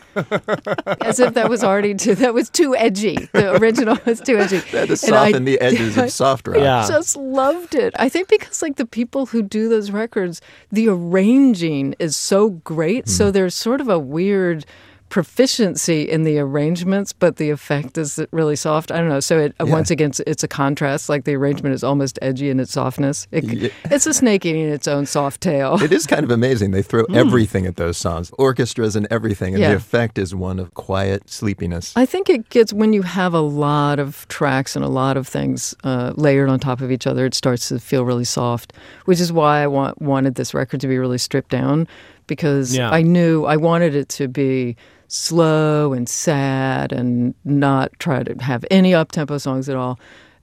as 1.02 1.20
if 1.20 1.34
that 1.34 1.50
was 1.50 1.64
already 1.64 1.94
too 1.94 2.16
that 2.16 2.34
was 2.34 2.50
too 2.50 2.76
edgy 2.76 3.30
the 3.34 3.56
original 3.58 3.98
was 4.06 4.20
too 4.22 4.38
edgy 4.38 4.58
That 4.72 4.88
to 4.88 4.92
And 4.92 5.00
soften 5.00 5.46
the 5.46 5.60
edges 5.60 5.98
of 5.98 6.12
soft 6.18 6.48
rock. 6.48 6.58
Yeah. 6.58 6.86
just 6.88 7.16
loved 7.16 7.76
it. 7.76 7.94
I 7.98 8.10
think 8.10 8.28
because 8.28 8.62
like 8.62 8.76
the 8.76 8.86
people 8.86 9.28
who 9.28 9.42
do 9.42 9.70
those 9.70 9.92
records, 9.92 10.42
the 10.72 10.88
arranging 10.90 11.96
is 12.00 12.16
so 12.16 12.50
great. 12.50 13.06
Hmm. 13.06 13.12
So 13.12 13.32
there's 13.32 13.56
sort 13.56 13.82
of 13.82 13.90
a 13.90 14.00
weird 14.00 14.66
proficiency 15.10 16.02
in 16.10 16.24
the 16.24 16.40
arrangements, 16.40 17.14
but 17.14 17.36
the 17.38 17.50
effect 17.50 17.98
is 17.98 18.20
really 18.32 18.56
soft. 18.56 18.92
I 18.92 18.98
don't 18.98 19.10
know. 19.10 19.20
So 19.20 19.38
it 19.40 19.54
Yeah. 19.60 19.66
once 19.72 19.92
again, 19.92 20.10
it's- 20.10 20.22
it's 20.32 20.44
a 20.44 20.48
contrast. 20.48 21.10
Like 21.10 21.26
the 21.26 21.36
arrangement 21.36 21.76
is 21.76 21.84
almost 21.84 22.18
edgy 22.22 22.50
in 22.50 22.60
its 22.60 22.72
softness. 22.72 23.28
It, 23.32 23.44
Yeah. 23.44 23.70
It's 23.92 24.06
a 24.08 24.14
snake 24.14 24.46
eating 24.46 24.68
its 24.68 24.88
own 24.88 25.06
soft 25.06 25.42
tail. 25.42 25.78
It 25.82 25.92
is 25.92 26.06
kind 26.08 26.24
of 26.24 26.32
amazing. 26.32 26.72
They 26.72 26.82
throw 26.82 27.04
everything 27.14 27.66
at 27.66 27.76
those 27.76 27.98
songs, 27.98 28.32
orchestras 28.38 28.96
and 28.96 29.08
everything, 29.12 29.54
and. 29.54 29.62
Yeah. 29.62 29.70
the 29.72 29.76
effect 29.78 30.18
is 30.18 30.34
one 30.34 30.60
of 30.60 30.74
quiet 30.74 31.30
sleepiness. 31.30 31.94
I 31.96 32.06
think 32.06 32.30
it 32.30 32.50
gets 32.50 32.72
when 32.74 32.94
you 32.94 33.02
have 33.04 33.34
a 33.34 33.42
lot 33.42 34.00
of 34.00 34.28
tracks 34.30 34.76
and 34.76 34.84
a 34.86 34.88
lot 34.88 35.18
of 35.18 35.28
things 35.28 35.76
uh, 35.84 36.14
layered 36.16 36.50
on 36.50 36.60
top 36.60 36.80
of 36.82 36.92
each 36.92 37.06
other, 37.08 37.26
it 37.26 37.34
starts 37.34 37.68
to 37.70 37.80
feel 37.80 38.06
really 38.06 38.24
soft, 38.24 38.74
which 39.06 39.20
is 39.20 39.32
why 39.32 39.62
I 39.64 39.68
want, 39.68 40.02
wanted 40.02 40.36
this 40.36 40.54
record 40.54 40.80
to 40.82 40.88
be 40.88 40.98
really 40.98 41.18
stripped 41.18 41.50
down 41.52 41.88
because 42.28 42.76
Yeah. 42.76 42.90
I 42.90 43.02
knew 43.02 43.46
I 43.46 43.56
wanted 43.58 43.96
it 43.96 44.10
to 44.10 44.28
be 44.28 44.76
slow 45.08 45.94
and 45.94 46.08
sad 46.08 46.92
and 46.92 47.34
not 47.46 47.92
try 48.00 48.24
to 48.24 48.36
have 48.44 48.66
any 48.70 48.94
up 48.94 49.12
tempo 49.12 49.38
songs 49.38 49.70
at 49.70 49.76
all. 49.76 50.00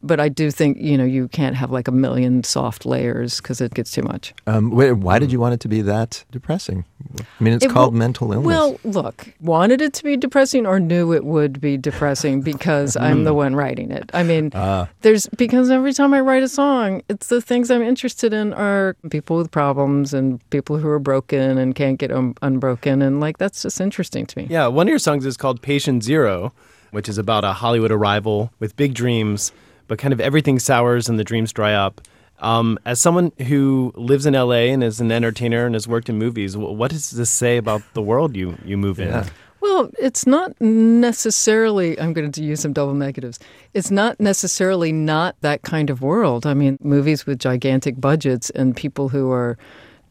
But 0.07 0.21
I 0.21 0.29
do 0.29 0.51
think, 0.51 0.77
you 0.79 0.99
know, 0.99 1.05
you 1.05 1.29
can't 1.29 1.57
have 1.57 1.71
like 1.71 1.88
a 1.88 1.93
million 1.93 2.45
soft 2.45 2.85
layers 2.85 3.38
because 3.40 3.61
it 3.62 3.73
gets 3.73 3.90
too 3.90 4.03
much. 4.03 4.35
Um, 4.47 4.71
wait, 4.71 4.93
why 4.93 5.19
did 5.19 5.33
you 5.33 5.40
want 5.40 5.55
it 5.55 5.61
to 5.61 5.69
be 5.69 5.81
that 5.83 6.25
depressing? 6.31 6.85
I 7.19 7.43
mean, 7.43 7.55
it's 7.55 7.64
It 7.64 7.71
called 7.71 7.88
w- 7.95 7.99
mental 8.01 8.33
illness. 8.33 8.47
Well, 8.47 8.79
look, 8.85 9.29
wanted 9.40 9.81
it 9.81 9.95
to 9.95 10.05
be 10.05 10.17
depressing 10.19 10.67
or 10.67 10.79
knew 10.79 11.12
it 11.14 11.25
would 11.25 11.59
be 11.61 11.79
depressing 11.79 12.43
because 12.43 12.97
I'm 13.01 13.25
the 13.25 13.33
one 13.33 13.57
writing 13.57 13.90
it. 13.90 14.11
I 14.12 14.23
mean, 14.25 14.51
Ah. 14.55 14.88
there's 15.01 15.27
because 15.38 15.71
every 15.71 15.95
time 15.95 16.12
I 16.12 16.21
write 16.21 16.43
a 16.43 16.49
song, 16.49 17.01
it's 17.09 17.29
the 17.29 17.40
things 17.40 17.71
I'm 17.71 17.83
interested 17.83 18.35
in 18.35 18.53
are 18.53 18.97
people 19.11 19.38
with 19.38 19.51
problems 19.51 20.12
and 20.12 20.38
people 20.51 20.77
who 20.77 20.88
are 20.88 20.99
broken 20.99 21.57
and 21.57 21.75
can't 21.75 21.99
get 21.99 22.12
un- 22.12 22.35
unbroken. 22.43 23.01
And 23.01 23.21
like, 23.21 23.38
that's 23.38 23.62
just 23.62 23.81
interesting 23.81 24.27
to 24.27 24.38
me. 24.38 24.47
Yeah, 24.51 24.67
one 24.67 24.87
of 24.87 24.90
your 24.90 24.99
songs 24.99 25.25
is 25.25 25.38
called 25.38 25.62
Patient 25.62 26.05
Zero, 26.05 26.53
which 26.90 27.09
is 27.09 27.17
about 27.17 27.43
a 27.45 27.55
Hollywood 27.55 27.90
arrival 27.90 28.53
with 28.61 28.77
big 28.77 28.93
dreams, 28.95 29.51
but 29.88 29.99
kind 29.99 30.12
of 30.12 30.20
everything 30.20 30.59
sours 30.59 31.09
and 31.09 31.18
the 31.18 31.25
dreams 31.25 31.53
dry 31.53 31.75
up. 31.75 32.01
Um, 32.40 32.79
as 32.85 33.01
someone 33.01 33.33
who 33.47 33.92
lives 33.97 34.27
in 34.27 34.35
LA 34.35 34.66
and 34.73 34.83
is 34.83 35.01
an 35.01 35.11
entertainer 35.12 35.66
and 35.66 35.75
has 35.75 35.88
worked 35.88 36.09
in 36.09 36.18
movies, 36.18 36.57
what 36.57 36.90
does 36.90 37.11
this 37.12 37.31
say 37.31 37.57
about 37.57 37.83
the 37.94 38.03
world 38.03 38.37
you, 38.37 38.59
you 38.64 38.77
move 38.77 38.99
in? 38.99 39.25
Well, 39.61 39.88
it's 39.99 40.27
not 40.27 40.61
necessarily, 40.61 41.99
I'm 41.99 42.12
going 42.12 42.31
to 42.31 42.44
use 42.44 42.61
some 42.61 42.75
double 42.75 42.92
negatives. 42.92 43.38
It's 43.73 43.90
not 43.90 44.20
necessarily 44.20 44.92
not 44.92 45.37
that 45.40 45.62
kind 45.62 45.88
of 45.88 46.03
world. 46.03 46.44
I 46.44 46.53
mean, 46.53 46.77
movies 46.83 47.25
with 47.25 47.38
gigantic 47.38 47.99
budgets 47.99 48.51
and 48.51 48.77
people 48.77 49.09
who 49.09 49.31
are 49.31 49.57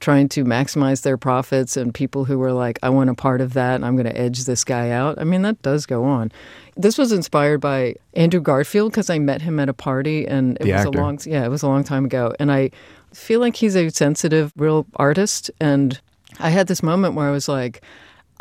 trying 0.04 0.28
to 0.28 0.44
maximize 0.44 1.02
their 1.04 1.18
profits 1.18 1.78
and 1.78 1.94
people 1.94 2.26
who 2.26 2.40
are 2.44 2.52
like, 2.52 2.78
I 2.84 2.90
want 2.90 3.10
a 3.10 3.14
part 3.16 3.40
of 3.40 3.54
that 3.54 3.76
and 3.76 3.86
I'm 3.86 3.96
going 3.96 4.06
to 4.06 4.18
edge 4.20 4.44
this 4.44 4.64
guy 4.66 4.90
out. 4.92 5.18
I 5.18 5.24
mean, 5.24 5.44
that 5.44 5.62
does 5.62 5.86
go 5.86 6.04
on. 6.04 6.30
This 6.76 6.98
was 6.98 7.12
inspired 7.14 7.62
by 7.62 7.96
Andrew 8.14 8.42
Garfield 8.42 8.92
because 8.92 9.10
I 9.10 9.18
met 9.18 9.42
him 9.42 9.60
at 9.62 9.70
a 9.70 9.74
party 9.74 10.28
and 10.28 10.58
it 10.58 10.64
The 10.64 10.72
was 10.74 10.86
actor. 10.86 11.00
a 11.00 11.02
long, 11.02 11.20
yeah, 11.26 11.46
it 11.46 11.50
was 11.50 11.64
a 11.64 11.68
long 11.70 11.86
time 11.86 12.04
ago. 12.06 12.34
And 12.38 12.52
I 12.52 12.72
feel 13.14 13.40
like 13.40 13.56
he's 13.56 13.76
a 13.78 13.90
sensitive, 13.90 14.52
real 14.58 14.86
artist. 14.98 15.50
And 15.62 16.00
I 16.40 16.50
had 16.50 16.68
this 16.68 16.84
moment 16.84 17.16
where 17.16 17.28
I 17.28 17.32
was 17.32 17.48
like, 17.48 17.82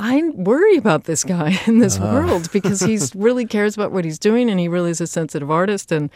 I 0.00 0.20
worry 0.34 0.76
about 0.78 1.04
this 1.04 1.22
guy 1.22 1.60
in 1.68 1.78
this 1.78 1.96
Ah. 2.00 2.12
world 2.12 2.50
because 2.52 2.80
he's 2.80 3.14
really 3.26 3.46
cares 3.46 3.76
about 3.76 3.92
what 3.92 4.04
he's 4.04 4.18
doing 4.18 4.50
and 4.50 4.58
he 4.58 4.66
really 4.66 4.90
is 4.90 5.00
a 5.00 5.06
sensitive 5.06 5.50
artist 5.50 5.92
and 5.92 6.10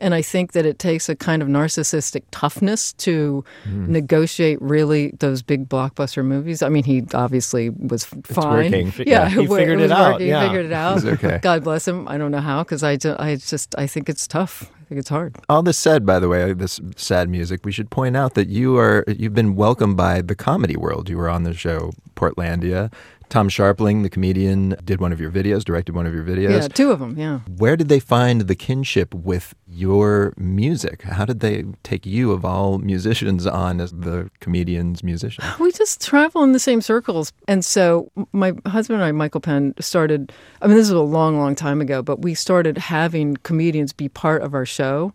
and 0.00 0.14
I 0.14 0.22
think 0.22 0.52
that 0.52 0.66
it 0.66 0.78
takes 0.78 1.08
a 1.08 1.14
kind 1.14 1.42
of 1.42 1.48
narcissistic 1.48 2.22
toughness 2.30 2.92
to 2.94 3.44
Hmm. 3.64 3.92
negotiate 3.92 4.60
really 4.60 5.12
those 5.20 5.42
big 5.42 5.68
blockbuster 5.68 6.24
movies. 6.24 6.62
I 6.62 6.68
mean, 6.68 6.84
he 6.84 7.04
obviously 7.14 7.70
was 7.70 8.04
fine. 8.24 8.72
working. 8.72 8.92
Yeah, 8.98 9.04
Yeah, 9.06 9.28
he 9.28 9.46
wa- 9.46 9.56
figured 9.56 9.78
was 9.80 9.90
it 9.90 9.96
out, 9.96 10.12
working. 10.14 10.28
yeah. 10.28 10.40
He 10.42 10.48
figured 10.48 10.66
it 10.66 10.72
out. 10.72 11.04
Okay. 11.04 11.38
God 11.42 11.62
bless 11.64 11.86
him. 11.86 12.08
I 12.08 12.18
don't 12.18 12.30
know 12.30 12.40
how 12.40 12.62
because 12.64 12.82
I, 12.82 12.96
ju- 12.96 13.16
I 13.18 13.36
just 13.36 13.74
I 13.78 13.86
think 13.86 14.08
it's 14.08 14.26
tough. 14.26 14.70
I 14.80 14.84
think 14.90 14.98
it's 15.00 15.08
hard. 15.10 15.36
All 15.48 15.62
this 15.62 15.78
said, 15.78 16.04
by 16.04 16.18
the 16.18 16.28
way, 16.28 16.52
this 16.52 16.80
sad 16.96 17.28
music, 17.28 17.60
we 17.64 17.70
should 17.70 17.90
point 17.90 18.16
out 18.16 18.34
that 18.34 18.48
you 18.48 18.76
are 18.76 19.04
you've 19.06 19.34
been 19.34 19.54
welcomed 19.54 19.96
by 19.96 20.20
the 20.20 20.34
comedy 20.34 20.76
world. 20.76 21.08
You 21.08 21.16
were 21.18 21.28
on 21.30 21.44
the 21.44 21.54
show 21.54 21.92
Portlandia. 22.16 22.92
Tom 23.30 23.48
Scharpling, 23.48 24.02
the 24.02 24.10
comedian, 24.10 24.76
did 24.84 25.00
one 25.00 25.12
of 25.12 25.20
your 25.20 25.30
videos, 25.30 25.64
directed 25.64 25.94
one 25.94 26.04
of 26.04 26.12
your 26.12 26.24
videos. 26.24 26.50
Yeah, 26.62 26.68
two 26.68 26.90
of 26.90 26.98
them. 26.98 27.16
Yeah. 27.16 27.38
Where 27.48 27.76
did 27.76 27.88
they 27.88 28.00
find 28.00 28.42
the 28.42 28.56
kinship 28.56 29.14
with 29.14 29.54
your 29.66 30.34
music? 30.36 31.02
How 31.02 31.24
did 31.24 31.38
they 31.38 31.64
take 31.84 32.04
you, 32.04 32.32
of 32.32 32.44
all 32.44 32.78
musicians, 32.78 33.46
on 33.46 33.80
as 33.80 33.92
the 33.92 34.30
comedian's 34.40 35.04
musician? 35.04 35.44
We 35.60 35.70
just 35.70 36.04
travel 36.04 36.42
in 36.42 36.52
the 36.52 36.58
same 36.58 36.80
circles. 36.80 37.32
And 37.46 37.64
so 37.64 38.10
my 38.32 38.52
husband 38.66 39.00
and 39.00 39.04
I, 39.04 39.12
Michael 39.12 39.40
Penn, 39.40 39.74
started, 39.78 40.32
I 40.60 40.66
mean, 40.66 40.76
this 40.76 40.86
is 40.86 40.90
a 40.90 41.00
long, 41.00 41.38
long 41.38 41.54
time 41.54 41.80
ago, 41.80 42.02
but 42.02 42.22
we 42.22 42.34
started 42.34 42.78
having 42.78 43.36
comedians 43.38 43.92
be 43.92 44.08
part 44.08 44.42
of 44.42 44.54
our 44.54 44.66
show. 44.66 45.14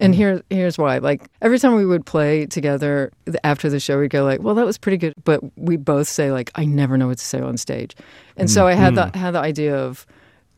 And 0.00 0.14
mm. 0.14 0.16
here, 0.16 0.42
here's 0.50 0.78
why. 0.78 0.98
Like 0.98 1.28
every 1.42 1.58
time 1.58 1.74
we 1.74 1.84
would 1.84 2.06
play 2.06 2.46
together 2.46 3.12
after 3.44 3.68
the 3.68 3.78
show, 3.78 4.00
we'd 4.00 4.10
go 4.10 4.24
like, 4.24 4.42
"Well, 4.42 4.54
that 4.54 4.64
was 4.64 4.78
pretty 4.78 4.96
good," 4.96 5.14
but 5.24 5.40
we 5.56 5.76
both 5.76 6.08
say 6.08 6.32
like, 6.32 6.50
"I 6.54 6.64
never 6.64 6.96
know 6.96 7.08
what 7.08 7.18
to 7.18 7.24
say 7.24 7.40
on 7.40 7.56
stage," 7.56 7.94
and 8.36 8.50
so 8.50 8.64
mm. 8.64 8.68
I 8.68 8.74
had 8.74 8.94
the 8.94 9.02
mm. 9.02 9.14
had 9.14 9.32
the 9.32 9.40
idea 9.40 9.76
of, 9.76 10.06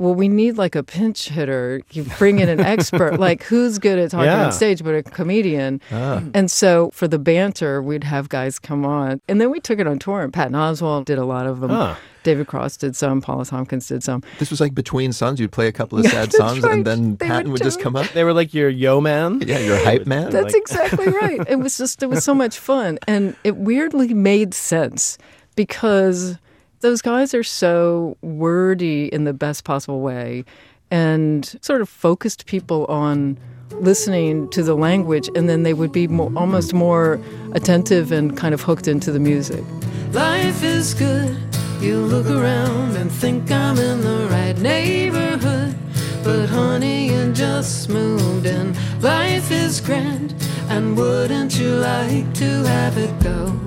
well, 0.02 0.14
we 0.14 0.28
need 0.28 0.58
like 0.58 0.74
a 0.74 0.82
pinch 0.82 1.28
hitter. 1.28 1.80
You 1.92 2.04
bring 2.18 2.40
in 2.40 2.48
an 2.48 2.60
expert, 2.74 3.18
like 3.20 3.42
who's 3.44 3.78
good 3.78 3.98
at 3.98 4.10
talking 4.10 4.26
Yeah. 4.26 4.46
on 4.46 4.52
stage, 4.52 4.82
but 4.82 4.94
a 4.94 5.02
comedian. 5.02 5.80
Ah. 5.90 6.22
And 6.34 6.50
so 6.50 6.90
for 6.92 7.06
the 7.08 7.18
banter, 7.18 7.80
we'd 7.80 8.04
have 8.04 8.28
guys 8.28 8.58
come 8.58 8.84
on. 8.84 9.20
And 9.28 9.40
then 9.40 9.50
we 9.50 9.60
took 9.60 9.78
it 9.78 9.86
on 9.86 9.98
tour. 9.98 10.20
And 10.22 10.32
Patton 10.32 10.54
Oswalt 10.54 11.04
did 11.04 11.18
a 11.18 11.24
lot 11.24 11.46
of 11.46 11.60
them. 11.60 11.70
Ah. 11.70 11.98
David 12.24 12.46
Cross 12.46 12.76
did 12.76 12.94
some. 12.94 13.20
Paul 13.20 13.40
F. 13.40 13.48
Tompkins 13.50 13.88
did 13.88 14.02
some. 14.04 14.22
This 14.38 14.50
was 14.50 14.60
like 14.60 14.74
between 14.76 15.12
songs. 15.12 15.40
You'd 15.40 15.50
play 15.50 15.66
a 15.66 15.72
couple 15.72 15.98
of 15.98 16.06
sad 16.14 16.32
songs, 16.32 16.60
right. 16.62 16.74
and 16.74 16.84
then 16.86 17.16
They 17.16 17.26
Patton 17.26 17.50
would 17.50 17.60
would 17.60 17.62
just 17.64 17.80
come 17.80 17.96
up. 17.96 18.06
They 18.12 18.22
were 18.22 18.32
like 18.32 18.54
your 18.54 18.68
yo 18.68 19.00
man. 19.00 19.40
Yeah, 19.44 19.58
your 19.58 19.76
hype 19.82 20.06
man. 20.06 20.30
That's 20.30 20.54
exactly 20.54 21.08
right. 21.22 21.40
It 21.48 21.56
was 21.58 21.76
just, 21.78 22.00
it 22.02 22.06
was 22.06 22.22
so 22.24 22.32
much 22.34 22.58
fun. 22.58 22.98
And 23.08 23.34
it 23.42 23.56
weirdly 23.56 24.14
made 24.14 24.54
sense 24.54 25.18
because 25.56 26.38
those 26.82 27.00
guys 27.00 27.32
are 27.32 27.44
so 27.44 28.16
wordy 28.20 29.06
in 29.06 29.24
the 29.24 29.32
best 29.32 29.64
possible 29.64 30.00
way 30.00 30.44
and 30.90 31.56
sort 31.62 31.80
of 31.80 31.88
focused 31.88 32.44
people 32.46 32.84
on 32.86 33.38
listening 33.80 34.50
to 34.50 34.62
the 34.62 34.74
language 34.74 35.30
and 35.34 35.48
then 35.48 35.62
they 35.62 35.72
would 35.72 35.92
be 35.92 36.06
more, 36.06 36.30
almost 36.36 36.74
more 36.74 37.20
attentive 37.52 38.12
and 38.12 38.36
kind 38.36 38.52
of 38.52 38.60
hooked 38.60 38.86
into 38.86 39.10
the 39.10 39.20
music. 39.20 39.64
Life 40.10 40.62
is 40.62 40.92
good. 40.92 41.38
You 41.80 41.98
look 41.98 42.26
around 42.26 42.96
and 42.96 43.10
think 43.10 43.50
I'm 43.50 43.78
in 43.78 44.02
the 44.02 44.28
right 44.30 44.58
neighborhood. 44.58 45.74
But 46.22 46.48
honey, 46.48 47.08
you 47.08 47.32
just 47.32 47.88
moved 47.88 48.46
in. 48.46 48.76
Life 49.00 49.50
is 49.50 49.80
grand. 49.80 50.34
And 50.68 50.96
wouldn't 50.96 51.58
you 51.58 51.70
like 51.76 52.32
to 52.34 52.64
have 52.64 52.98
it 52.98 53.18
go 53.22 53.58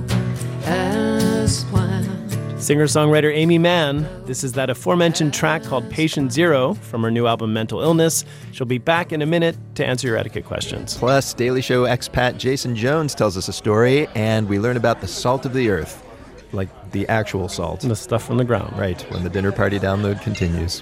as 0.66 1.64
planned? 1.66 2.15
Singer 2.66 2.88
songwriter 2.88 3.32
Aimee 3.32 3.60
Mann. 3.60 4.10
This 4.26 4.44
is 4.44 4.54
that 4.54 4.72
aforementioned 4.72 5.36
track 5.36 5.62
called 5.62 5.88
Patient 5.92 6.32
Zero 6.32 6.74
from 6.74 7.04
her 7.04 7.12
new 7.12 7.28
album 7.28 7.54
Mental 7.54 7.80
Illness. 7.80 8.26
She'll 8.54 8.66
be 8.66 8.80
back 8.80 9.12
in 9.12 9.22
a 9.22 9.26
minute 9.28 9.56
to 9.76 9.86
answer 9.86 10.08
your 10.08 10.18
etiquette 10.18 10.46
questions. 10.46 10.98
Plus, 10.98 11.36
Daily 11.36 11.62
Show 11.62 11.84
expat 11.84 12.40
Jason 12.40 12.76
Jones 12.76 13.14
tells 13.14 13.38
us 13.38 13.48
a 13.48 13.54
story, 13.54 14.08
and 14.16 14.50
we 14.50 14.58
learn 14.58 14.78
about 14.78 15.00
the 15.00 15.08
salt 15.08 15.46
of 15.46 15.54
the 15.54 15.70
earth, 15.70 16.04
like 16.54 16.70
the 16.90 17.08
actual 17.08 17.50
salt. 17.50 17.82
The 17.82 17.96
stuff 17.96 18.26
from 18.26 18.38
the 18.38 18.44
ground. 18.44 18.76
Right, 18.80 19.00
when 19.12 19.24
the 19.24 19.30
dinner 19.30 19.52
party 19.52 19.78
download 19.78 20.24
continues. 20.24 20.82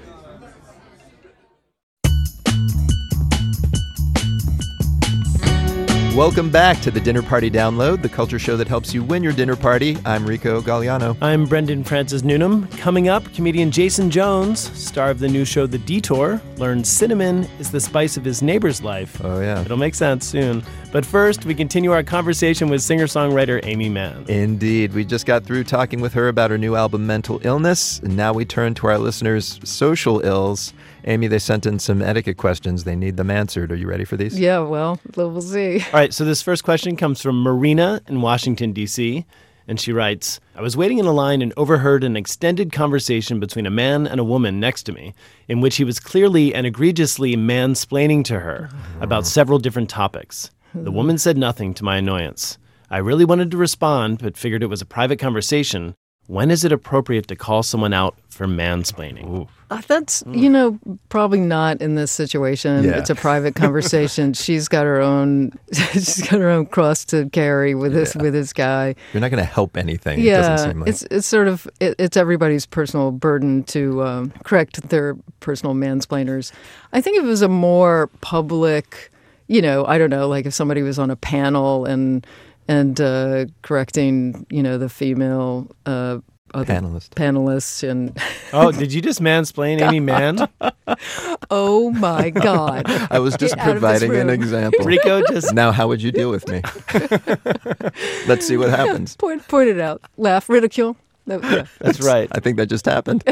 Welcome 6.15 6.51
back 6.51 6.79
to 6.81 6.91
the 6.91 6.99
Dinner 6.99 7.23
Party 7.23 7.49
Download, 7.49 7.99
the 7.99 8.07
culture 8.07 8.37
show 8.37 8.55
that 8.57 8.67
helps 8.67 8.93
you 8.93 9.03
win 9.03 9.23
your 9.23 9.33
dinner 9.33 9.55
party. 9.55 9.97
I'm 10.05 10.27
Rico 10.27 10.61
Gagliano. 10.61 11.17
I'm 11.23 11.47
Brendan 11.47 11.83
Francis 11.83 12.21
Newnam. 12.21 12.67
Coming 12.77 13.09
up, 13.09 13.33
comedian 13.33 13.71
Jason 13.71 14.11
Jones, 14.11 14.59
star 14.79 15.09
of 15.09 15.17
the 15.17 15.27
new 15.27 15.43
show 15.43 15.65
The 15.65 15.79
Detour, 15.79 16.39
learns 16.57 16.87
cinnamon 16.87 17.49
is 17.57 17.71
the 17.71 17.79
spice 17.79 18.15
of 18.15 18.23
his 18.23 18.43
neighbor's 18.43 18.83
life. 18.83 19.19
Oh, 19.23 19.41
yeah. 19.41 19.61
It'll 19.61 19.75
make 19.75 19.95
sense 19.95 20.27
soon. 20.27 20.63
But 20.91 21.03
first, 21.03 21.45
we 21.45 21.55
continue 21.55 21.91
our 21.91 22.03
conversation 22.03 22.69
with 22.69 22.83
singer 22.83 23.07
songwriter 23.07 23.65
Aimee 23.65 23.89
Mann. 23.89 24.25
Indeed. 24.27 24.93
We 24.93 25.05
just 25.05 25.25
got 25.25 25.43
through 25.43 25.63
talking 25.63 25.99
with 25.99 26.13
her 26.13 26.27
about 26.27 26.51
her 26.51 26.59
new 26.59 26.75
album, 26.75 27.07
Mental 27.07 27.41
Illness. 27.43 27.97
And 28.01 28.15
now 28.15 28.33
we 28.33 28.45
turn 28.45 28.75
to 28.75 28.85
our 28.85 28.99
listeners' 28.99 29.59
social 29.63 30.23
ills. 30.23 30.75
Aimee, 31.05 31.27
they 31.27 31.39
sent 31.39 31.65
in 31.65 31.79
some 31.79 32.01
etiquette 32.01 32.37
questions. 32.37 32.83
They 32.83 32.95
need 32.95 33.17
them 33.17 33.29
answered. 33.29 33.71
Are 33.71 33.75
you 33.75 33.87
ready 33.87 34.05
for 34.05 34.15
these? 34.15 34.39
Yeah, 34.39 34.59
well, 34.59 34.99
we'll 35.15 35.41
see. 35.41 35.81
All 35.81 35.93
right, 35.93 36.13
so 36.13 36.23
this 36.23 36.41
first 36.41 36.63
question 36.63 36.95
comes 36.95 37.21
from 37.21 37.41
Marina 37.41 38.01
in 38.07 38.21
Washington, 38.21 38.71
D.C. 38.71 39.25
And 39.67 39.79
she 39.79 39.93
writes 39.93 40.39
I 40.55 40.61
was 40.61 40.75
waiting 40.75 40.99
in 40.99 41.05
a 41.05 41.11
line 41.13 41.41
and 41.41 41.53
overheard 41.55 42.03
an 42.03 42.17
extended 42.17 42.71
conversation 42.71 43.39
between 43.39 43.65
a 43.65 43.71
man 43.71 44.07
and 44.07 44.19
a 44.19 44.23
woman 44.23 44.59
next 44.59 44.83
to 44.83 44.91
me, 44.91 45.13
in 45.47 45.61
which 45.61 45.77
he 45.77 45.83
was 45.83 45.99
clearly 45.99 46.53
and 46.53 46.67
egregiously 46.67 47.35
mansplaining 47.35 48.23
to 48.25 48.39
her 48.41 48.69
about 48.99 49.25
several 49.25 49.59
different 49.59 49.89
topics. 49.89 50.51
The 50.73 50.91
woman 50.91 51.17
said 51.17 51.37
nothing 51.37 51.73
to 51.75 51.83
my 51.83 51.97
annoyance. 51.97 52.57
I 52.89 52.97
really 52.97 53.25
wanted 53.25 53.51
to 53.51 53.57
respond, 53.57 54.19
but 54.19 54.37
figured 54.37 54.63
it 54.63 54.67
was 54.67 54.81
a 54.81 54.85
private 54.85 55.19
conversation. 55.19 55.95
When 56.27 56.51
is 56.51 56.63
it 56.63 56.71
appropriate 56.71 57.27
to 57.27 57.35
call 57.35 57.63
someone 57.63 57.93
out 57.93 58.15
for 58.29 58.47
mansplaining? 58.47 59.47
Uh, 59.69 59.81
That's, 59.87 60.23
you 60.31 60.49
know, 60.49 60.79
probably 61.09 61.41
not 61.41 61.81
in 61.81 61.95
this 61.95 62.11
situation. 62.11 62.85
Yeah. 62.85 62.97
It's 62.97 63.09
a 63.09 63.15
private 63.15 63.55
conversation. 63.55 64.33
she's 64.33 64.67
got 64.67 64.85
her 64.85 65.01
own 65.01 65.51
she's 65.73 66.21
got 66.21 66.39
her 66.39 66.49
own 66.49 66.67
cross 66.67 67.03
to 67.05 67.29
carry 67.31 67.75
with 67.75 67.93
this 67.93 68.15
with 68.15 68.33
this 68.33 68.53
guy. 68.53 68.95
You're 69.11 69.21
not 69.21 69.31
going 69.31 69.43
to 69.43 69.49
help 69.49 69.75
anything. 69.75 70.19
it 70.19 70.25
yeah, 70.25 70.41
doesn't 70.41 70.69
seem 70.69 70.79
like. 70.79 70.89
it's 70.89 71.03
it's 71.11 71.27
sort 71.27 71.47
of 71.47 71.67
it, 71.79 71.95
it's 71.99 72.15
everybody's 72.15 72.65
personal 72.65 73.11
burden 73.11 73.63
to 73.65 74.03
um, 74.03 74.31
correct 74.43 74.89
their 74.89 75.15
personal 75.41 75.75
mansplainers. 75.75 76.51
I 76.93 77.01
think 77.01 77.17
if 77.17 77.23
it 77.23 77.27
was 77.27 77.41
a 77.41 77.49
more 77.49 78.07
public, 78.21 79.11
you 79.47 79.61
know, 79.61 79.85
I 79.85 79.97
don't 79.97 80.09
know, 80.09 80.27
like 80.29 80.45
if 80.45 80.53
somebody 80.53 80.83
was 80.83 80.99
on 80.99 81.11
a 81.11 81.15
panel 81.17 81.85
and 81.85 82.25
and 82.67 82.99
uh, 82.99 83.45
correcting, 83.61 84.45
you 84.49 84.63
know, 84.63 84.77
the 84.77 84.89
female 84.89 85.67
uh, 85.85 86.19
other 86.53 86.71
Panelist. 86.71 87.09
panelists 87.09 87.87
and 87.87 88.15
Oh, 88.53 88.71
did 88.71 88.93
you 88.93 89.01
just 89.01 89.19
mansplain 89.19 89.81
Aimee 89.81 89.99
Mann? 89.99 90.47
oh 91.49 91.89
my 91.91 92.29
god! 92.29 92.83
I 93.09 93.17
was 93.19 93.35
just 93.35 93.55
Get 93.55 93.67
out 93.67 93.75
of 93.77 93.81
this 93.81 93.99
providing 94.03 94.15
an 94.15 94.29
example. 94.29 94.85
Rico 94.85 95.23
just. 95.27 95.53
Now, 95.53 95.71
how 95.71 95.87
would 95.87 96.01
you 96.01 96.11
deal 96.11 96.29
with 96.29 96.47
me? 96.47 96.61
Let's 98.27 98.45
see 98.47 98.57
what 98.57 98.69
happens. 98.69 99.15
Point 99.17 99.47
point 99.47 99.69
it 99.69 99.79
out. 99.79 100.01
Laugh, 100.17 100.47
ridicule. 100.49 100.95
No, 101.25 101.39
yeah. 101.41 101.65
That's 101.79 102.01
right. 102.01 102.27
I 102.33 102.39
think 102.41 102.57
that 102.57 102.67
just 102.67 102.85
happened. 102.85 103.23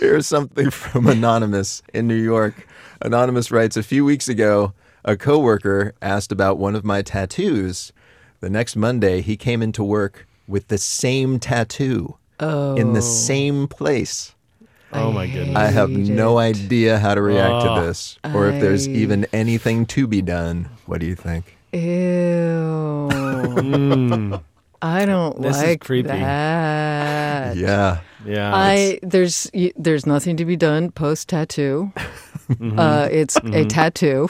Here's 0.00 0.26
something 0.26 0.70
from 0.70 1.06
Anonymous 1.06 1.82
in 1.94 2.06
New 2.06 2.14
York. 2.14 2.68
Anonymous 3.00 3.50
writes 3.50 3.76
A 3.76 3.82
few 3.82 4.04
weeks 4.04 4.28
ago, 4.28 4.74
a 5.04 5.16
coworker 5.16 5.94
asked 6.02 6.30
about 6.32 6.58
one 6.58 6.74
of 6.76 6.84
my 6.84 7.00
tattoos. 7.02 7.92
The 8.46 8.50
next 8.50 8.76
Monday, 8.76 9.22
he 9.22 9.36
came 9.36 9.60
into 9.60 9.82
work 9.82 10.24
with 10.46 10.68
the 10.68 10.78
same 10.78 11.40
tattoo 11.40 12.14
in 12.38 12.92
the 12.92 13.00
Oh. 13.00 13.10
same 13.26 13.66
place. 13.66 14.36
Oh 14.92 15.10
my 15.10 15.26
goodness. 15.26 15.56
I 15.56 15.66
have 15.72 15.90
no 15.90 16.38
idea 16.38 17.00
how 17.00 17.16
to 17.16 17.22
react 17.22 17.66
Oh. 17.66 17.74
to 17.74 17.86
this 17.88 18.20
or 18.32 18.46
if 18.48 18.60
there's 18.60 18.86
I- 18.86 18.92
even 18.92 19.26
anything 19.32 19.84
to 19.86 20.06
be 20.06 20.22
done. 20.22 20.68
What 20.86 21.00
do 21.00 21.06
you 21.06 21.16
think? 21.16 21.56
Ew. 21.72 21.80
Mm. 23.10 24.40
I 24.80 25.04
don't 25.06 25.42
This 25.42 25.56
is 25.56 25.62
like 25.64 25.80
creepy. 25.80 26.06
that. 26.06 27.56
Yeah. 27.56 27.98
Yeah. 28.24 28.54
I 28.54 29.00
there's 29.02 29.50
there's 29.76 30.06
nothing 30.06 30.36
to 30.36 30.44
be 30.44 30.54
done 30.54 30.92
post 30.92 31.28
tattoo. 31.28 31.90
Mm-hmm. 32.48 32.78
Uh, 32.78 33.08
it's 33.10 33.36
a 33.42 33.64
tattoo, 33.64 34.28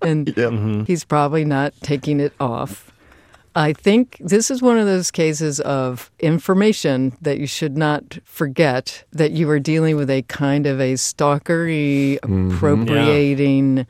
and 0.00 0.26
Mm-hmm. 0.28 0.84
he's 0.84 1.02
probably 1.02 1.44
not 1.44 1.74
taking 1.82 2.20
it 2.20 2.32
off. 2.38 2.92
I 3.58 3.72
think 3.72 4.16
this 4.20 4.50
is 4.52 4.62
one 4.62 4.78
of 4.78 4.86
those 4.86 5.10
cases 5.10 5.58
of 5.60 6.12
information 6.20 7.16
that 7.22 7.38
you 7.38 7.46
should 7.48 7.76
not 7.76 8.18
forget 8.24 9.04
that 9.12 9.32
you 9.32 9.50
are 9.50 9.58
dealing 9.58 9.96
with 9.96 10.08
a 10.10 10.22
kind 10.22 10.64
of 10.66 10.80
a 10.80 10.94
stalkery, 10.94 12.18
Mm-hmm. 12.20 12.54
appropriating. 12.54 13.86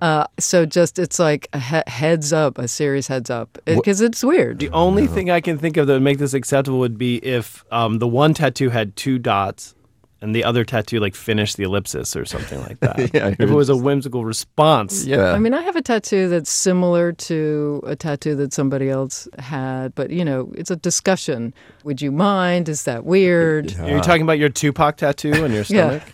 Uh, 0.00 0.24
so 0.38 0.64
just 0.64 0.98
it's 0.98 1.18
like 1.18 1.48
a 1.52 1.58
he- 1.60 1.82
heads 1.86 2.32
up, 2.32 2.56
a 2.56 2.66
serious 2.66 3.06
heads 3.08 3.28
up, 3.28 3.58
because 3.66 4.00
it's 4.00 4.24
weird. 4.24 4.58
The 4.58 4.70
only 4.70 5.06
thing 5.06 5.30
I 5.30 5.42
can 5.42 5.58
think 5.58 5.76
of 5.76 5.86
that 5.86 5.92
would 5.92 6.02
make 6.02 6.16
this 6.18 6.32
acceptable 6.32 6.78
would 6.78 6.96
be 6.96 7.16
if 7.18 7.62
um, 7.70 7.98
the 7.98 8.08
one 8.08 8.32
tattoo 8.32 8.70
had 8.70 8.96
two 8.96 9.18
dots 9.18 9.74
and 10.22 10.34
the 10.34 10.44
other 10.44 10.64
tattoo 10.64 11.00
like 11.00 11.14
finish 11.14 11.54
the 11.54 11.62
ellipsis 11.64 12.14
or 12.14 12.24
something 12.24 12.60
like 12.62 12.80
that. 12.80 12.98
Yeah, 13.14 13.28
if 13.28 13.40
it 13.40 13.50
was 13.50 13.68
a 13.68 13.76
whimsical 13.76 14.24
response. 14.24 15.04
Yeah. 15.04 15.32
I 15.32 15.38
mean, 15.38 15.54
I 15.54 15.62
have 15.62 15.76
a 15.76 15.82
tattoo 15.82 16.28
that's 16.28 16.50
similar 16.50 17.12
to 17.12 17.80
a 17.86 17.96
tattoo 17.96 18.34
that 18.36 18.52
somebody 18.52 18.88
else 18.88 19.26
had, 19.38 19.94
but 19.94 20.10
you 20.10 20.24
know, 20.24 20.52
it's 20.54 20.70
a 20.70 20.76
discussion. 20.76 21.54
Would 21.84 22.02
you 22.02 22.12
mind? 22.12 22.68
Is 22.68 22.84
that 22.84 23.04
weird? 23.04 23.78
Are 23.80 23.90
you 23.90 24.00
talking 24.00 24.22
about 24.22 24.38
your 24.38 24.48
Tupac 24.50 24.96
tattoo 24.98 25.44
on 25.44 25.52
your 25.52 25.64
stomach? 25.70 26.02
Yeah. 26.06 26.12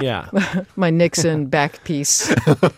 My 0.76 0.90
Nixon 0.90 1.46
back 1.46 1.82
piece. 1.84 2.30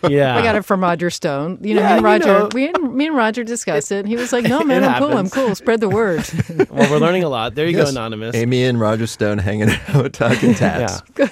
Yeah. 0.07 0.35
I 0.37 0.41
got 0.43 0.55
it 0.55 0.65
from 0.65 0.81
Roger 0.81 1.09
Stone. 1.09 1.59
You 1.61 1.75
know, 1.75 1.81
Yeah, 1.81 1.87
me 1.87 1.93
and 1.93 2.01
you 2.01 2.05
Roger, 2.05 2.25
know. 2.39 2.49
we 2.53 2.67
and, 2.69 2.93
me 2.95 3.07
and 3.07 3.15
Roger 3.15 3.43
discussed 3.43 3.91
it, 3.91 3.99
and 3.99 4.07
he 4.07 4.15
was 4.15 4.33
like, 4.33 4.43
"No, 4.53 4.61
man, 4.63 4.83
I'm 4.83 4.99
cool. 5.01 5.17
I'm 5.17 5.29
cool. 5.29 5.55
Spread 5.55 5.79
the 5.79 5.89
word." 5.89 6.23
well, 6.69 6.91
we're 6.91 6.97
learning 6.99 7.23
a 7.23 7.29
lot. 7.29 7.55
There 7.55 7.65
you 7.67 7.77
Yes. 7.77 7.85
go, 7.85 7.89
Anonymous. 7.91 8.35
Aimee 8.35 8.63
and 8.65 8.79
Roger 8.79 9.07
Stone 9.07 9.37
hanging 9.39 9.69
out 9.89 10.13
talking 10.13 10.53
tats. 10.53 11.01
Yeah. 11.17 11.27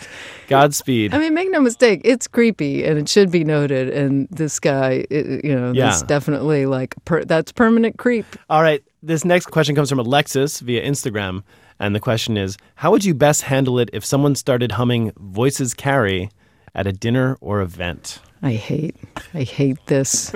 Godspeed. 0.47 1.13
I 1.13 1.17
mean, 1.19 1.33
make 1.33 1.49
no 1.49 1.61
mistake, 1.61 2.01
it's 2.03 2.27
creepy, 2.27 2.83
and 2.83 2.97
it 2.99 3.07
should 3.07 3.31
be 3.31 3.43
noted. 3.45 3.89
And 3.89 4.27
this 4.31 4.59
guy, 4.59 5.05
i- 5.09 5.39
you 5.43 5.55
know, 5.55 5.71
Yeah. 5.71 5.87
this 5.91 6.01
definitely 6.01 6.65
like 6.65 6.93
per, 7.05 7.23
that's 7.23 7.51
permanent 7.53 7.97
creep. 7.97 8.25
All 8.49 8.61
right. 8.61 8.83
This 9.01 9.23
next 9.23 9.47
question 9.47 9.75
comes 9.75 9.89
from 9.89 9.99
Alexis 9.99 10.59
via 10.59 10.83
Instagram. 10.85 11.43
And 11.81 11.95
the 11.95 11.99
question 11.99 12.37
is 12.37 12.57
How 12.75 12.91
would 12.91 13.03
you 13.03 13.15
best 13.15 13.41
handle 13.41 13.79
it 13.79 13.89
if 13.91 14.05
someone 14.05 14.35
started 14.35 14.73
humming 14.73 15.11
Voices 15.17 15.73
Carry 15.73 16.29
at 16.75 16.85
a 16.85 16.93
dinner 16.93 17.39
or 17.41 17.59
event? 17.59 18.19
I 18.43 18.53
hate, 18.53 18.95
I 19.35 19.43
hate 19.43 19.77
this. 19.85 20.33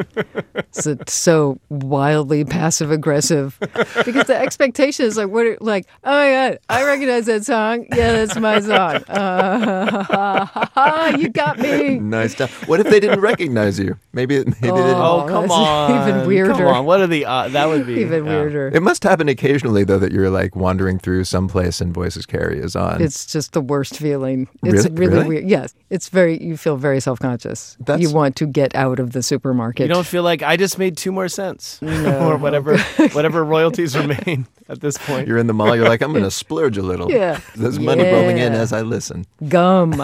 it's 0.76 1.12
so 1.14 1.60
wildly 1.70 2.46
passive 2.46 2.92
aggressive 2.92 3.58
because 4.06 4.28
the 4.28 4.38
expectation 4.38 5.08
is 5.08 5.18
like, 5.18 5.30
what? 5.30 5.48
Are, 5.48 5.58
like, 5.60 5.88
oh 6.04 6.12
my 6.12 6.30
god, 6.30 6.60
I 6.70 6.86
recognize 6.86 7.26
that 7.26 7.46
song. 7.46 7.88
Yeah, 7.96 8.12
that's 8.12 8.38
my 8.38 8.60
song. 8.60 8.96
Uh, 9.08 11.16
you 11.20 11.30
got 11.30 11.58
me. 11.60 12.00
Nice 12.00 12.34
stuff. 12.34 12.68
What 12.68 12.80
if 12.80 12.88
they 12.88 13.00
didn't 13.00 13.22
recognize 13.22 13.80
you? 13.80 13.98
Maybe 14.14 14.38
maybe 14.38 14.52
they 14.62 14.68
didn't. 14.70 14.96
Oh, 14.98 15.26
come 15.28 15.48
that's 15.48 15.54
on. 15.54 16.08
even 16.08 16.28
weirder. 16.28 16.54
Come 16.54 16.68
on. 16.68 16.86
What 16.86 17.02
are 17.02 17.08
the. 17.08 17.26
Uh, 17.26 17.50
that 17.50 17.68
would 17.68 17.88
be. 17.88 17.94
Even 18.02 18.26
yeah. 18.26 18.32
weirder. 18.32 18.72
It 18.74 18.84
must 18.84 19.04
happen 19.04 19.30
occasionally 19.30 19.84
though 19.84 20.00
that 20.00 20.12
you're 20.12 20.30
like 20.30 20.56
wandering 20.56 21.00
through 21.00 21.24
someplace 21.24 21.82
and 21.82 21.94
Voices 21.94 22.26
Carry 22.26 22.60
is 22.60 22.76
on. 22.76 23.02
It's 23.02 23.26
just 23.26 23.54
the 23.54 23.62
worst 23.62 23.98
feeling. 23.98 24.48
It's 24.64 24.86
Really? 24.86 24.90
really, 24.96 25.14
Really? 25.16 25.28
weird. 25.28 25.50
Yes, 25.50 25.74
it's 25.90 26.10
very. 26.10 26.42
You 26.44 26.58
feel 26.58 26.78
very 26.78 27.00
self 27.00 27.20
conscious. 27.20 27.78
That's- 27.96 28.10
You 28.10 28.16
want 28.16 28.36
to 28.38 28.46
get 28.48 28.76
out 28.76 29.00
of 29.00 29.12
the 29.12 29.22
supermarket. 29.24 29.88
You 29.88 29.94
don't 29.94 30.06
feel 30.06 30.24
like 30.24 30.42
I 30.44 30.58
just 30.58 30.78
made 30.78 30.98
two 30.98 31.12
more 31.12 31.28
cents 31.28 31.80
or 31.84 32.38
whatever 32.38 32.78
whatever 33.14 33.44
royalties 33.44 33.98
remain 33.98 34.48
at 34.70 34.82
this 34.82 34.98
point. 34.98 35.28
you're 35.28 35.38
in 35.38 35.48
the 35.48 35.54
mall. 35.54 35.76
You're 35.76 35.88
like, 35.90 36.02
I'm 36.02 36.12
going 36.12 36.24
to 36.24 36.32
splurge 36.32 36.78
a 36.78 36.82
little. 36.84 37.12
Yeah. 37.12 37.40
There's 37.56 37.80
money 37.80 38.04
rolling 38.04 38.38
in 38.38 38.54
as 38.54 38.72
I 38.74 38.82
listen. 38.82 39.26
Gum. 39.50 40.00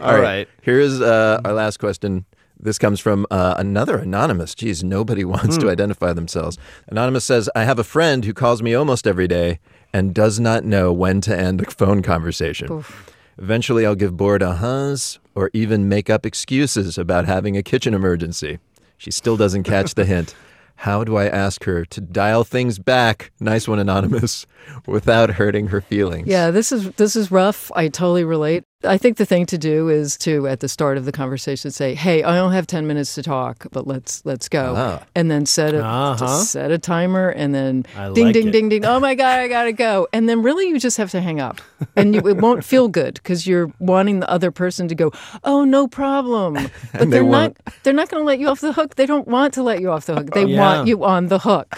All 0.00 0.18
right. 0.20 0.48
Here's 0.62 1.00
uh, 1.00 1.40
our 1.44 1.52
last 1.52 1.78
question. 1.78 2.24
This 2.58 2.78
comes 2.78 3.00
from 3.00 3.26
uh, 3.30 3.54
another 3.58 3.98
anonymous. 3.98 4.54
Geez, 4.54 4.82
nobody 4.82 5.24
wants 5.24 5.58
to 5.58 5.68
identify 5.70 6.12
themselves. 6.12 6.56
Anonymous 6.88 7.24
says, 7.24 7.50
I 7.54 7.64
have 7.64 7.78
a 7.78 7.84
friend 7.84 8.24
who 8.24 8.32
calls 8.32 8.62
me 8.62 8.74
almost 8.74 9.06
every 9.06 9.28
day 9.28 9.58
and 9.92 10.14
does 10.14 10.40
not 10.40 10.64
know 10.64 10.92
when 10.92 11.20
to 11.22 11.36
end 11.38 11.60
a 11.60 11.70
phone 11.70 12.02
conversation. 12.02 12.84
Eventually, 13.38 13.84
I'll 13.84 13.94
give 13.94 14.16
bored 14.16 14.42
uh-huhs 14.42 15.18
or 15.34 15.50
even 15.52 15.88
make 15.88 16.08
up 16.08 16.24
excuses 16.24 16.96
about 16.96 17.26
having 17.26 17.56
a 17.56 17.62
kitchen 17.62 17.92
emergency. 17.92 18.58
She 18.96 19.10
still 19.10 19.36
doesn't 19.36 19.64
catch 19.64 19.94
the 19.94 20.04
hint. 20.04 20.34
How 20.80 21.04
do 21.04 21.16
I 21.16 21.26
ask 21.26 21.64
her 21.64 21.86
to 21.86 22.00
dial 22.02 22.44
things 22.44 22.78
back, 22.78 23.32
nice 23.40 23.66
one, 23.66 23.78
Anonymous, 23.78 24.46
without 24.86 25.30
hurting 25.30 25.68
her 25.68 25.80
feelings? 25.80 26.28
Yeah, 26.28 26.50
this 26.50 26.70
is 26.70 26.90
this 26.92 27.16
is 27.16 27.30
rough. 27.30 27.72
I 27.74 27.88
totally 27.88 28.24
relate. 28.24 28.64
I 28.86 28.96
think 28.98 29.16
the 29.16 29.26
thing 29.26 29.46
to 29.46 29.58
do 29.58 29.88
is 29.88 30.16
to 30.18 30.46
at 30.48 30.60
the 30.60 30.68
start 30.68 30.96
of 30.96 31.04
the 31.04 31.12
conversation 31.12 31.70
say, 31.70 31.94
"Hey, 31.94 32.22
I 32.22 32.34
don't 32.36 32.52
have 32.52 32.66
10 32.66 32.86
minutes 32.86 33.14
to 33.16 33.22
talk, 33.22 33.66
but 33.72 33.86
let's 33.86 34.24
let's 34.24 34.48
go." 34.48 34.74
Ah. 34.76 35.02
And 35.14 35.30
then 35.30 35.46
set 35.46 35.74
a 35.74 35.84
Uh-huh. 35.84 36.26
set 36.26 36.70
a 36.70 36.78
timer 36.78 37.28
and 37.30 37.54
then 37.54 37.84
I 37.96 38.10
ding 38.12 38.24
like 38.26 38.34
ding 38.34 38.48
it. 38.48 38.50
ding 38.52 38.68
ding. 38.68 38.84
Oh 38.84 39.00
my 39.00 39.14
god, 39.14 39.40
I 39.40 39.48
got 39.48 39.64
to 39.64 39.72
go. 39.72 40.06
And 40.12 40.28
then 40.28 40.42
really 40.42 40.68
you 40.68 40.78
just 40.78 40.96
have 40.96 41.10
to 41.10 41.20
hang 41.20 41.40
up. 41.40 41.60
And 41.96 42.14
you, 42.14 42.20
it 42.28 42.38
won't 42.38 42.64
feel 42.64 42.88
good 42.88 43.22
cuz 43.24 43.46
you're 43.46 43.70
wanting 43.78 44.20
the 44.20 44.30
other 44.30 44.50
person 44.50 44.88
to 44.88 44.94
go, 44.94 45.12
"Oh, 45.44 45.64
no 45.64 45.86
problem." 45.88 46.54
But 46.92 47.00
they 47.00 47.06
they're 47.06 47.22
not 47.24 47.30
won't. 47.30 47.82
they're 47.82 47.92
not 47.92 48.08
going 48.08 48.22
to 48.22 48.26
let 48.26 48.38
you 48.38 48.48
off 48.48 48.60
the 48.60 48.72
hook. 48.72 48.94
They 48.96 49.06
don't 49.06 49.26
want 49.28 49.52
to 49.54 49.62
let 49.62 49.80
you 49.80 49.90
off 49.90 50.06
the 50.06 50.14
hook. 50.14 50.30
They 50.32 50.44
Yeah. 50.46 50.60
want 50.60 50.88
you 50.88 51.04
on 51.04 51.26
the 51.28 51.38
hook. 51.38 51.68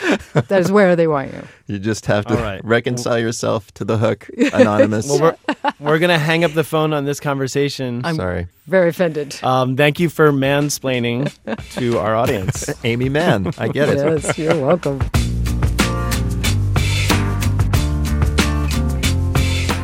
That 0.49 0.61
is 0.61 0.71
where 0.71 0.95
they 0.97 1.07
want 1.07 1.33
you. 1.33 1.43
You 1.69 1.79
just 1.79 2.07
have 2.07 2.25
to 2.27 2.35
All 2.35 2.43
right. 2.43 2.61
reconcile 2.65 3.19
yourself 3.19 3.73
to 3.75 3.85
the 3.85 3.99
hook, 3.99 4.27
Anonymous. 4.55 5.07
Well, 5.07 5.21
we're, 5.21 5.73
we're 5.79 5.99
going 5.99 6.09
to 6.09 6.19
hang 6.19 6.43
up 6.43 6.55
the 6.55 6.65
phone 6.65 6.95
on 6.95 7.05
this 7.05 7.21
conversation. 7.21 8.01
I'm 8.07 8.17
Sorry. 8.17 8.47
Very 8.67 8.89
offended. 8.89 9.39
Um, 9.43 9.77
thank 9.77 10.01
you 10.01 10.09
for 10.09 10.33
mansplaining 10.33 11.31
to 11.75 11.99
our 11.99 12.17
audience. 12.17 12.71
Aimee 12.85 13.11
Mann, 13.11 13.53
I 13.59 13.69
get 13.69 13.91
it. 13.91 13.99
Yes, 13.99 14.39
you're 14.39 14.59
welcome. 14.59 14.99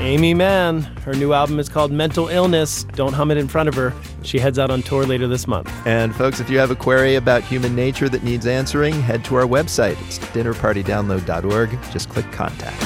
Aimee 0.01 0.35
Mann, 0.35 0.83
her 1.05 1.13
new 1.13 1.35
album 1.35 1.59
is 1.59 1.69
called 1.69 1.93
Mental 1.93 2.29
Illness. 2.29 2.85
Don't 2.95 3.13
hum 3.13 3.31
it 3.31 3.37
in 3.37 3.47
front 3.49 3.69
of 3.69 3.75
her. 3.75 3.93
She 4.25 4.39
heads 4.39 4.59
out 4.59 4.71
on 4.71 4.83
tour 4.83 5.05
later 5.05 5.29
this 5.29 5.47
month. 5.47 5.71
And 5.87 6.15
folks, 6.17 6.41
if 6.41 6.49
you 6.51 6.59
have 6.59 6.71
a 6.71 6.77
query 6.77 7.17
about 7.17 7.43
human 7.43 7.75
nature 7.77 8.09
that 8.09 8.23
needs 8.25 8.47
answering, 8.47 8.95
head 9.01 9.25
to 9.27 9.37
our 9.37 9.45
website. 9.45 10.01
It's 10.07 10.19
dinnerpartydownload.org. 10.19 11.71
Just 11.93 12.09
click 12.09 12.31
contact. 12.33 12.83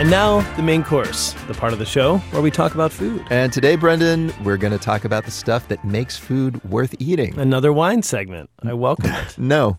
And 0.00 0.08
now, 0.10 0.40
the 0.56 0.62
main 0.62 0.82
course, 0.82 1.34
the 1.46 1.52
part 1.52 1.74
of 1.74 1.78
the 1.78 1.84
show 1.84 2.16
where 2.30 2.40
we 2.40 2.50
talk 2.50 2.72
about 2.74 2.90
food. 2.90 3.22
And 3.28 3.52
today, 3.52 3.76
Brendan, 3.76 4.32
we're 4.42 4.56
going 4.56 4.72
to 4.72 4.78
talk 4.78 5.04
about 5.04 5.26
the 5.26 5.30
stuff 5.30 5.68
that 5.68 5.84
makes 5.84 6.16
food 6.16 6.64
worth 6.64 6.94
eating. 6.98 7.38
Another 7.38 7.70
wine 7.70 8.02
segment. 8.02 8.48
I 8.62 8.72
welcome 8.72 9.10
it. 9.10 9.36
No, 9.36 9.76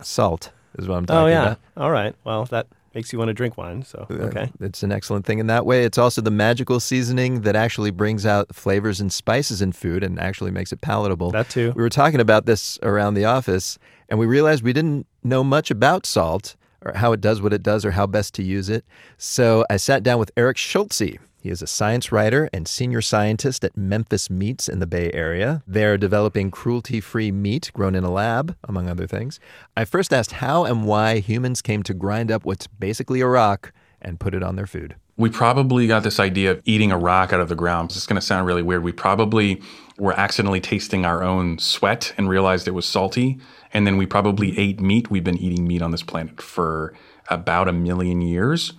salt 0.00 0.52
is 0.78 0.88
what 0.88 0.96
I'm 0.96 1.04
talking 1.04 1.18
about. 1.18 1.24
oh, 1.24 1.28
yeah. 1.28 1.42
about. 1.42 1.58
All 1.76 1.90
right. 1.90 2.14
Well, 2.24 2.46
that 2.46 2.66
makes 2.98 3.12
you 3.12 3.18
want 3.18 3.28
to 3.28 3.34
drink 3.34 3.56
wine. 3.56 3.84
So, 3.84 4.06
uh, 4.10 4.14
okay. 4.14 4.50
It's 4.60 4.82
an 4.82 4.90
excellent 4.90 5.24
thing 5.24 5.38
in 5.38 5.46
that 5.46 5.64
way. 5.64 5.84
It's 5.84 5.98
also 5.98 6.20
the 6.20 6.32
magical 6.32 6.80
seasoning 6.80 7.42
that 7.42 7.54
actually 7.54 7.92
brings 7.92 8.26
out 8.26 8.52
flavors 8.52 9.00
and 9.00 9.12
spices 9.12 9.62
in 9.62 9.70
food 9.70 10.02
and 10.02 10.18
actually 10.18 10.50
makes 10.50 10.72
it 10.72 10.80
palatable. 10.80 11.30
That 11.30 11.48
too. 11.48 11.72
We 11.76 11.82
were 11.82 11.90
talking 11.90 12.18
about 12.18 12.46
this 12.46 12.76
around 12.82 13.14
the 13.14 13.24
office, 13.24 13.78
and 14.08 14.18
we 14.18 14.26
realized 14.26 14.64
we 14.64 14.72
didn't 14.72 15.06
know 15.22 15.44
much 15.44 15.70
about 15.70 16.06
salt 16.06 16.56
or 16.84 16.92
how 16.94 17.12
it 17.12 17.20
does 17.20 17.40
what 17.40 17.52
it 17.52 17.62
does 17.62 17.84
or 17.84 17.92
how 17.92 18.04
best 18.04 18.34
to 18.34 18.42
use 18.42 18.68
it. 18.68 18.84
So 19.16 19.64
I 19.70 19.76
sat 19.76 20.02
down 20.02 20.18
with 20.18 20.32
Eric 20.36 20.56
Schulze. 20.56 21.18
He 21.48 21.52
is 21.52 21.62
a 21.62 21.66
science 21.66 22.12
writer 22.12 22.50
and 22.52 22.68
senior 22.68 23.00
scientist 23.00 23.64
at 23.64 23.74
Memphis 23.74 24.28
Meats 24.28 24.68
in 24.68 24.80
the 24.80 24.86
Bay 24.86 25.10
Area. 25.14 25.62
They're 25.66 25.96
developing 25.96 26.50
cruelty 26.50 27.00
free 27.00 27.32
meat 27.32 27.70
grown 27.72 27.94
in 27.94 28.04
a 28.04 28.10
lab, 28.10 28.54
among 28.64 28.86
other 28.86 29.06
things. 29.06 29.40
I 29.74 29.86
first 29.86 30.12
asked 30.12 30.32
how 30.32 30.66
and 30.66 30.84
why 30.84 31.20
humans 31.20 31.62
came 31.62 31.82
to 31.84 31.94
grind 31.94 32.30
up 32.30 32.44
what's 32.44 32.66
basically 32.66 33.22
a 33.22 33.26
rock 33.26 33.72
and 34.02 34.20
put 34.20 34.34
it 34.34 34.42
on 34.42 34.56
their 34.56 34.66
food. 34.66 34.96
We 35.16 35.30
probably 35.30 35.86
got 35.86 36.02
this 36.02 36.20
idea 36.20 36.50
of 36.50 36.60
eating 36.66 36.92
a 36.92 36.98
rock 36.98 37.32
out 37.32 37.40
of 37.40 37.48
the 37.48 37.54
ground. 37.54 37.92
It's 37.92 38.06
going 38.06 38.20
to 38.20 38.26
sound 38.26 38.46
really 38.46 38.62
weird. 38.62 38.82
We 38.82 38.92
probably 38.92 39.62
were 39.96 40.12
accidentally 40.20 40.60
tasting 40.60 41.06
our 41.06 41.22
own 41.22 41.58
sweat 41.58 42.12
and 42.18 42.28
realized 42.28 42.68
it 42.68 42.72
was 42.72 42.84
salty. 42.84 43.38
And 43.72 43.86
then 43.86 43.96
we 43.96 44.04
probably 44.04 44.58
ate 44.58 44.80
meat. 44.80 45.10
We've 45.10 45.24
been 45.24 45.38
eating 45.38 45.66
meat 45.66 45.80
on 45.80 45.92
this 45.92 46.02
planet 46.02 46.42
for 46.42 46.92
about 47.30 47.68
a 47.68 47.72
million 47.72 48.20
years. 48.20 48.74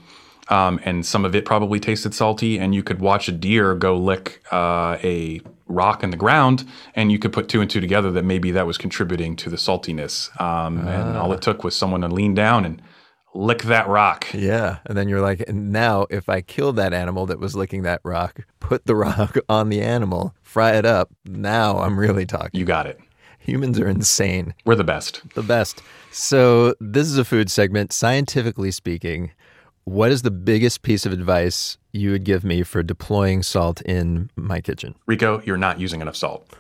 Um, 0.50 0.80
and 0.84 1.06
some 1.06 1.26
of 1.26 1.36
it 1.36 1.45
probably 1.45 1.80
tasted 1.80 2.14
salty. 2.14 2.58
And 2.58 2.74
you 2.74 2.84
could 2.84 3.00
watch 3.00 3.28
a 3.28 3.32
deer 3.32 3.76
go 3.76 3.97
lick 3.97 4.43
uh, 4.52 4.97
a 5.04 5.41
rock 5.68 6.04
in 6.04 6.10
the 6.10 6.18
ground, 6.18 6.66
and 6.95 7.12
you 7.12 7.20
could 7.20 7.32
put 7.32 7.47
two 7.47 7.62
and 7.62 7.70
two 7.70 7.80
together 7.80 8.12
that 8.12 8.26
maybe 8.26 8.52
that 8.52 8.66
was 8.66 8.78
contributing 8.78 9.36
to 9.36 9.50
the 9.50 9.58
saltiness. 9.58 10.30
Um, 10.41 10.80
And 10.88 11.16
all 11.16 11.32
it 11.34 11.41
took 11.41 11.64
was 11.64 11.76
someone 11.76 12.02
to 12.02 12.08
lean 12.08 12.34
down 12.34 12.66
and 12.66 12.82
lick 13.36 13.62
that 13.64 13.88
rock. 13.88 14.26
Yeah. 14.34 14.80
And 14.86 14.97
then 14.97 15.08
you're 15.08 15.22
like, 15.22 15.43
and 15.47 15.72
now 15.72 16.08
if 16.10 16.28
I 16.28 16.41
kill 16.41 16.74
that 16.74 16.93
animal 16.93 17.28
that 17.28 17.39
was 17.39 17.56
licking 17.56 17.84
that 17.84 18.02
rock, 18.04 18.41
put 18.60 18.86
the 18.86 18.95
rock 19.08 19.38
on 19.47 19.70
the 19.70 19.82
animal, 19.82 20.34
fry 20.41 20.72
it 20.72 20.86
up, 20.86 21.12
now 21.26 21.78
I'm 21.78 22.00
really 22.00 22.26
talking. 22.26 22.60
You 22.60 22.66
got 22.66 22.88
it. 22.88 23.00
Humans 23.38 23.80
are 23.80 23.88
insane. 23.88 24.54
We're 24.66 24.76
the 24.76 24.84
best. 24.84 25.22
The 25.36 25.43
best. 25.43 25.82
So, 26.12 26.74
this 26.80 27.08
is 27.08 27.18
a 27.18 27.24
food 27.24 27.50
segment. 27.50 27.93
Scientifically 27.93 28.72
speaking, 28.72 29.32
what 29.90 30.12
is 30.12 30.22
the 30.22 30.32
biggest 30.32 30.84
piece 30.84 31.08
of 31.08 31.12
advice 31.12 31.80
you 31.92 32.12
would 32.12 32.24
give 32.24 32.44
me 32.44 32.62
for 32.62 32.84
deploying 32.84 33.42
salt 33.42 33.82
in 33.82 34.30
my 34.36 34.62
kitchen? 34.62 34.94
Rico, 35.08 35.42
you're 35.46 35.58
not 35.58 35.80
using 35.80 36.00
enough 36.02 36.16
salt. 36.16 36.48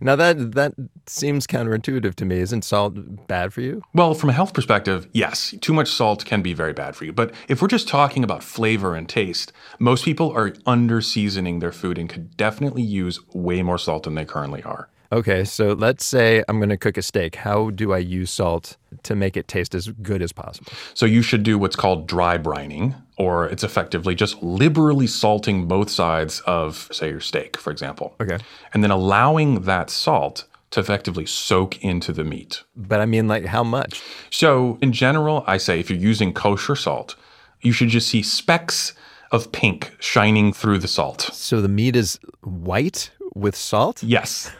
Now 0.00 0.16
that 0.16 0.56
that 0.56 0.74
seems 1.06 1.46
counterintuitive 1.46 2.16
to 2.16 2.24
me. 2.24 2.40
Isn't 2.40 2.64
salt 2.64 3.28
bad 3.28 3.52
for 3.52 3.60
you? 3.60 3.80
Well, 3.94 4.12
from 4.12 4.30
a 4.30 4.32
health 4.32 4.54
perspective, 4.54 5.06
yes, 5.12 5.54
too 5.60 5.72
much 5.72 5.88
salt 5.88 6.24
can 6.24 6.42
be 6.42 6.52
very 6.52 6.72
bad 6.72 6.96
for 6.96 7.04
you. 7.04 7.12
But 7.12 7.32
if 7.46 7.62
we're 7.62 7.68
just 7.68 7.86
talking 7.86 8.24
about 8.24 8.42
flavor 8.42 8.96
and 8.96 9.08
taste, 9.08 9.52
most 9.78 10.04
people 10.04 10.32
are 10.32 10.52
under 10.66 11.00
seasoning 11.00 11.60
their 11.60 11.70
food 11.70 11.96
and 11.96 12.08
could 12.08 12.36
definitely 12.36 12.82
use 12.82 13.20
way 13.34 13.62
more 13.62 13.78
salt 13.78 14.02
than 14.02 14.16
they 14.16 14.24
currently 14.24 14.64
are. 14.64 14.88
Okay, 15.12 15.44
so 15.44 15.74
let's 15.74 16.06
say 16.06 16.42
I'm 16.48 16.58
going 16.58 16.70
to 16.70 16.78
cook 16.78 16.96
a 16.96 17.02
steak. 17.02 17.36
How 17.36 17.68
do 17.68 17.92
I 17.92 17.98
use 17.98 18.30
salt 18.30 18.78
to 19.02 19.14
make 19.14 19.36
it 19.36 19.46
taste 19.46 19.74
as 19.74 19.88
good 19.88 20.22
as 20.22 20.32
possible? 20.32 20.72
So 20.94 21.04
you 21.04 21.20
should 21.20 21.42
do 21.42 21.58
what's 21.58 21.76
called 21.76 22.08
dry 22.08 22.38
brining, 22.38 22.94
or 23.18 23.46
it's 23.46 23.62
effectively 23.62 24.14
just 24.14 24.42
liberally 24.42 25.06
salting 25.06 25.68
both 25.68 25.90
sides 25.90 26.40
of, 26.46 26.88
say, 26.92 27.10
your 27.10 27.20
steak, 27.20 27.58
for 27.58 27.70
example. 27.70 28.14
Okay. 28.22 28.38
And 28.72 28.82
then 28.82 28.90
allowing 28.90 29.62
that 29.62 29.90
salt 29.90 30.46
to 30.70 30.80
effectively 30.80 31.26
soak 31.26 31.84
into 31.84 32.14
the 32.14 32.24
meat. 32.24 32.62
But 32.74 33.00
I 33.00 33.04
mean, 33.04 33.28
like, 33.28 33.44
how 33.44 33.62
much? 33.62 34.02
So, 34.30 34.78
in 34.80 34.94
general, 34.94 35.44
I 35.46 35.58
say 35.58 35.78
if 35.78 35.90
you're 35.90 35.98
using 35.98 36.32
kosher 36.32 36.74
salt, 36.74 37.16
you 37.60 37.72
should 37.72 37.88
just 37.88 38.08
see 38.08 38.22
specks 38.22 38.94
of 39.30 39.52
pink 39.52 39.94
shining 40.00 40.54
through 40.54 40.78
the 40.78 40.88
salt. 40.88 41.22
So 41.32 41.60
the 41.60 41.68
meat 41.68 41.96
is 41.96 42.18
white 42.42 43.10
with 43.34 43.54
salt? 43.56 44.02
Yes. 44.02 44.50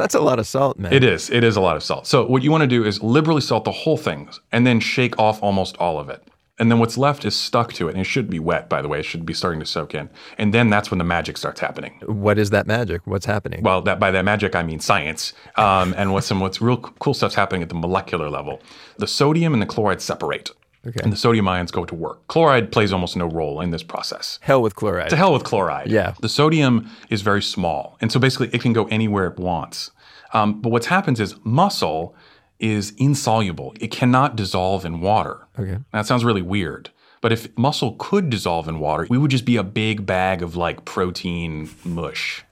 That's 0.00 0.14
a 0.14 0.20
lot 0.20 0.38
of 0.38 0.46
salt, 0.46 0.78
man. 0.78 0.92
It 0.92 1.04
is. 1.04 1.28
It 1.30 1.44
is 1.44 1.56
a 1.56 1.60
lot 1.60 1.76
of 1.76 1.82
salt. 1.82 2.06
So 2.06 2.26
what 2.26 2.42
you 2.42 2.50
want 2.50 2.62
to 2.62 2.66
do 2.66 2.84
is 2.84 3.02
liberally 3.02 3.42
salt 3.42 3.64
the 3.64 3.72
whole 3.72 3.96
thing 3.96 4.30
and 4.50 4.66
then 4.66 4.80
shake 4.80 5.18
off 5.18 5.42
almost 5.42 5.76
all 5.76 5.98
of 5.98 6.08
it. 6.08 6.22
And 6.58 6.70
then 6.70 6.78
what's 6.78 6.98
left 6.98 7.24
is 7.24 7.34
stuck 7.34 7.72
to 7.74 7.88
it. 7.88 7.92
And 7.92 8.00
it 8.00 8.04
should 8.04 8.28
be 8.28 8.38
wet, 8.38 8.68
by 8.68 8.82
the 8.82 8.88
way. 8.88 9.00
It 9.00 9.04
should 9.04 9.24
be 9.24 9.32
starting 9.32 9.60
to 9.60 9.66
soak 9.66 9.94
in. 9.94 10.10
And 10.36 10.52
then 10.52 10.68
that's 10.68 10.90
when 10.90 10.98
the 10.98 11.04
magic 11.04 11.38
starts 11.38 11.58
happening. 11.60 12.00
What 12.04 12.38
is 12.38 12.50
that 12.50 12.66
magic? 12.66 13.06
What's 13.06 13.24
happening? 13.24 13.62
Well, 13.62 13.80
that 13.82 13.98
by 13.98 14.10
that 14.10 14.26
magic 14.26 14.54
I 14.54 14.62
mean 14.62 14.78
science. 14.78 15.32
Um, 15.56 15.94
and 15.96 16.12
what's 16.12 16.26
some 16.26 16.40
what's 16.40 16.60
real 16.60 16.76
cool 16.76 17.14
stuff's 17.14 17.34
happening 17.34 17.62
at 17.62 17.70
the 17.70 17.74
molecular 17.74 18.28
level. 18.28 18.60
The 18.98 19.06
sodium 19.06 19.54
and 19.54 19.62
the 19.62 19.66
chloride 19.66 20.02
separate. 20.02 20.50
Okay. 20.86 21.00
And 21.02 21.12
the 21.12 21.16
sodium 21.16 21.46
ions 21.46 21.70
go 21.70 21.84
to 21.84 21.94
work. 21.94 22.26
Chloride 22.28 22.72
plays 22.72 22.92
almost 22.92 23.16
no 23.16 23.26
role 23.26 23.60
in 23.60 23.70
this 23.70 23.82
process. 23.82 24.38
Hell 24.40 24.62
with 24.62 24.76
chloride. 24.76 25.10
To 25.10 25.16
hell 25.16 25.32
with 25.32 25.44
chloride. 25.44 25.90
Yeah. 25.90 26.14
The 26.20 26.28
sodium 26.28 26.90
is 27.10 27.20
very 27.20 27.42
small. 27.42 27.98
And 28.00 28.10
so 28.10 28.18
basically 28.18 28.48
it 28.54 28.62
can 28.62 28.72
go 28.72 28.86
anywhere 28.86 29.26
it 29.26 29.38
wants. 29.38 29.90
Um, 30.32 30.60
but 30.62 30.70
what 30.70 30.86
happens 30.86 31.20
is 31.20 31.34
muscle 31.44 32.14
is 32.58 32.92
insoluble. 32.96 33.74
It 33.80 33.90
cannot 33.90 34.36
dissolve 34.36 34.84
in 34.84 35.00
water. 35.00 35.46
Okay. 35.58 35.78
That 35.92 36.06
sounds 36.06 36.24
really 36.24 36.42
weird. 36.42 36.90
But 37.20 37.32
if 37.32 37.56
muscle 37.58 37.96
could 37.98 38.30
dissolve 38.30 38.66
in 38.66 38.78
water, 38.78 39.06
we 39.10 39.18
would 39.18 39.30
just 39.30 39.44
be 39.44 39.56
a 39.56 39.62
big 39.64 40.06
bag 40.06 40.42
of 40.42 40.56
like 40.56 40.84
protein 40.86 41.68
mush. 41.84 42.42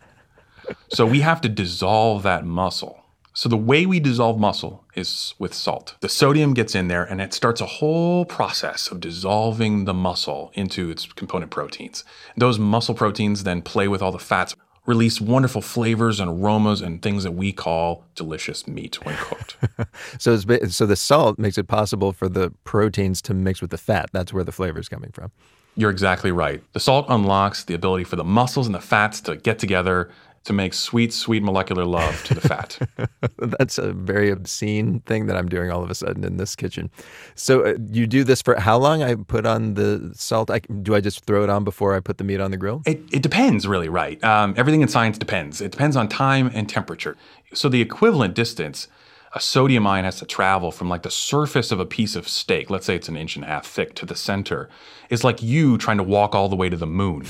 so 0.90 1.06
we 1.06 1.20
have 1.20 1.40
to 1.40 1.48
dissolve 1.48 2.22
that 2.24 2.44
muscle. 2.44 3.02
So 3.32 3.48
the 3.48 3.56
way 3.56 3.86
we 3.86 4.00
dissolve 4.00 4.38
muscle 4.38 4.84
is 4.94 5.34
with 5.38 5.54
salt. 5.54 5.94
The 6.00 6.08
sodium 6.08 6.54
gets 6.54 6.74
in 6.74 6.88
there 6.88 7.04
and 7.04 7.20
it 7.20 7.32
starts 7.32 7.60
a 7.60 7.66
whole 7.66 8.24
process 8.24 8.90
of 8.90 9.00
dissolving 9.00 9.84
the 9.84 9.94
muscle 9.94 10.50
into 10.54 10.90
its 10.90 11.06
component 11.06 11.50
proteins. 11.50 12.04
Those 12.36 12.58
muscle 12.58 12.94
proteins 12.94 13.44
then 13.44 13.62
play 13.62 13.86
with 13.86 14.02
all 14.02 14.12
the 14.12 14.18
fats, 14.18 14.56
release 14.86 15.20
wonderful 15.20 15.60
flavors 15.60 16.18
and 16.18 16.30
aromas 16.30 16.80
and 16.80 17.02
things 17.02 17.22
that 17.22 17.32
we 17.32 17.52
call 17.52 18.04
delicious 18.14 18.66
meat 18.66 19.04
when 19.04 19.14
cooked. 19.16 19.56
so 20.18 20.32
it's, 20.32 20.76
so 20.76 20.86
the 20.86 20.96
salt 20.96 21.38
makes 21.38 21.58
it 21.58 21.68
possible 21.68 22.12
for 22.12 22.28
the 22.28 22.50
proteins 22.64 23.22
to 23.22 23.34
mix 23.34 23.60
with 23.60 23.70
the 23.70 23.78
fat. 23.78 24.08
That's 24.12 24.32
where 24.32 24.44
the 24.44 24.52
flavor 24.52 24.80
is 24.80 24.88
coming 24.88 25.10
from. 25.12 25.30
You're 25.76 25.90
exactly 25.90 26.32
right. 26.32 26.60
The 26.72 26.80
salt 26.80 27.06
unlocks 27.08 27.62
the 27.62 27.74
ability 27.74 28.02
for 28.02 28.16
the 28.16 28.24
muscles 28.24 28.66
and 28.66 28.74
the 28.74 28.80
fats 28.80 29.20
to 29.20 29.36
get 29.36 29.60
together 29.60 30.10
to 30.49 30.55
make 30.55 30.72
sweet, 30.72 31.12
sweet 31.12 31.42
molecular 31.42 31.84
love 31.84 32.24
to 32.24 32.34
the 32.34 32.40
fat. 32.40 32.78
That's 33.38 33.76
a 33.76 33.92
very 33.92 34.30
obscene 34.30 35.01
thing 35.01 35.26
that 35.26 35.36
I'm 35.36 35.46
doing 35.46 35.70
all 35.70 35.82
of 35.82 35.90
a 35.90 35.94
sudden 35.94 36.24
in 36.24 36.38
this 36.38 36.57
kitchen. 36.57 36.90
So 37.34 37.66
uh, 37.66 37.74
you 37.90 38.07
do 38.07 38.24
this 38.24 38.40
for 38.40 38.59
how 38.59 38.78
long? 38.78 39.03
I 39.03 39.14
put 39.14 39.44
on 39.44 39.74
the 39.74 40.11
salt. 40.14 40.51
I, 40.51 40.61
do 40.61 40.94
I 40.94 41.01
just 41.01 41.26
throw 41.26 41.44
it 41.44 41.51
on 41.51 41.64
before 41.64 41.94
I 41.94 42.01
put 42.01 42.16
the 42.16 42.24
meat 42.24 42.40
on 42.40 42.51
the 42.51 42.57
grill? 42.57 42.82
It, 42.86 43.03
it 43.12 43.22
depends, 43.22 43.68
really, 43.68 43.90
right? 43.90 44.22
Um, 44.24 44.55
everything 44.57 44.80
in 44.80 44.88
science 44.88 45.18
depends. 45.18 45.61
It 45.61 45.70
depends 45.70 45.96
on 45.96 46.09
time 46.09 46.51
and 46.55 46.66
temperature. 46.66 47.16
So 47.53 47.68
the 47.68 47.82
equivalent 47.82 48.34
distance, 48.34 48.88
a 49.34 49.40
sodium 49.40 49.86
ion 49.86 50.07
has 50.07 50.18
to 50.20 50.24
travel 50.24 50.72
from 50.72 50.88
like 50.88 51.03
the 51.03 51.11
surface 51.11 51.70
of 51.70 51.78
a 51.78 51.86
piece 51.86 52.16
of 52.16 52.26
steak, 52.26 52.70
let's 52.70 52.86
say 52.86 52.96
it's 52.96 53.11
an 53.11 53.18
inch 53.18 53.36
and 53.36 53.44
a 53.44 53.49
half 53.49 53.66
thick, 53.66 53.94
to 53.96 54.07
the 54.07 54.16
center, 54.16 54.70
is 55.11 55.24
like 55.24 55.42
you 55.42 55.76
trying 55.76 55.99
to 55.99 56.03
walk 56.03 56.34
all 56.34 56.49
the 56.49 56.57
way 56.57 56.70
to 56.70 56.76
the 56.76 56.86
moon. 56.86 57.26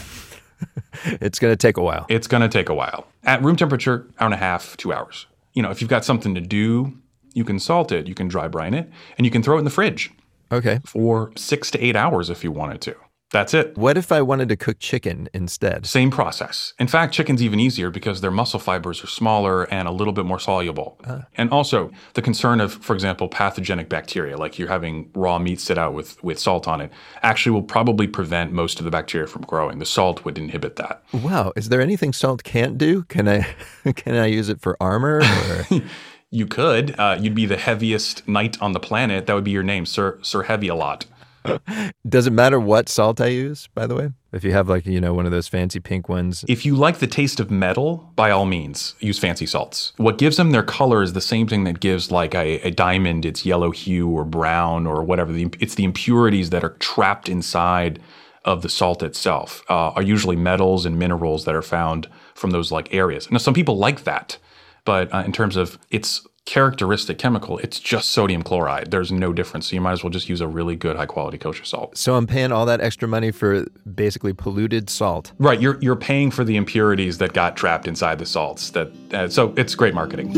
it's 1.20 1.38
going 1.38 1.52
to 1.52 1.56
take 1.56 1.76
a 1.76 1.82
while. 1.82 2.06
It's 2.08 2.26
going 2.26 2.42
to 2.42 2.48
take 2.48 2.68
a 2.68 2.74
while. 2.74 3.06
At 3.24 3.42
room 3.42 3.56
temperature, 3.56 4.06
hour 4.18 4.26
and 4.26 4.34
a 4.34 4.38
half, 4.38 4.76
two 4.76 4.92
hours. 4.92 5.26
You 5.54 5.62
know, 5.62 5.70
if 5.70 5.80
you've 5.80 5.90
got 5.90 6.04
something 6.04 6.34
to 6.34 6.40
do, 6.40 6.94
you 7.34 7.44
can 7.44 7.58
salt 7.58 7.92
it, 7.92 8.06
you 8.06 8.14
can 8.14 8.28
dry 8.28 8.48
brine 8.48 8.74
it, 8.74 8.90
and 9.16 9.24
you 9.24 9.30
can 9.30 9.42
throw 9.42 9.56
it 9.56 9.60
in 9.60 9.64
the 9.64 9.70
fridge. 9.70 10.10
Okay. 10.50 10.80
For 10.84 11.32
six 11.36 11.70
to 11.72 11.80
eight 11.80 11.96
hours 11.96 12.30
if 12.30 12.42
you 12.42 12.50
wanted 12.50 12.80
to. 12.82 12.96
That's 13.30 13.52
it. 13.52 13.76
What 13.76 13.98
if 13.98 14.10
I 14.10 14.22
wanted 14.22 14.48
to 14.48 14.56
cook 14.56 14.78
chicken 14.78 15.28
instead? 15.34 15.84
Same 15.84 16.10
process. 16.10 16.72
In 16.78 16.88
fact, 16.88 17.12
chicken's 17.12 17.42
even 17.42 17.60
easier 17.60 17.90
because 17.90 18.22
their 18.22 18.30
muscle 18.30 18.58
fibers 18.58 19.04
are 19.04 19.06
smaller 19.06 19.64
and 19.64 19.86
a 19.86 19.90
little 19.90 20.14
bit 20.14 20.24
more 20.24 20.38
soluble. 20.38 20.98
Uh. 21.04 21.20
And 21.36 21.50
also, 21.50 21.90
the 22.14 22.22
concern 22.22 22.60
of, 22.60 22.72
for 22.72 22.94
example, 22.94 23.28
pathogenic 23.28 23.90
bacteria, 23.90 24.38
like 24.38 24.58
you're 24.58 24.68
having 24.68 25.10
raw 25.14 25.38
meat 25.38 25.60
sit 25.60 25.76
out 25.76 25.92
with, 25.92 26.22
with 26.24 26.38
salt 26.38 26.66
on 26.66 26.80
it, 26.80 26.90
actually 27.22 27.52
will 27.52 27.62
probably 27.62 28.06
prevent 28.06 28.52
most 28.52 28.78
of 28.78 28.86
the 28.86 28.90
bacteria 28.90 29.26
from 29.26 29.42
growing. 29.42 29.78
The 29.78 29.86
salt 29.86 30.24
would 30.24 30.38
inhibit 30.38 30.76
that. 30.76 31.02
Wow. 31.12 31.52
Is 31.54 31.68
there 31.68 31.82
anything 31.82 32.14
salt 32.14 32.44
can't 32.44 32.78
do? 32.78 33.02
Can 33.04 33.28
I 33.28 33.46
can 33.92 34.14
I 34.14 34.26
use 34.26 34.48
it 34.48 34.60
for 34.62 34.76
armor? 34.80 35.20
Or? 35.20 35.66
you 36.30 36.46
could. 36.46 36.98
Uh, 36.98 37.18
you'd 37.20 37.34
be 37.34 37.46
the 37.46 37.58
heaviest 37.58 38.26
knight 38.26 38.60
on 38.62 38.72
the 38.72 38.80
planet. 38.80 39.26
That 39.26 39.34
would 39.34 39.44
be 39.44 39.50
your 39.50 39.62
name, 39.62 39.84
Sir 39.84 40.18
Sir 40.22 40.44
Heavy 40.44 40.68
a 40.68 40.74
lot. 40.74 41.04
Does 42.08 42.26
it 42.26 42.32
matter 42.32 42.58
what 42.60 42.88
salt 42.88 43.20
I 43.20 43.28
use, 43.28 43.68
by 43.74 43.86
the 43.86 43.94
way? 43.94 44.10
If 44.32 44.44
you 44.44 44.52
have 44.52 44.68
like, 44.68 44.86
you 44.86 45.00
know, 45.00 45.14
one 45.14 45.26
of 45.26 45.32
those 45.32 45.48
fancy 45.48 45.80
pink 45.80 46.08
ones. 46.08 46.44
If 46.48 46.66
you 46.66 46.76
like 46.76 46.98
the 46.98 47.06
taste 47.06 47.40
of 47.40 47.50
metal, 47.50 48.12
by 48.14 48.30
all 48.30 48.44
means, 48.44 48.94
use 49.00 49.18
fancy 49.18 49.46
salts. 49.46 49.92
What 49.96 50.18
gives 50.18 50.36
them 50.36 50.50
their 50.50 50.62
color 50.62 51.02
is 51.02 51.12
the 51.14 51.20
same 51.20 51.46
thing 51.46 51.64
that 51.64 51.80
gives 51.80 52.10
like 52.10 52.34
a, 52.34 52.60
a 52.60 52.70
diamond 52.70 53.24
its 53.24 53.46
yellow 53.46 53.70
hue 53.70 54.08
or 54.08 54.24
brown 54.24 54.86
or 54.86 55.02
whatever. 55.02 55.32
It's 55.60 55.74
the 55.74 55.84
impurities 55.84 56.50
that 56.50 56.64
are 56.64 56.76
trapped 56.78 57.28
inside 57.28 58.00
of 58.44 58.62
the 58.62 58.68
salt 58.68 59.02
itself 59.02 59.62
uh, 59.68 59.90
are 59.90 60.02
usually 60.02 60.36
metals 60.36 60.86
and 60.86 60.98
minerals 60.98 61.44
that 61.44 61.54
are 61.54 61.62
found 61.62 62.08
from 62.34 62.50
those 62.50 62.72
like 62.72 62.92
areas. 62.94 63.30
Now, 63.30 63.38
some 63.38 63.54
people 63.54 63.76
like 63.76 64.04
that, 64.04 64.38
but 64.84 65.12
uh, 65.12 65.22
in 65.26 65.32
terms 65.32 65.56
of 65.56 65.78
its 65.90 66.26
characteristic 66.48 67.18
chemical, 67.18 67.58
it's 67.58 67.78
just 67.78 68.10
sodium 68.10 68.42
chloride. 68.42 68.90
There's 68.90 69.12
no 69.12 69.34
difference. 69.34 69.68
So 69.68 69.74
you 69.74 69.82
might 69.82 69.92
as 69.92 70.02
well 70.02 70.08
just 70.08 70.30
use 70.30 70.40
a 70.40 70.48
really 70.48 70.76
good 70.76 70.96
high 70.96 71.04
quality 71.04 71.36
kosher 71.36 71.66
salt. 71.66 71.98
So 71.98 72.14
I'm 72.14 72.26
paying 72.26 72.52
all 72.52 72.64
that 72.64 72.80
extra 72.80 73.06
money 73.06 73.30
for 73.30 73.66
basically 73.94 74.32
polluted 74.32 74.88
salt. 74.88 75.32
Right, 75.38 75.60
you're 75.60 75.78
you're 75.82 75.94
paying 75.94 76.30
for 76.30 76.44
the 76.44 76.56
impurities 76.56 77.18
that 77.18 77.34
got 77.34 77.54
trapped 77.58 77.86
inside 77.86 78.18
the 78.18 78.24
salts. 78.24 78.70
That 78.70 78.90
uh, 79.12 79.28
so 79.28 79.52
it's 79.58 79.74
great 79.74 79.92
marketing. 79.92 80.32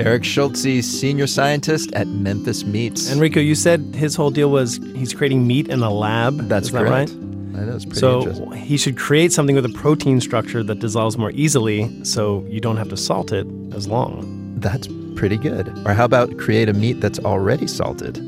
Eric 0.00 0.24
Schulze, 0.24 0.82
senior 0.82 1.26
scientist 1.26 1.92
at 1.92 2.06
Memphis 2.06 2.64
Meats. 2.64 3.12
Enrico, 3.12 3.40
you 3.40 3.54
said 3.54 3.80
his 3.94 4.14
whole 4.14 4.30
deal 4.30 4.50
was 4.50 4.76
he's 4.94 5.12
creating 5.12 5.46
meat 5.46 5.68
in 5.68 5.82
a 5.82 5.90
lab. 5.90 6.48
That's 6.48 6.68
Is 6.68 6.72
that 6.72 6.86
correct. 6.86 7.10
right? 7.10 7.25
I 7.76 7.78
know 7.78 7.82
it's 7.82 7.84
pretty 7.84 8.00
so 8.00 8.20
interesting. 8.22 8.52
he 8.52 8.76
should 8.76 8.96
create 8.96 9.32
something 9.32 9.54
with 9.54 9.64
a 9.66 9.70
protein 9.70 10.20
structure 10.20 10.62
that 10.62 10.78
dissolves 10.78 11.18
more 11.18 11.30
easily 11.32 11.90
so 12.04 12.44
you 12.48 12.60
don't 12.60 12.76
have 12.76 12.88
to 12.88 12.96
salt 12.96 13.32
it 13.32 13.46
as 13.74 13.86
long. 13.86 14.54
That's 14.58 14.88
pretty 15.14 15.36
good. 15.36 15.68
Or 15.86 15.92
how 15.92 16.04
about 16.04 16.38
create 16.38 16.68
a 16.68 16.72
meat 16.72 17.00
that's 17.00 17.18
already 17.18 17.66
salted? 17.66 18.18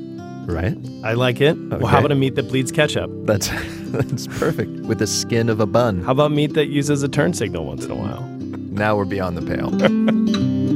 Right? 0.47 0.77
I 1.05 1.15
like 1.15 1.41
it. 1.41 1.57
Well, 1.59 1.87
how 1.87 1.99
about 1.99 2.13
a 2.13 2.15
meat 2.15 2.35
that 2.37 2.49
bleeds 2.49 2.71
ketchup? 2.73 3.11
That's 3.25 3.49
that's 3.89 4.27
perfect. 4.39 4.71
With 4.81 4.99
the 4.99 5.07
skin 5.07 5.49
of 5.49 5.61
a 5.61 5.67
bun. 5.67 6.03
How 6.03 6.13
about 6.13 6.33
meat 6.33 6.55
that 6.55 6.67
uses 6.67 7.03
a 7.03 7.09
turn 7.09 7.33
signal 7.35 7.65
once 7.65 7.85
in 7.85 7.91
a 7.91 7.95
while? 7.97 8.23
Now 8.71 8.97
we're 8.97 9.05
beyond 9.07 9.37
the 9.37 9.43
pale. 9.43 9.71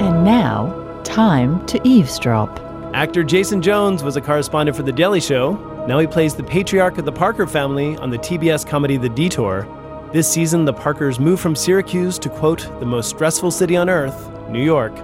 And 0.00 0.24
now, 0.24 0.72
time 1.04 1.64
to 1.66 1.80
eavesdrop. 1.86 2.67
Actor 2.98 3.22
Jason 3.22 3.62
Jones 3.62 4.02
was 4.02 4.16
a 4.16 4.20
correspondent 4.20 4.76
for 4.76 4.82
The 4.82 4.90
Daily 4.90 5.20
Show. 5.20 5.52
Now 5.86 6.00
he 6.00 6.06
plays 6.08 6.34
the 6.34 6.42
patriarch 6.42 6.98
of 6.98 7.04
the 7.04 7.12
Parker 7.12 7.46
family 7.46 7.96
on 7.98 8.10
the 8.10 8.18
TBS 8.18 8.66
comedy 8.66 8.96
The 8.96 9.08
Detour. 9.08 9.68
This 10.12 10.28
season, 10.28 10.64
the 10.64 10.72
Parkers 10.72 11.20
move 11.20 11.38
from 11.38 11.54
Syracuse 11.54 12.18
to, 12.18 12.28
quote, 12.28 12.68
the 12.80 12.86
most 12.86 13.10
stressful 13.10 13.52
city 13.52 13.76
on 13.76 13.88
earth, 13.88 14.28
New 14.48 14.64
York. 14.64 14.96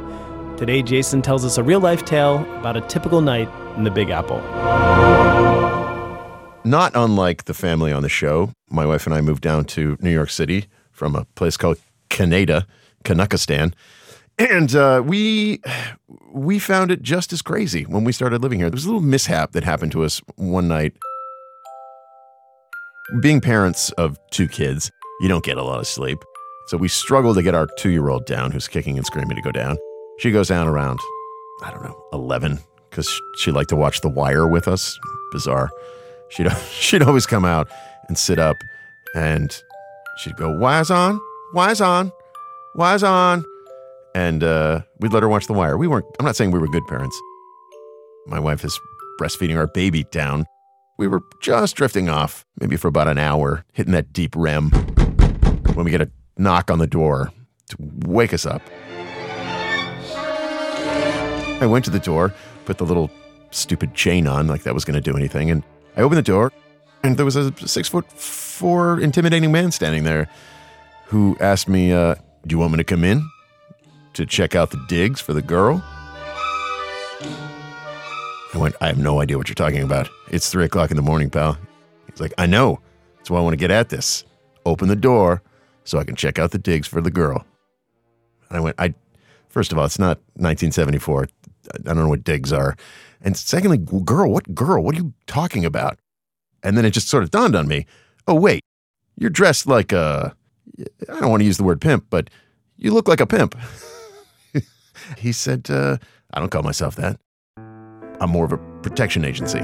Today, 0.56 0.82
Jason 0.82 1.22
tells 1.22 1.44
us 1.44 1.56
a 1.56 1.62
real 1.62 1.78
life 1.78 2.04
tale 2.04 2.38
about 2.58 2.76
a 2.76 2.80
typical 2.80 3.20
night 3.20 3.48
in 3.76 3.84
the 3.84 3.92
Big 3.92 4.10
Apple. 4.10 4.40
Not 6.64 6.90
unlike 6.96 7.44
the 7.44 7.54
family 7.54 7.92
on 7.92 8.02
the 8.02 8.08
show, 8.08 8.50
my 8.70 8.84
wife 8.84 9.06
and 9.06 9.14
I 9.14 9.20
moved 9.20 9.42
down 9.42 9.66
to 9.66 9.96
New 10.00 10.10
York 10.10 10.30
City 10.30 10.66
from 10.90 11.14
a 11.14 11.26
place 11.36 11.56
called 11.56 11.78
Canada, 12.08 12.66
Canuckistan. 13.04 13.72
And 14.38 14.74
uh, 14.74 15.02
we 15.04 15.60
we 16.32 16.58
found 16.58 16.90
it 16.90 17.02
just 17.02 17.32
as 17.32 17.40
crazy 17.40 17.84
when 17.84 18.04
we 18.04 18.12
started 18.12 18.42
living 18.42 18.58
here. 18.58 18.68
There 18.68 18.74
was 18.74 18.84
a 18.84 18.88
little 18.88 19.00
mishap 19.00 19.52
that 19.52 19.62
happened 19.62 19.92
to 19.92 20.02
us 20.04 20.20
one 20.36 20.66
night. 20.66 20.94
Being 23.20 23.40
parents 23.40 23.90
of 23.92 24.18
two 24.30 24.48
kids, 24.48 24.90
you 25.20 25.28
don't 25.28 25.44
get 25.44 25.56
a 25.56 25.62
lot 25.62 25.78
of 25.78 25.86
sleep. 25.86 26.18
So 26.66 26.76
we 26.76 26.88
struggle 26.88 27.34
to 27.34 27.42
get 27.42 27.54
our 27.54 27.68
two 27.78 27.90
year 27.90 28.08
old 28.08 28.24
down, 28.26 28.50
who's 28.50 28.66
kicking 28.66 28.96
and 28.96 29.06
screaming 29.06 29.36
to 29.36 29.42
go 29.42 29.52
down. 29.52 29.76
She 30.18 30.30
goes 30.30 30.48
down 30.48 30.66
around, 30.66 30.98
I 31.62 31.70
don't 31.70 31.84
know, 31.84 32.04
11, 32.12 32.58
because 32.90 33.08
she 33.36 33.50
liked 33.50 33.68
to 33.70 33.76
watch 33.76 34.00
The 34.00 34.08
Wire 34.08 34.48
with 34.48 34.66
us. 34.66 34.98
Bizarre. 35.32 35.70
She'd, 36.30 36.50
she'd 36.70 37.02
always 37.02 37.26
come 37.26 37.44
out 37.44 37.68
and 38.08 38.16
sit 38.16 38.38
up 38.38 38.56
and 39.14 39.54
she'd 40.18 40.36
go, 40.36 40.56
Wire's 40.56 40.90
on, 40.90 41.20
wire's 41.52 41.80
on, 41.80 42.10
wire's 42.74 43.02
on. 43.02 43.44
And 44.14 44.44
uh, 44.44 44.82
we'd 45.00 45.12
let 45.12 45.22
her 45.22 45.28
watch 45.28 45.46
The 45.46 45.52
Wire. 45.52 45.76
We 45.76 45.88
weren't, 45.88 46.06
I'm 46.18 46.24
not 46.24 46.36
saying 46.36 46.52
we 46.52 46.60
were 46.60 46.68
good 46.68 46.86
parents. 46.86 47.20
My 48.26 48.38
wife 48.38 48.64
is 48.64 48.78
breastfeeding 49.20 49.56
our 49.56 49.66
baby 49.66 50.04
down. 50.04 50.46
We 50.98 51.08
were 51.08 51.22
just 51.40 51.74
drifting 51.74 52.08
off, 52.08 52.44
maybe 52.60 52.76
for 52.76 52.86
about 52.88 53.08
an 53.08 53.18
hour, 53.18 53.64
hitting 53.72 53.92
that 53.92 54.12
deep 54.12 54.34
REM 54.36 54.70
when 55.74 55.84
we 55.84 55.90
get 55.90 56.00
a 56.00 56.10
knock 56.38 56.70
on 56.70 56.78
the 56.78 56.86
door 56.86 57.32
to 57.70 57.76
wake 58.06 58.32
us 58.32 58.46
up. 58.46 58.62
I 61.60 61.66
went 61.66 61.84
to 61.86 61.90
the 61.90 61.98
door, 61.98 62.32
put 62.64 62.78
the 62.78 62.84
little 62.84 63.10
stupid 63.50 63.94
chain 63.94 64.28
on, 64.28 64.46
like 64.46 64.62
that 64.62 64.74
was 64.74 64.84
going 64.84 64.94
to 64.94 65.00
do 65.00 65.16
anything, 65.16 65.50
and 65.50 65.64
I 65.96 66.02
opened 66.02 66.18
the 66.18 66.22
door, 66.22 66.52
and 67.02 67.16
there 67.16 67.24
was 67.24 67.36
a 67.36 67.52
six 67.66 67.88
foot 67.88 68.10
four 68.12 69.00
intimidating 69.00 69.50
man 69.50 69.72
standing 69.72 70.04
there 70.04 70.28
who 71.06 71.36
asked 71.40 71.68
me, 71.68 71.92
uh, 71.92 72.14
Do 72.46 72.54
you 72.54 72.58
want 72.58 72.72
me 72.72 72.78
to 72.78 72.84
come 72.84 73.02
in 73.02 73.28
to 74.14 74.26
check 74.26 74.54
out 74.54 74.70
the 74.70 74.82
digs 74.88 75.20
for 75.20 75.32
the 75.32 75.42
girl? 75.42 75.84
I 78.54 78.58
went, 78.58 78.76
I 78.80 78.86
have 78.86 78.98
no 78.98 79.20
idea 79.20 79.36
what 79.36 79.48
you're 79.48 79.54
talking 79.54 79.82
about. 79.82 80.08
It's 80.30 80.50
three 80.50 80.64
o'clock 80.64 80.90
in 80.90 80.96
the 80.96 81.02
morning, 81.02 81.28
pal. 81.28 81.58
He's 82.08 82.20
like, 82.20 82.32
I 82.38 82.46
know. 82.46 82.80
That's 83.16 83.30
why 83.30 83.38
I 83.38 83.42
want 83.42 83.54
to 83.54 83.58
get 83.58 83.70
at 83.70 83.88
this. 83.88 84.24
Open 84.64 84.88
the 84.88 84.96
door 84.96 85.42
so 85.82 85.98
I 85.98 86.04
can 86.04 86.14
check 86.14 86.38
out 86.38 86.52
the 86.52 86.58
digs 86.58 86.86
for 86.86 87.00
the 87.00 87.10
girl. 87.10 87.44
And 88.48 88.58
I 88.58 88.60
went, 88.60 88.76
I, 88.78 88.94
first 89.48 89.72
of 89.72 89.78
all, 89.78 89.84
it's 89.84 89.98
not 89.98 90.18
1974. 90.36 91.28
I 91.72 91.78
don't 91.82 91.96
know 91.96 92.08
what 92.08 92.22
digs 92.22 92.52
are. 92.52 92.76
And 93.20 93.36
secondly, 93.36 93.78
girl, 93.78 94.30
what 94.30 94.54
girl? 94.54 94.84
What 94.84 94.94
are 94.94 94.98
you 94.98 95.14
talking 95.26 95.64
about? 95.64 95.98
And 96.62 96.76
then 96.76 96.84
it 96.84 96.90
just 96.90 97.08
sort 97.08 97.24
of 97.24 97.30
dawned 97.30 97.56
on 97.56 97.66
me, 97.66 97.86
oh, 98.28 98.34
wait, 98.34 98.62
you're 99.16 99.30
dressed 99.30 99.66
like 99.66 99.92
a, 99.92 100.34
I 101.08 101.20
don't 101.20 101.30
want 101.30 101.40
to 101.40 101.46
use 101.46 101.56
the 101.56 101.64
word 101.64 101.80
pimp, 101.80 102.06
but 102.08 102.30
you 102.76 102.92
look 102.92 103.08
like 103.08 103.20
a 103.20 103.26
pimp. 103.26 103.56
he 105.18 105.32
said, 105.32 105.70
uh, 105.70 105.98
I 106.32 106.40
don't 106.40 106.50
call 106.50 106.62
myself 106.62 106.96
that. 106.96 107.18
I'm 108.20 108.30
more 108.30 108.44
of 108.44 108.52
a 108.52 108.58
protection 108.82 109.24
agency. 109.24 109.60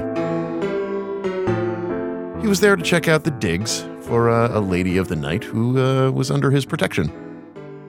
He 2.41 2.47
was 2.47 2.59
there 2.59 2.75
to 2.75 2.83
check 2.83 3.07
out 3.07 3.23
the 3.23 3.31
digs 3.31 3.85
for 4.01 4.29
uh, 4.29 4.57
a 4.57 4.59
lady 4.59 4.97
of 4.97 5.07
the 5.07 5.15
night 5.15 5.43
who 5.43 5.79
uh, 5.79 6.09
was 6.11 6.31
under 6.31 6.49
his 6.49 6.65
protection. 6.65 7.09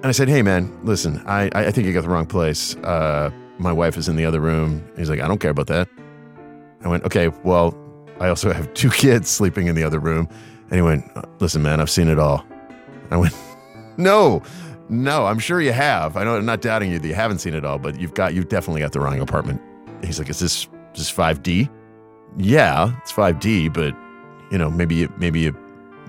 And 0.03 0.07
I 0.07 0.13
said, 0.13 0.29
Hey, 0.29 0.43
man, 0.43 0.77
listen, 0.85 1.23
I, 1.27 1.49
I 1.55 1.71
think 1.71 1.87
you 1.87 1.93
got 1.93 2.03
the 2.03 2.09
wrong 2.09 2.27
place. 2.27 2.77
Uh, 2.77 3.31
my 3.59 3.73
wife 3.73 3.97
is 3.97 4.09
in 4.09 4.17
the 4.17 4.27
other 4.27 4.41
room. 4.41 4.87
He's 4.97 5.09
like, 5.09 5.21
I 5.21 5.29
don't 5.29 5.39
care 5.39 5.51
about 5.51 5.69
that. 5.69 5.89
I 6.85 6.89
went, 6.89 7.05
Okay, 7.05 7.29
well, 7.45 7.75
I 8.21 8.29
also 8.29 8.53
have 8.53 8.73
two 8.75 8.91
kids 9.05 9.31
sleeping 9.31 9.69
in 9.69 9.75
the 9.75 9.85
other 9.85 9.99
room. 9.99 10.29
And 10.65 10.75
he 10.75 10.83
went, 10.83 11.05
Listen, 11.41 11.63
man, 11.63 11.81
I've 11.81 11.91
seen 11.91 12.09
it 12.09 12.19
all. 12.19 12.45
I 13.11 13.17
went, 13.17 13.35
No, 13.97 14.43
no, 14.89 15.27
I'm 15.27 15.39
sure 15.39 15.61
you 15.61 15.73
have. 15.73 16.17
I 16.17 16.25
know 16.25 16.37
I'm 16.37 16.45
not 16.45 16.61
doubting 16.61 16.93
you 16.93 16.99
that 16.99 17.09
you 17.09 17.15
haven't 17.15 17.39
seen 17.39 17.55
it 17.55 17.65
all, 17.65 17.79
but 17.79 18.01
you've 18.01 18.15
got, 18.15 18.35
you've 18.35 18.49
definitely 18.49 18.81
got 18.81 18.93
the 18.93 19.01
wrong 19.01 19.21
apartment. 19.21 19.61
He's 20.05 20.19
like, 20.19 20.29
Is 20.29 20.41
this, 20.41 20.65
is 20.95 21.09
this 21.09 21.13
5D? 21.13 21.69
Yeah, 22.39 22.95
it's 23.03 23.13
5D, 23.13 23.73
but 23.73 23.95
you 24.51 24.59
know, 24.59 24.71
maybe 24.71 24.95
you, 24.95 25.13
maybe 25.19 25.41
you 25.41 25.57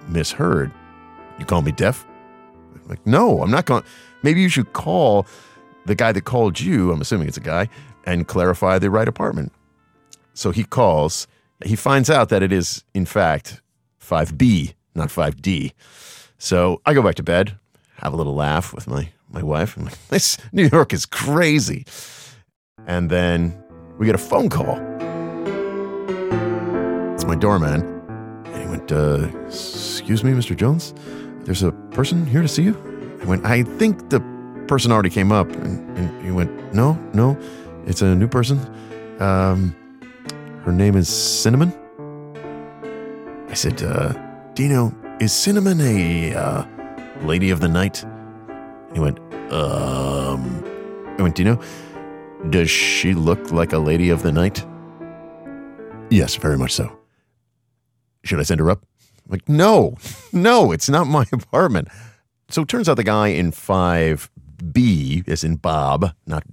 misheard. 0.08 0.72
You 1.40 1.46
call 1.46 1.62
me 1.62 1.72
deaf? 1.72 2.06
I'm 2.76 2.88
like, 2.88 3.06
no, 3.06 3.42
I'm 3.42 3.52
not 3.52 3.66
going. 3.66 3.84
Maybe 4.22 4.42
you 4.42 4.50
should 4.50 4.74
call 4.74 5.26
the 5.86 5.96
guy 5.96 6.12
that 6.12 6.26
called 6.26 6.60
you. 6.60 6.92
I'm 6.92 7.02
assuming 7.02 7.28
it's 7.28 7.38
a 7.38 7.42
guy, 7.42 7.70
and 8.06 8.28
clarify 8.28 8.80
the 8.80 8.90
right 8.90 9.08
apartment. 9.08 9.52
So 10.34 10.52
he 10.52 10.64
calls. 10.64 11.28
He 11.66 11.76
finds 11.76 12.10
out 12.10 12.30
that 12.30 12.44
it 12.44 12.52
is 12.52 12.84
in 12.94 13.06
fact 13.06 13.62
5B, 14.02 14.74
not 14.96 15.10
5D. 15.10 15.72
So 16.38 16.82
I 16.86 16.94
go 16.94 17.02
back 17.02 17.16
to 17.16 17.24
bed, 17.24 17.58
have 18.04 18.14
a 18.14 18.18
little 18.18 18.36
laugh 18.36 18.74
with 18.74 18.88
my 18.88 19.10
my 19.32 19.42
wife. 19.42 19.78
This 20.10 20.38
New 20.52 20.70
York 20.72 20.94
is 20.94 21.06
crazy. 21.06 21.86
And 22.86 23.10
then 23.10 23.64
we 23.98 24.06
get 24.06 24.16
a 24.16 24.20
phone 24.20 24.50
call. 24.50 24.78
It's 27.14 27.26
my 27.26 27.36
doorman. 27.36 27.82
And 28.46 28.62
he 28.62 28.68
went, 28.68 28.92
uh, 28.92 29.30
Excuse 29.46 30.24
me, 30.24 30.32
Mr. 30.32 30.56
Jones? 30.56 30.94
There's 31.46 31.64
a 31.64 31.72
person 31.92 32.26
here 32.26 32.42
to 32.42 32.48
see 32.48 32.64
you? 32.64 32.76
I 33.22 33.26
went, 33.26 33.46
I 33.46 33.64
think 33.64 34.10
the 34.10 34.20
person 34.68 34.92
already 34.92 35.10
came 35.10 35.32
up. 35.32 35.50
And, 35.50 35.98
and 35.98 36.26
he 36.26 36.32
went, 36.32 36.52
No, 36.74 36.94
no, 37.14 37.38
it's 37.86 38.02
a 38.02 38.16
new 38.16 38.28
person. 38.28 38.60
Um, 39.20 39.76
her 40.66 40.72
name 40.72 40.96
is 40.96 41.08
Cinnamon. 41.08 41.74
I 43.50 43.54
said, 43.54 43.82
uh, 43.84 44.14
Dino, 44.56 44.94
is 45.20 45.32
Cinnamon 45.32 45.80
a 45.80 46.34
uh, 46.34 46.66
lady 47.22 47.50
of 47.50 47.60
the 47.60 47.68
night? 47.68 48.04
He 48.94 49.00
went, 49.00 49.20
Um, 49.52 50.64
I 51.18 51.22
went, 51.22 51.36
Dino, 51.36 51.60
does 52.50 52.70
she 52.70 53.14
look 53.14 53.52
like 53.52 53.74
a 53.74 53.78
lady 53.78 54.10
of 54.10 54.24
the 54.24 54.32
night? 54.32 54.66
Yes, 56.10 56.36
very 56.36 56.58
much 56.58 56.74
so. 56.74 56.98
Should 58.24 58.40
I 58.40 58.44
send 58.44 58.60
her 58.60 58.70
up? 58.70 58.86
I'm 59.26 59.32
like, 59.32 59.50
no, 59.50 59.96
no, 60.34 60.72
it's 60.72 60.90
not 60.90 61.08
my 61.08 61.26
apartment. 61.32 61.88
So 62.50 62.64
it 62.64 62.68
turns 62.68 62.88
out 62.90 62.98
the 62.98 63.04
guy 63.04 63.30
in 63.30 63.52
5B, 63.52 65.28
as 65.28 65.44
in 65.44 65.56
Bob, 65.56 66.14
not 66.28 66.44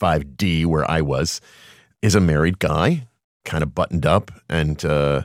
5D 0.00 0.64
where 0.66 0.88
I 0.90 1.00
was, 1.00 1.40
is 2.00 2.14
a 2.14 2.20
married 2.20 2.58
guy, 2.58 3.08
kind 3.44 3.62
of 3.62 3.74
buttoned 3.74 4.06
up. 4.06 4.30
And 4.48 4.82
uh, 4.84 5.22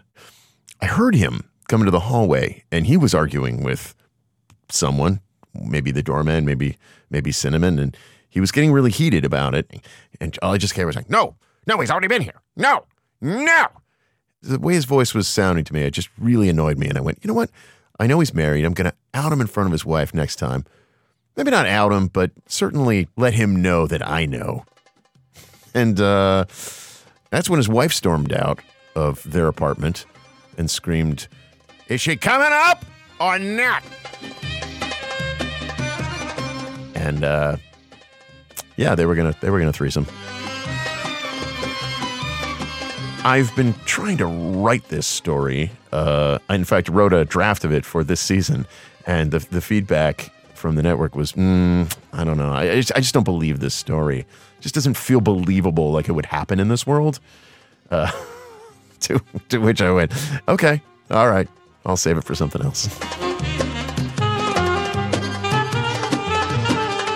I 0.82 0.88
heard 0.88 1.16
him 1.16 1.49
come 1.70 1.82
into 1.82 1.91
the 1.91 2.01
hallway 2.01 2.64
and 2.72 2.88
he 2.88 2.97
was 2.97 3.14
arguing 3.14 3.64
with 3.64 3.95
someone, 4.74 5.21
maybe 5.53 5.91
the 5.91 6.03
doorman, 6.03 6.45
maybe 6.45 6.78
maybe 7.09 7.32
Cinnamon, 7.32 7.80
and 7.80 7.95
he 8.30 8.39
was 8.39 8.51
getting 8.51 8.71
really 8.71 8.91
heated 8.91 9.24
about 9.24 9.53
it. 9.53 9.69
And 10.19 10.38
all 10.41 10.53
I 10.53 10.57
just 10.57 10.74
kept 10.74 10.86
was 10.88 10.95
like, 10.95 11.09
no, 11.09 11.36
no, 11.67 11.80
he's 11.80 11.91
already 11.91 12.07
been 12.07 12.24
here. 12.24 12.41
No, 12.55 12.86
no. 13.21 13.67
The 14.41 14.59
way 14.59 14.74
his 14.74 14.86
voice 14.86 15.13
was 15.13 15.28
sounding 15.28 15.63
to 15.65 15.74
me, 15.74 15.84
it 15.84 15.91
just 15.91 16.09
really 16.17 16.49
annoyed 16.49 16.78
me. 16.78 16.88
And 16.88 16.97
I 16.97 17.01
went, 17.01 17.19
you 17.21 17.28
know 17.28 17.34
what? 17.34 17.51
I 17.99 18.07
know 18.07 18.19
he's 18.19 18.34
married. 18.34 18.65
I'm 18.65 18.74
going 18.74 18.89
to 18.89 18.97
out 19.13 19.32
him 19.32 19.39
in 19.39 19.47
front 19.47 19.67
of 19.67 19.71
his 19.71 19.86
wife 19.86 20.13
next 20.13 20.38
time. 20.38 20.65
Maybe 21.38 21.51
not 21.51 21.67
out 21.67 21.91
him, 21.91 22.07
but 22.07 22.32
certainly 22.47 23.07
let 23.15 23.36
him 23.36 23.61
know 23.61 23.88
that 23.88 24.05
I 24.07 24.26
know. 24.26 24.65
And 25.74 25.99
uh, 26.01 26.45
that's 27.30 27.49
when 27.49 27.57
his 27.57 27.69
wife 27.69 27.93
stormed 27.93 28.34
out 28.34 28.59
of 28.95 29.24
their 29.32 29.47
apartment 29.47 30.05
and 30.57 30.69
screamed, 30.69 31.28
Is 31.88 32.01
she 32.01 32.15
coming 32.15 32.49
up 32.51 32.84
or 33.19 33.39
not? 33.39 33.84
And 37.04 37.24
uh, 37.26 37.58
yeah, 38.78 38.95
they 38.95 39.06
were 39.06 39.16
gonna 39.16 39.36
they 39.41 39.49
were 39.49 39.60
gonna 39.60 39.74
threesome. 39.74 40.08
I've 43.26 43.54
been 43.56 43.74
trying 43.86 44.18
to 44.18 44.26
write 44.26 44.88
this 44.89 45.06
story. 45.06 45.72
Uh, 45.91 46.39
I, 46.49 46.56
in 46.56 46.66
fact, 46.66 46.89
wrote 46.89 47.14
a 47.14 47.26
draft 47.26 47.64
of 47.66 47.72
it 47.74 47.86
for 47.86 48.04
this 48.06 48.22
season, 48.22 48.66
and 49.06 49.32
the 49.32 49.39
the 49.39 49.60
feedback 49.60 50.32
from 50.54 50.76
the 50.76 50.84
network 50.84 51.14
was, 51.14 51.34
mm, 51.34 51.93
I 52.14 52.24
don't 52.24 52.38
know. 52.38 52.54
I, 52.54 52.72
I, 52.72 52.76
just, 52.76 52.93
I 52.95 53.01
just 53.01 53.14
don't 53.14 53.26
believe 53.26 53.60
this 53.60 53.76
story. 53.76 54.20
It 54.20 54.62
just 54.62 54.74
doesn't 54.74 54.95
feel 54.95 55.20
believable, 55.20 55.91
like 55.91 56.08
it 56.08 56.14
would 56.14 56.28
happen 56.28 56.58
in 56.58 56.70
this 56.70 56.88
world. 56.88 57.20
Uh, 57.91 58.10
to 59.01 59.20
to 59.49 59.58
which 59.58 59.82
I 59.82 59.91
went, 59.91 60.14
okay, 60.47 60.82
all 61.12 61.30
right, 61.30 61.49
I'll 61.86 61.97
save 61.97 62.18
it 62.18 62.24
for 62.24 62.34
something 62.34 62.62
else. 62.62 62.88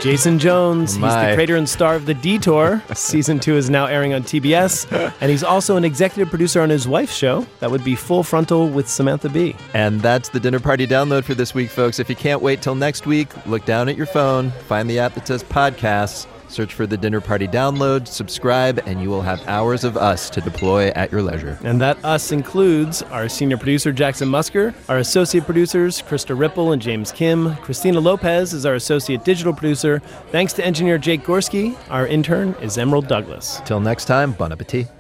Jason 0.08 0.40
Jones. 0.40 0.94
He's 0.94 1.02
the 1.02 1.32
creator 1.34 1.58
and 1.58 1.68
star 1.68 1.94
of 1.94 2.06
The 2.06 2.14
Detour. 2.14 2.82
Season 2.96 3.42
two 3.42 3.58
is 3.58 3.70
now 3.70 3.88
airing 3.88 4.14
on 4.14 4.24
TBS. 4.24 4.90
And 5.20 5.30
he's 5.30 5.44
also 5.44 5.76
an 5.76 5.84
executive 5.84 6.30
producer 6.30 6.62
on 6.62 6.70
his 6.70 6.88
wife's 6.88 7.14
show. 7.14 7.46
That 7.60 7.70
would 7.72 7.84
be 7.84 7.94
Full 7.94 8.24
Frontal 8.24 8.70
with 8.70 8.88
Samantha 8.88 9.28
Bee. 9.28 9.54
And 9.74 10.00
that's 10.00 10.30
the 10.30 10.40
dinner 10.40 10.62
party 10.62 10.88
download 10.88 11.26
for 11.26 11.34
this 11.34 11.54
week, 11.54 11.70
folks. 11.70 12.00
If 12.00 12.10
you 12.10 12.16
can't 12.16 12.42
wait 12.42 12.62
till 12.62 12.74
next 12.74 13.06
week, 13.06 13.28
look 13.46 13.66
down 13.66 13.90
at 13.90 13.98
your 13.98 14.06
phone, 14.06 14.52
find 14.70 14.90
the 14.90 14.98
app 14.98 15.14
that 15.16 15.28
says 15.28 15.44
podcasts, 15.44 16.26
search 16.48 16.74
for 16.74 16.88
the 16.88 16.98
dinner 16.98 17.22
party 17.22 17.48
download, 17.48 18.08
subscribe, 18.08 18.80
and 18.86 19.02
you 19.02 19.10
will 19.10 19.22
have 19.22 19.46
hours 19.48 19.84
of 19.84 19.98
us 19.98 20.30
to 20.32 20.42
deploy 20.42 20.90
at 20.90 21.12
your 21.12 21.22
leisure. 21.22 21.58
And 21.64 21.80
that 21.82 22.04
us 22.04 22.32
includes 22.32 23.02
our 23.04 23.30
senior 23.30 23.58
producer, 23.58 23.92
Jackson 23.92 24.30
Musker, 24.30 24.74
our 24.90 24.98
associate 24.98 25.46
producers, 25.46 26.02
Krista 26.02 26.38
Ripple 26.38 26.72
and 26.72 26.82
James 26.82 27.12
Kim. 27.12 27.56
Christina 27.58 28.00
Lopez 28.00 28.54
is 28.54 28.66
our 28.66 28.76
associate 28.76 29.24
digital 29.24 29.54
producer. 29.54 30.00
Thanks 30.32 30.54
to 30.54 30.66
engineer 30.66 30.98
Jake 30.98 31.24
Gorski. 31.24 31.78
Our 31.90 32.08
intern 32.08 32.56
is 32.62 32.78
Emerald 32.78 33.08
Douglas. 33.08 33.62
Till 33.66 33.80
next 33.80 34.06
time, 34.06 34.32
bon 34.34 34.52
appetit. 34.52 34.97